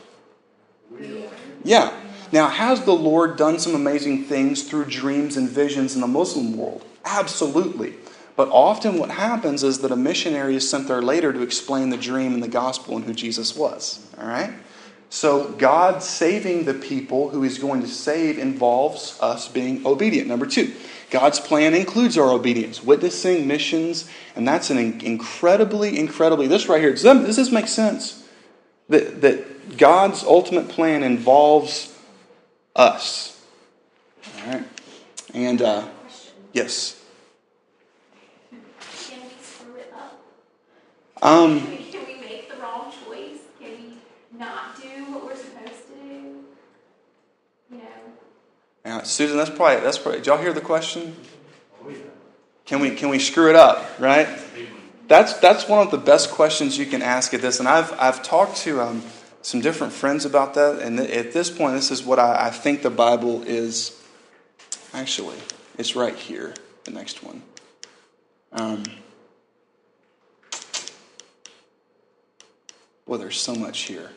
Yeah. 1.65 1.93
Now, 2.33 2.49
has 2.49 2.85
the 2.85 2.93
Lord 2.93 3.37
done 3.37 3.59
some 3.59 3.75
amazing 3.75 4.25
things 4.25 4.63
through 4.63 4.87
dreams 4.87 5.37
and 5.37 5.49
visions 5.49 5.95
in 5.95 6.01
the 6.01 6.07
Muslim 6.07 6.57
world? 6.57 6.85
Absolutely. 7.05 7.95
But 8.35 8.49
often 8.51 8.99
what 8.99 9.11
happens 9.11 9.63
is 9.63 9.79
that 9.81 9.91
a 9.91 9.97
missionary 9.97 10.57
is 10.57 10.69
sent 10.69 10.89
there 10.89 11.03
later 11.03 11.33
to 11.33 11.43
explain 11.43 11.91
the 11.91 11.97
dream 11.97 12.35
and 12.35 12.43
the 12.43 12.49
gospel 12.49 12.97
and 12.97 13.05
who 13.05 13.15
Jesus 13.15 13.57
was. 13.57 14.07
All 14.19 14.27
right? 14.27 14.53
So, 15.09 15.53
God 15.53 16.03
saving 16.03 16.65
the 16.65 16.75
people 16.75 17.31
who 17.31 17.43
He's 17.43 17.59
going 17.59 17.81
to 17.81 17.89
save 17.89 18.39
involves 18.39 19.19
us 19.21 19.49
being 19.49 19.87
obedient. 19.87 20.29
Number 20.29 20.47
two, 20.47 20.75
God's 21.17 21.41
plan 21.41 21.73
includes 21.73 22.19
our 22.19 22.31
obedience, 22.31 22.85
witnessing, 22.85 23.47
missions, 23.47 24.07
and 24.35 24.47
that's 24.47 24.69
an 24.69 25.01
incredibly, 25.01 25.99
incredibly, 25.99 26.47
this 26.47 26.69
right 26.69 26.79
here, 26.79 26.91
does, 26.91 27.05
that, 27.05 27.25
does 27.25 27.37
this 27.37 27.51
make 27.51 27.69
sense? 27.69 28.23
That, 28.91 29.23
that 29.23 29.79
God's 29.79 30.23
ultimate 30.25 30.69
plan 30.69 31.03
involves 31.03 31.99
us. 32.77 33.43
All 34.45 34.53
right? 34.53 34.65
And, 35.33 35.63
uh, 35.63 35.89
yes. 36.53 37.03
Can 38.51 38.61
we 39.23 39.31
screw 39.41 39.77
it 39.77 39.91
up? 39.97 40.23
Um, 41.23 41.61
Can 41.61 41.71
we, 41.71 41.77
can 41.93 42.07
we 42.07 42.21
make 42.21 42.51
the 42.51 42.59
wrong 42.59 42.93
choice? 43.07 43.39
Can 43.59 43.71
we 43.71 44.39
not 44.39 44.79
do 44.83 44.89
what 45.15 45.25
we're 45.25 45.35
supposed 45.35 45.89
to 45.89 45.95
do? 45.95 46.45
You 47.71 47.79
know? 47.79 47.85
Yeah, 48.87 49.03
Susan, 49.03 49.37
that's 49.37 49.51
probably, 49.51 49.83
that's 49.83 49.99
probably, 49.99 50.21
did 50.21 50.29
y'all 50.29 50.39
hear 50.39 50.53
the 50.53 50.61
question? 50.61 51.17
Can 52.67 52.79
we, 52.79 52.95
can 52.95 53.09
we 53.09 53.19
screw 53.19 53.51
it 53.51 53.57
up, 53.57 53.85
right? 53.99 54.29
That's, 55.09 55.33
that's 55.35 55.69
one 55.69 55.85
of 55.85 55.91
the 55.91 55.99
best 55.99 56.31
questions 56.31 56.79
you 56.79 56.87
can 56.87 57.03
ask 57.03 57.35
at 57.35 57.41
this. 57.41 57.59
And 57.59 57.69
I've, 57.69 57.93
I've 57.99 58.23
talked 58.23 58.59
to 58.59 58.81
um, 58.81 59.03
some 59.43 59.61
different 59.61 59.93
friends 59.93 60.25
about 60.25 60.55
that. 60.55 60.79
And 60.83 61.01
at 61.01 61.33
this 61.33 61.51
point, 61.51 61.75
this 61.75 61.91
is 61.91 62.05
what 62.05 62.21
I, 62.21 62.47
I 62.47 62.51
think 62.51 62.83
the 62.83 62.91
Bible 62.91 63.43
is. 63.43 64.01
Actually, 64.95 65.39
it's 65.77 65.97
right 65.97 66.15
here, 66.15 66.55
the 66.85 66.93
next 66.93 67.25
one. 67.25 67.43
Um, 68.53 68.85
boy, 73.05 73.17
there's 73.17 73.41
so 73.41 73.57
much 73.57 73.81
here. 73.81 74.11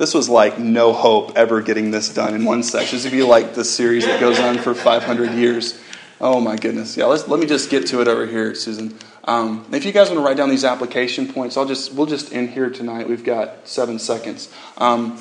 This 0.00 0.14
was 0.14 0.30
like 0.30 0.58
no 0.58 0.94
hope 0.94 1.36
ever 1.36 1.60
getting 1.60 1.90
this 1.90 2.08
done 2.08 2.34
in 2.34 2.46
one 2.46 2.62
section. 2.62 2.96
This 2.96 3.04
would 3.04 3.12
be 3.12 3.22
like 3.22 3.52
the 3.52 3.66
series 3.66 4.06
that 4.06 4.18
goes 4.18 4.40
on 4.40 4.56
for 4.56 4.72
500 4.72 5.32
years. 5.32 5.78
Oh 6.22 6.40
my 6.40 6.56
goodness. 6.56 6.96
Yeah, 6.96 7.04
let 7.04 7.28
me 7.38 7.44
just 7.44 7.68
get 7.68 7.86
to 7.88 8.00
it 8.00 8.08
over 8.08 8.24
here, 8.24 8.54
Susan. 8.54 8.94
Um, 9.24 9.66
if 9.74 9.84
you 9.84 9.92
guys 9.92 10.08
want 10.08 10.18
to 10.18 10.24
write 10.24 10.38
down 10.38 10.48
these 10.48 10.64
application 10.64 11.30
points, 11.30 11.58
I'll 11.58 11.66
just 11.66 11.92
we'll 11.92 12.06
just 12.06 12.32
end 12.32 12.48
here 12.48 12.70
tonight. 12.70 13.10
We've 13.10 13.22
got 13.22 13.68
seven 13.68 13.98
seconds. 13.98 14.50
Um, 14.78 15.18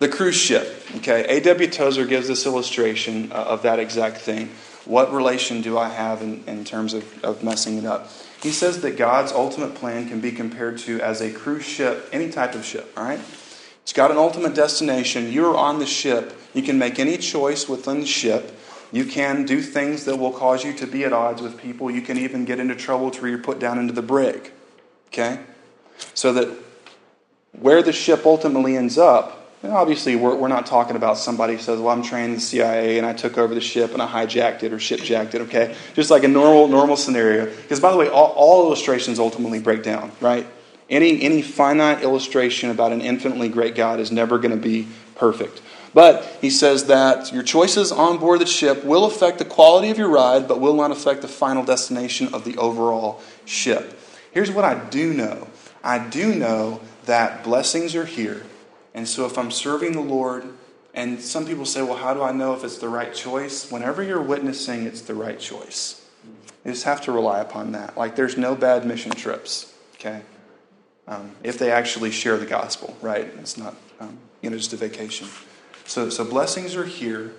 the 0.00 0.08
cruise 0.08 0.34
ship. 0.34 0.84
Okay, 0.96 1.24
A.W. 1.28 1.70
Tozer 1.70 2.04
gives 2.04 2.26
this 2.26 2.46
illustration 2.46 3.30
uh, 3.30 3.36
of 3.36 3.62
that 3.62 3.78
exact 3.78 4.16
thing. 4.16 4.50
What 4.86 5.12
relation 5.12 5.60
do 5.60 5.78
I 5.78 5.88
have 5.88 6.20
in, 6.20 6.42
in 6.48 6.64
terms 6.64 6.94
of, 6.94 7.24
of 7.24 7.44
messing 7.44 7.78
it 7.78 7.84
up? 7.84 8.10
He 8.42 8.50
says 8.50 8.80
that 8.80 8.96
God's 8.96 9.30
ultimate 9.30 9.76
plan 9.76 10.08
can 10.08 10.20
be 10.20 10.32
compared 10.32 10.78
to 10.78 11.00
as 11.00 11.20
a 11.20 11.30
cruise 11.30 11.64
ship, 11.64 12.08
any 12.12 12.28
type 12.28 12.56
of 12.56 12.64
ship, 12.64 12.92
all 12.96 13.04
right? 13.04 13.20
It's 13.84 13.92
got 13.92 14.10
an 14.10 14.16
ultimate 14.16 14.54
destination. 14.54 15.30
You're 15.30 15.54
on 15.54 15.78
the 15.78 15.86
ship. 15.86 16.34
You 16.54 16.62
can 16.62 16.78
make 16.78 16.98
any 16.98 17.18
choice 17.18 17.68
within 17.68 18.00
the 18.00 18.06
ship. 18.06 18.58
You 18.92 19.04
can 19.04 19.44
do 19.44 19.60
things 19.60 20.06
that 20.06 20.16
will 20.16 20.32
cause 20.32 20.64
you 20.64 20.72
to 20.74 20.86
be 20.86 21.04
at 21.04 21.12
odds 21.12 21.42
with 21.42 21.58
people. 21.58 21.90
You 21.90 22.00
can 22.00 22.16
even 22.16 22.46
get 22.46 22.58
into 22.58 22.74
trouble 22.74 23.10
to 23.10 23.20
where 23.20 23.30
you're 23.30 23.42
put 23.42 23.58
down 23.58 23.78
into 23.78 23.92
the 23.92 24.00
brig. 24.00 24.50
Okay? 25.08 25.38
So 26.14 26.32
that 26.32 26.48
where 27.52 27.82
the 27.82 27.92
ship 27.92 28.24
ultimately 28.24 28.74
ends 28.74 28.96
up, 28.96 29.52
and 29.62 29.70
obviously 29.70 30.16
we're, 30.16 30.34
we're 30.34 30.48
not 30.48 30.64
talking 30.64 30.96
about 30.96 31.18
somebody 31.18 31.54
who 31.54 31.58
says, 31.58 31.78
well, 31.78 31.94
I'm 31.94 32.02
trained 32.02 32.30
in 32.30 32.34
the 32.36 32.40
CIA 32.40 32.96
and 32.96 33.06
I 33.06 33.12
took 33.12 33.36
over 33.36 33.54
the 33.54 33.60
ship 33.60 33.92
and 33.92 34.00
I 34.00 34.06
hijacked 34.06 34.62
it 34.62 34.72
or 34.72 34.78
shipjacked 34.78 35.34
it, 35.34 35.42
okay? 35.42 35.76
Just 35.94 36.10
like 36.10 36.24
a 36.24 36.28
normal, 36.28 36.68
normal 36.68 36.96
scenario. 36.96 37.46
Because 37.46 37.80
by 37.80 37.90
the 37.90 37.98
way, 37.98 38.08
all, 38.08 38.32
all 38.32 38.66
illustrations 38.66 39.18
ultimately 39.18 39.60
break 39.60 39.82
down, 39.82 40.10
right? 40.20 40.46
Any, 40.90 41.22
any 41.22 41.42
finite 41.42 42.02
illustration 42.02 42.70
about 42.70 42.92
an 42.92 43.00
infinitely 43.00 43.48
great 43.48 43.74
God 43.74 44.00
is 44.00 44.12
never 44.12 44.38
going 44.38 44.50
to 44.50 44.62
be 44.62 44.86
perfect. 45.14 45.62
But 45.94 46.24
he 46.40 46.50
says 46.50 46.86
that 46.86 47.32
your 47.32 47.44
choices 47.44 47.92
on 47.92 48.18
board 48.18 48.40
the 48.40 48.46
ship 48.46 48.84
will 48.84 49.04
affect 49.04 49.38
the 49.38 49.44
quality 49.44 49.90
of 49.90 49.98
your 49.98 50.08
ride, 50.08 50.48
but 50.48 50.60
will 50.60 50.74
not 50.74 50.90
affect 50.90 51.22
the 51.22 51.28
final 51.28 51.64
destination 51.64 52.34
of 52.34 52.44
the 52.44 52.56
overall 52.58 53.22
ship. 53.44 53.98
Here's 54.32 54.50
what 54.50 54.64
I 54.64 54.74
do 54.88 55.14
know 55.14 55.48
I 55.82 55.98
do 55.98 56.34
know 56.34 56.80
that 57.04 57.44
blessings 57.44 57.94
are 57.94 58.06
here. 58.06 58.42
And 58.94 59.08
so 59.08 59.26
if 59.26 59.38
I'm 59.38 59.50
serving 59.50 59.92
the 59.92 60.00
Lord, 60.00 60.44
and 60.94 61.20
some 61.20 61.46
people 61.46 61.64
say, 61.64 61.82
well, 61.82 61.96
how 61.96 62.14
do 62.14 62.22
I 62.22 62.32
know 62.32 62.54
if 62.54 62.64
it's 62.64 62.78
the 62.78 62.88
right 62.88 63.12
choice? 63.12 63.70
Whenever 63.70 64.02
you're 64.02 64.22
witnessing, 64.22 64.86
it's 64.86 65.02
the 65.02 65.14
right 65.14 65.38
choice. 65.38 66.04
You 66.64 66.70
just 66.70 66.84
have 66.84 67.02
to 67.02 67.12
rely 67.12 67.40
upon 67.40 67.72
that. 67.72 67.96
Like, 67.98 68.16
there's 68.16 68.38
no 68.38 68.54
bad 68.54 68.86
mission 68.86 69.12
trips, 69.12 69.74
okay? 69.96 70.22
Um, 71.06 71.32
if 71.42 71.58
they 71.58 71.70
actually 71.70 72.10
share 72.10 72.36
the 72.36 72.46
gospel, 72.46 72.96
right? 73.00 73.30
It's 73.38 73.56
not, 73.56 73.74
um, 74.00 74.18
you 74.40 74.50
know, 74.50 74.56
just 74.56 74.72
a 74.72 74.76
vacation. 74.76 75.28
So, 75.84 76.08
so 76.08 76.24
blessings 76.24 76.76
are 76.76 76.84
here. 76.84 77.34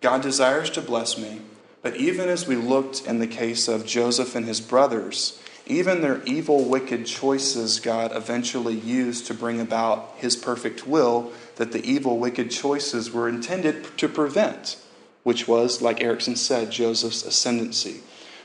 God 0.00 0.22
desires 0.22 0.70
to 0.70 0.80
bless 0.80 1.18
me. 1.18 1.40
But 1.82 1.96
even 1.96 2.28
as 2.28 2.46
we 2.46 2.56
looked 2.56 3.06
in 3.06 3.18
the 3.18 3.26
case 3.26 3.68
of 3.68 3.86
Joseph 3.86 4.34
and 4.34 4.46
his 4.46 4.60
brothers, 4.60 5.40
even 5.66 6.00
their 6.00 6.22
evil, 6.24 6.64
wicked 6.64 7.06
choices, 7.06 7.78
God 7.78 8.14
eventually 8.14 8.74
used 8.74 9.26
to 9.26 9.34
bring 9.34 9.60
about 9.60 10.14
his 10.16 10.34
perfect 10.34 10.86
will 10.86 11.32
that 11.56 11.72
the 11.72 11.84
evil, 11.84 12.18
wicked 12.18 12.50
choices 12.50 13.12
were 13.12 13.28
intended 13.28 13.96
to 13.98 14.08
prevent, 14.08 14.76
which 15.24 15.46
was, 15.46 15.82
like 15.82 16.02
Erickson 16.02 16.36
said, 16.36 16.70
Joseph's 16.70 17.24
ascendancy. 17.24 18.00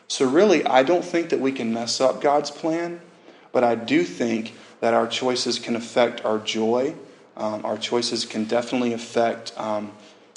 So, 0.07 0.28
really, 0.28 0.65
I 0.65 0.84
don't 0.84 1.05
think 1.05 1.30
that 1.30 1.39
we 1.39 1.51
can 1.51 1.74
mess 1.74 2.01
up 2.01 2.21
God's 2.21 2.51
plan, 2.51 2.99
but 3.51 3.63
I 3.63 3.76
do 3.76 4.03
think 4.03 4.53
that 4.84 4.93
our 4.93 5.07
choices 5.07 5.59
can 5.59 5.77
affect 5.77 6.25
our 6.25 6.39
joy. 6.39 6.93
Um, 7.38 7.63
our 7.63 7.77
choices 7.77 8.25
can 8.25 8.43
definitely 8.43 8.91
affect 8.91 9.57
um, 9.57 9.93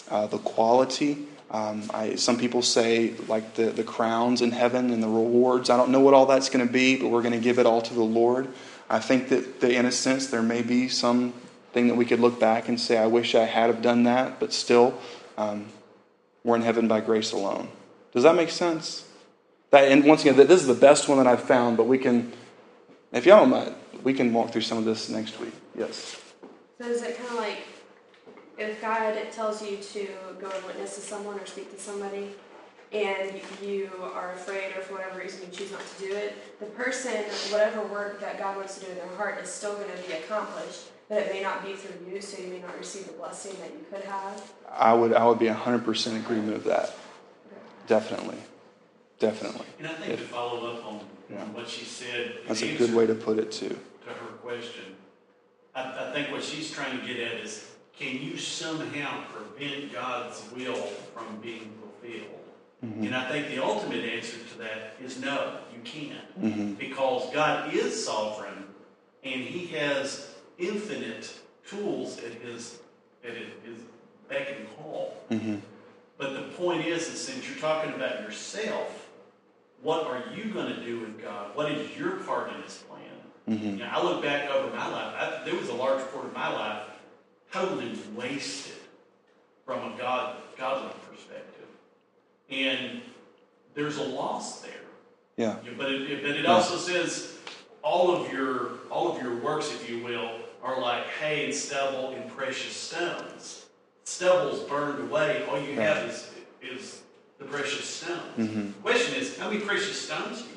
uh, 0.08 0.28
the 0.28 0.38
quality. 0.38 1.26
Um, 1.50 1.82
I, 1.92 2.14
some 2.14 2.38
people 2.38 2.62
say, 2.62 3.14
like 3.26 3.54
the, 3.54 3.64
the 3.64 3.82
crowns 3.82 4.42
in 4.42 4.52
heaven 4.52 4.92
and 4.92 5.02
the 5.02 5.08
rewards. 5.08 5.68
I 5.68 5.76
don't 5.76 5.90
know 5.90 5.98
what 5.98 6.14
all 6.14 6.26
that's 6.26 6.48
going 6.48 6.64
to 6.64 6.72
be, 6.72 6.94
but 6.94 7.08
we're 7.08 7.22
going 7.22 7.34
to 7.34 7.40
give 7.40 7.58
it 7.58 7.66
all 7.66 7.82
to 7.82 7.92
the 7.92 8.04
Lord. 8.04 8.46
I 8.88 9.00
think 9.00 9.30
that, 9.30 9.58
that, 9.62 9.72
in 9.72 9.84
a 9.84 9.90
sense, 9.90 10.28
there 10.28 10.42
may 10.42 10.62
be 10.62 10.88
something 10.88 11.88
that 11.88 11.96
we 11.96 12.04
could 12.04 12.20
look 12.20 12.38
back 12.38 12.68
and 12.68 12.80
say, 12.80 12.98
I 12.98 13.08
wish 13.08 13.34
I 13.34 13.46
had 13.46 13.66
have 13.66 13.82
done 13.82 14.04
that, 14.04 14.38
but 14.38 14.52
still, 14.52 14.96
um, 15.36 15.66
we're 16.44 16.54
in 16.54 16.62
heaven 16.62 16.86
by 16.86 17.00
grace 17.00 17.32
alone. 17.32 17.66
Does 18.12 18.22
that 18.22 18.36
make 18.36 18.50
sense? 18.50 19.08
That, 19.72 19.90
and 19.90 20.04
once 20.04 20.24
again, 20.24 20.36
this 20.36 20.60
is 20.60 20.68
the 20.68 20.74
best 20.74 21.08
one 21.08 21.18
that 21.18 21.26
I've 21.26 21.42
found, 21.42 21.76
but 21.76 21.88
we 21.88 21.98
can, 21.98 22.32
if 23.10 23.26
y'all 23.26 23.40
don't 23.40 23.50
mind, 23.50 23.74
we 24.06 24.14
can 24.14 24.32
walk 24.32 24.52
through 24.52 24.60
some 24.60 24.78
of 24.78 24.84
this 24.84 25.08
next 25.08 25.40
week. 25.40 25.52
Yes. 25.76 26.22
So 26.80 26.86
is 26.86 27.02
it 27.02 27.16
kind 27.18 27.28
of 27.28 27.34
like 27.38 27.58
if 28.56 28.80
God 28.80 29.16
tells 29.32 29.60
you 29.60 29.78
to 29.78 30.06
go 30.40 30.48
and 30.48 30.64
witness 30.64 30.94
to 30.94 31.00
someone 31.00 31.40
or 31.40 31.44
speak 31.44 31.74
to 31.74 31.82
somebody, 31.82 32.30
and 32.92 33.32
you 33.60 33.90
are 34.14 34.32
afraid 34.34 34.76
or 34.76 34.82
for 34.82 34.92
whatever 34.94 35.18
reason 35.18 35.40
you 35.50 35.58
choose 35.58 35.72
not 35.72 35.80
to 35.98 36.06
do 36.06 36.14
it, 36.14 36.34
the 36.60 36.66
person, 36.66 37.14
whatever 37.50 37.82
work 37.88 38.20
that 38.20 38.38
God 38.38 38.56
wants 38.56 38.78
to 38.78 38.84
do 38.84 38.92
in 38.92 38.96
their 38.96 39.16
heart 39.16 39.42
is 39.42 39.50
still 39.50 39.74
going 39.74 39.90
to 39.90 40.08
be 40.08 40.12
accomplished, 40.12 40.82
but 41.08 41.18
it 41.18 41.32
may 41.32 41.42
not 41.42 41.64
be 41.64 41.72
through 41.72 42.08
you, 42.08 42.20
so 42.22 42.40
you 42.40 42.46
may 42.48 42.60
not 42.60 42.78
receive 42.78 43.08
the 43.08 43.12
blessing 43.14 43.56
that 43.60 43.72
you 43.72 43.84
could 43.90 44.04
have. 44.04 44.52
I 44.70 44.94
would, 44.94 45.14
I 45.14 45.26
would 45.26 45.40
be 45.40 45.46
100% 45.46 46.16
agreement 46.16 46.52
with 46.52 46.64
that. 46.66 46.94
Definitely. 47.88 48.38
Definitely. 49.18 49.66
And 49.80 49.88
I 49.88 49.94
think 49.94 50.12
If- 50.12 50.20
to 50.20 50.26
follow 50.26 50.70
up 50.70 50.86
on, 50.86 51.00
Yeah. 51.28 51.42
on 51.42 51.54
what 51.54 51.68
she 51.68 51.84
said, 51.84 52.26
in 52.42 52.46
That's 52.46 52.62
a 52.62 52.66
answer 52.66 52.86
good 52.86 52.94
way 52.94 53.04
to 53.08 53.14
put 53.16 53.40
it, 53.40 53.50
too. 53.50 53.76
Question, 54.50 54.94
I, 55.74 56.08
I 56.08 56.12
think 56.12 56.30
what 56.30 56.44
she's 56.44 56.70
trying 56.70 57.00
to 57.00 57.04
get 57.06 57.18
at 57.18 57.40
is, 57.40 57.68
can 57.98 58.20
you 58.22 58.36
somehow 58.36 59.24
prevent 59.24 59.92
God's 59.92 60.40
will 60.54 60.76
from 61.14 61.40
being 61.42 61.72
fulfilled? 61.80 62.30
Mhm. 62.84 63.06
And 63.06 63.16
I 63.16 63.28
think 63.28 63.48
the 63.48 63.62
ultimate 63.64 64.04
answer 64.04 64.36
to 64.52 64.58
that 64.58 64.94
is 65.02 65.18
no, 65.20 65.58
you 65.74 65.80
can't. 65.82 66.40
Mhm. 66.40 66.78
Because 66.78 67.28
God 67.32 67.74
is 67.74 68.04
sovereign 68.04 68.66
and 69.24 69.40
He 69.40 69.66
has 69.78 70.30
infinite 70.58 71.32
tools 71.66 72.18
at 72.18 72.32
His, 72.34 72.78
at 73.24 73.32
His 73.34 73.78
beck 74.28 74.48
and 74.56 74.68
call. 74.76 75.16
Mhm. 75.30 75.60
But 76.18 76.34
the 76.34 76.42
point 76.56 76.86
is, 76.86 77.08
is 77.08 77.20
since 77.20 77.48
you're 77.48 77.58
talking 77.58 77.92
about 77.94 78.20
yourself, 78.22 79.08
what 79.82 80.06
are 80.06 80.22
you 80.34 80.44
going 80.52 80.72
to 80.72 80.84
do 80.84 81.00
with 81.00 81.20
God? 81.20 81.56
What 81.56 81.72
is 81.72 81.96
your 81.98 82.12
part 82.18 82.52
in 82.52 82.62
His 82.62 82.76
plan? 82.88 82.95
Mhm. 83.48 83.62
You 83.78 83.84
know, 83.84 83.88
I 83.92 84.02
look 84.02 84.22
back 84.22 84.50
over 84.50 84.74
my 84.74 84.88
life. 84.88 85.14
I, 85.16 85.44
there 85.44 85.54
was 85.54 85.68
a 85.68 85.74
large 85.74 86.02
part 86.12 86.24
of 86.24 86.32
my 86.34 86.52
life 86.52 86.82
totally 87.52 87.92
wasted 88.14 88.74
from 89.64 89.92
a 89.92 89.96
God 89.96 90.36
godly 90.58 90.90
perspective, 91.08 91.66
and 92.50 93.02
there's 93.74 93.98
a 93.98 94.02
loss 94.02 94.60
there. 94.62 94.72
Yeah. 95.36 95.56
Yeah, 95.64 95.72
But 95.76 95.92
it, 95.92 96.22
but 96.22 96.30
it 96.32 96.46
also 96.46 96.76
says 96.76 97.34
all 97.82 98.10
of 98.10 98.32
your 98.32 98.70
all 98.90 99.14
of 99.14 99.22
your 99.22 99.36
works, 99.36 99.70
if 99.72 99.88
you 99.88 100.02
will, 100.02 100.30
are 100.62 100.80
like 100.80 101.06
hay 101.06 101.44
and 101.44 101.54
stubble 101.54 102.10
and 102.10 102.28
precious 102.30 102.74
stones. 102.74 103.66
Stubble's 104.04 104.60
burned 104.60 105.08
away. 105.08 105.44
All 105.48 105.60
you 105.60 105.74
have 105.74 105.98
is 106.08 106.30
is 106.62 107.02
the 107.38 107.44
precious 107.44 107.84
stones. 107.84 108.38
Mhm. 108.38 108.72
The 108.74 108.80
question 108.82 109.14
is, 109.14 109.36
how 109.38 109.50
many 109.50 109.60
precious 109.60 110.00
stones 110.00 110.42
do 110.42 110.48
you 110.48 110.55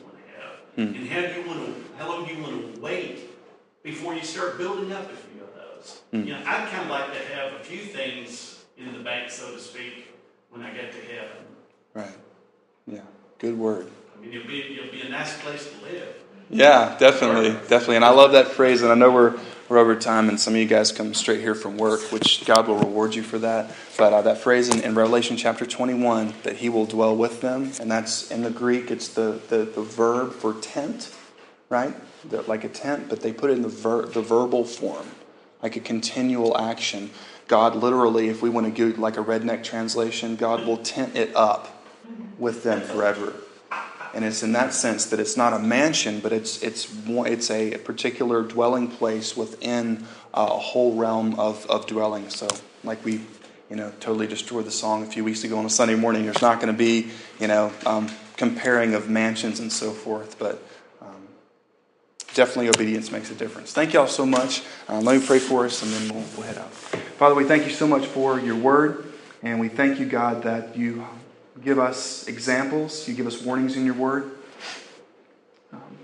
want 0.79 0.95
to 0.95 1.01
have, 1.01 1.01
Hmm. 1.01 1.01
and 1.01 1.09
how 1.09 1.21
do 1.33 1.41
you 1.41 1.47
want 1.47 1.65
to 1.65 2.03
how 2.03 2.09
long 2.09 2.25
do 2.27 2.33
you 2.33 2.41
want 2.41 2.75
to 2.75 2.81
wait 2.81 3.29
before 3.83 4.13
you 4.13 4.23
start 4.23 4.57
building 4.57 4.91
up 4.91 5.03
a 5.11 5.15
few 5.15 5.41
of 5.41 5.53
those? 5.55 6.01
Hmm. 6.11 6.23
You 6.23 6.33
know, 6.33 6.39
I'd 6.45 6.69
kind 6.69 6.83
of 6.83 6.89
like 6.89 7.11
to 7.13 7.19
have 7.35 7.53
a 7.53 7.63
few 7.63 7.79
things 7.79 8.63
in 8.77 8.93
the 8.93 8.99
bank, 8.99 9.29
so 9.29 9.51
to 9.51 9.59
speak, 9.59 10.13
when 10.49 10.63
I 10.63 10.71
get 10.71 10.91
to 10.91 10.97
heaven. 10.97 11.45
Right. 11.93 12.17
Yeah. 12.87 13.01
Good 13.39 13.57
word. 13.57 13.89
I 14.17 14.21
mean, 14.21 14.33
it'll 14.33 14.47
be 14.47 14.77
it'll 14.77 14.91
be 14.91 15.01
a 15.01 15.09
nice 15.09 15.39
place 15.41 15.69
to 15.69 15.85
live. 15.85 16.15
Yeah, 16.51 16.95
definitely, 16.97 17.51
definitely. 17.67 17.97
And 17.97 18.05
I 18.05 18.09
love 18.09 18.31
that 18.31 18.47
phrase. 18.47 18.81
And 18.81 18.91
I 18.91 18.95
know 18.95 19.11
we're, 19.11 19.37
we're 19.69 19.77
over 19.77 19.95
time, 19.95 20.29
and 20.29 20.39
some 20.39 20.55
of 20.55 20.59
you 20.59 20.65
guys 20.65 20.91
come 20.91 21.13
straight 21.13 21.41
here 21.41 21.53
from 21.53 21.77
work, 21.77 22.01
which 22.11 22.43
God 22.45 22.67
will 22.67 22.79
reward 22.79 23.13
you 23.13 23.21
for 23.21 23.37
that. 23.39 23.71
But 23.97 24.13
uh, 24.13 24.21
that 24.23 24.39
phrase 24.39 24.67
in, 24.67 24.81
in 24.81 24.95
Revelation 24.95 25.37
chapter 25.37 25.65
21, 25.65 26.33
that 26.41 26.57
He 26.57 26.69
will 26.69 26.87
dwell 26.87 27.15
with 27.15 27.39
them, 27.41 27.71
and 27.79 27.89
that's 27.89 28.31
in 28.31 28.41
the 28.41 28.49
Greek, 28.49 28.89
it's 28.89 29.09
the, 29.09 29.39
the, 29.49 29.57
the 29.57 29.83
verb 29.83 30.33
for 30.33 30.55
tent, 30.55 31.15
right? 31.69 31.93
Like 32.47 32.63
a 32.63 32.69
tent, 32.69 33.09
but 33.09 33.21
they 33.21 33.31
put 33.31 33.51
it 33.51 33.53
in 33.53 33.61
the, 33.61 33.69
ver, 33.69 34.07
the 34.07 34.23
verbal 34.23 34.65
form, 34.65 35.05
like 35.61 35.75
a 35.75 35.79
continual 35.79 36.57
action. 36.57 37.11
God 37.47 37.75
literally, 37.75 38.27
if 38.29 38.41
we 38.41 38.49
want 38.49 38.65
to 38.67 38.73
do 38.73 38.99
like 38.99 39.17
a 39.17 39.23
redneck 39.23 39.63
translation, 39.63 40.35
God 40.35 40.65
will 40.65 40.77
tent 40.77 41.15
it 41.15 41.35
up 41.35 41.83
with 42.39 42.63
them 42.63 42.81
forever. 42.81 43.33
And 44.13 44.25
it's 44.25 44.41
in 44.43 44.53
that 44.53 44.73
sense 44.73 45.05
that 45.07 45.19
it's 45.19 45.37
not 45.37 45.53
a 45.53 45.59
mansion, 45.59 46.19
but 46.19 46.31
it's 46.33 46.61
it's 46.63 46.87
it's 47.07 47.51
a 47.51 47.77
particular 47.77 48.43
dwelling 48.43 48.87
place 48.87 49.37
within 49.37 50.05
uh, 50.33 50.47
a 50.51 50.57
whole 50.57 50.95
realm 50.95 51.39
of, 51.39 51.65
of 51.67 51.85
dwelling. 51.85 52.29
So, 52.29 52.47
like 52.83 53.03
we, 53.05 53.21
you 53.69 53.75
know, 53.75 53.91
totally 53.99 54.27
destroyed 54.27 54.65
the 54.65 54.71
song 54.71 55.03
a 55.03 55.05
few 55.05 55.23
weeks 55.23 55.43
ago 55.43 55.57
on 55.57 55.65
a 55.65 55.69
Sunday 55.69 55.95
morning. 55.95 56.23
There's 56.23 56.41
not 56.41 56.59
going 56.59 56.73
to 56.73 56.77
be, 56.77 57.11
you 57.39 57.47
know, 57.47 57.71
um, 57.85 58.09
comparing 58.35 58.93
of 58.93 59.09
mansions 59.09 59.59
and 59.59 59.71
so 59.71 59.91
forth, 59.91 60.39
but 60.39 60.63
um, 61.01 61.27
definitely 62.33 62.69
obedience 62.69 63.11
makes 63.11 63.29
a 63.29 63.35
difference. 63.35 63.73
Thank 63.73 63.93
y'all 63.93 64.07
so 64.07 64.25
much. 64.25 64.63
Um, 64.87 65.03
let 65.03 65.19
me 65.19 65.25
pray 65.25 65.39
for 65.39 65.65
us, 65.65 65.83
and 65.83 65.91
then 65.91 66.15
we'll, 66.15 66.25
we'll 66.35 66.47
head 66.47 66.57
out. 66.57 66.71
Father, 66.71 67.35
we 67.35 67.43
thank 67.43 67.65
you 67.65 67.71
so 67.71 67.85
much 67.85 68.05
for 68.05 68.39
your 68.39 68.55
word, 68.55 69.11
and 69.43 69.59
we 69.59 69.67
thank 69.67 69.99
you, 69.99 70.05
God, 70.05 70.43
that 70.43 70.75
you 70.75 71.05
give 71.63 71.79
us 71.79 72.27
examples, 72.27 73.07
you 73.07 73.13
give 73.13 73.27
us 73.27 73.41
warnings 73.41 73.75
in 73.75 73.85
your 73.85 73.95
word 73.95 74.31
um, 75.73 75.97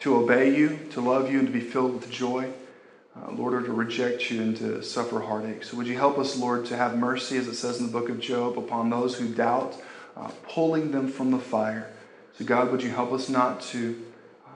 to 0.00 0.16
obey 0.16 0.56
you, 0.56 0.78
to 0.90 1.00
love 1.00 1.30
you, 1.30 1.38
and 1.38 1.48
to 1.48 1.52
be 1.52 1.60
filled 1.60 1.94
with 1.94 2.10
joy. 2.10 2.50
Uh, 3.14 3.30
Lord, 3.32 3.52
or 3.52 3.62
to 3.62 3.72
reject 3.72 4.30
you 4.30 4.40
and 4.40 4.56
to 4.56 4.82
suffer 4.82 5.20
heartache. 5.20 5.64
So, 5.64 5.76
would 5.76 5.86
you 5.86 5.98
help 5.98 6.16
us, 6.16 6.38
Lord, 6.38 6.64
to 6.66 6.76
have 6.78 6.96
mercy, 6.96 7.36
as 7.36 7.46
it 7.46 7.56
says 7.56 7.78
in 7.78 7.84
the 7.84 7.92
book 7.92 8.08
of 8.08 8.18
Job, 8.18 8.58
upon 8.58 8.88
those 8.88 9.18
who 9.18 9.28
doubt, 9.28 9.76
uh, 10.16 10.30
pulling 10.48 10.92
them 10.92 11.08
from 11.08 11.30
the 11.30 11.38
fire. 11.38 11.90
So, 12.38 12.44
God, 12.44 12.70
would 12.70 12.82
you 12.82 12.90
help 12.90 13.12
us 13.12 13.28
not 13.28 13.60
to, 13.62 14.02
um, 14.46 14.54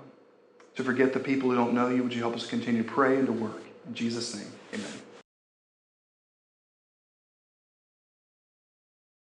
to 0.76 0.84
forget 0.84 1.12
the 1.12 1.20
people 1.20 1.50
who 1.50 1.56
don't 1.56 1.74
know 1.74 1.88
you? 1.88 2.02
Would 2.02 2.14
you 2.14 2.22
help 2.22 2.34
us 2.34 2.46
continue 2.46 2.82
to 2.82 2.88
pray 2.88 3.18
and 3.18 3.26
to 3.26 3.32
work? 3.32 3.62
In 3.86 3.94
Jesus' 3.94 4.34
name, 4.34 4.50
amen. 4.72 5.05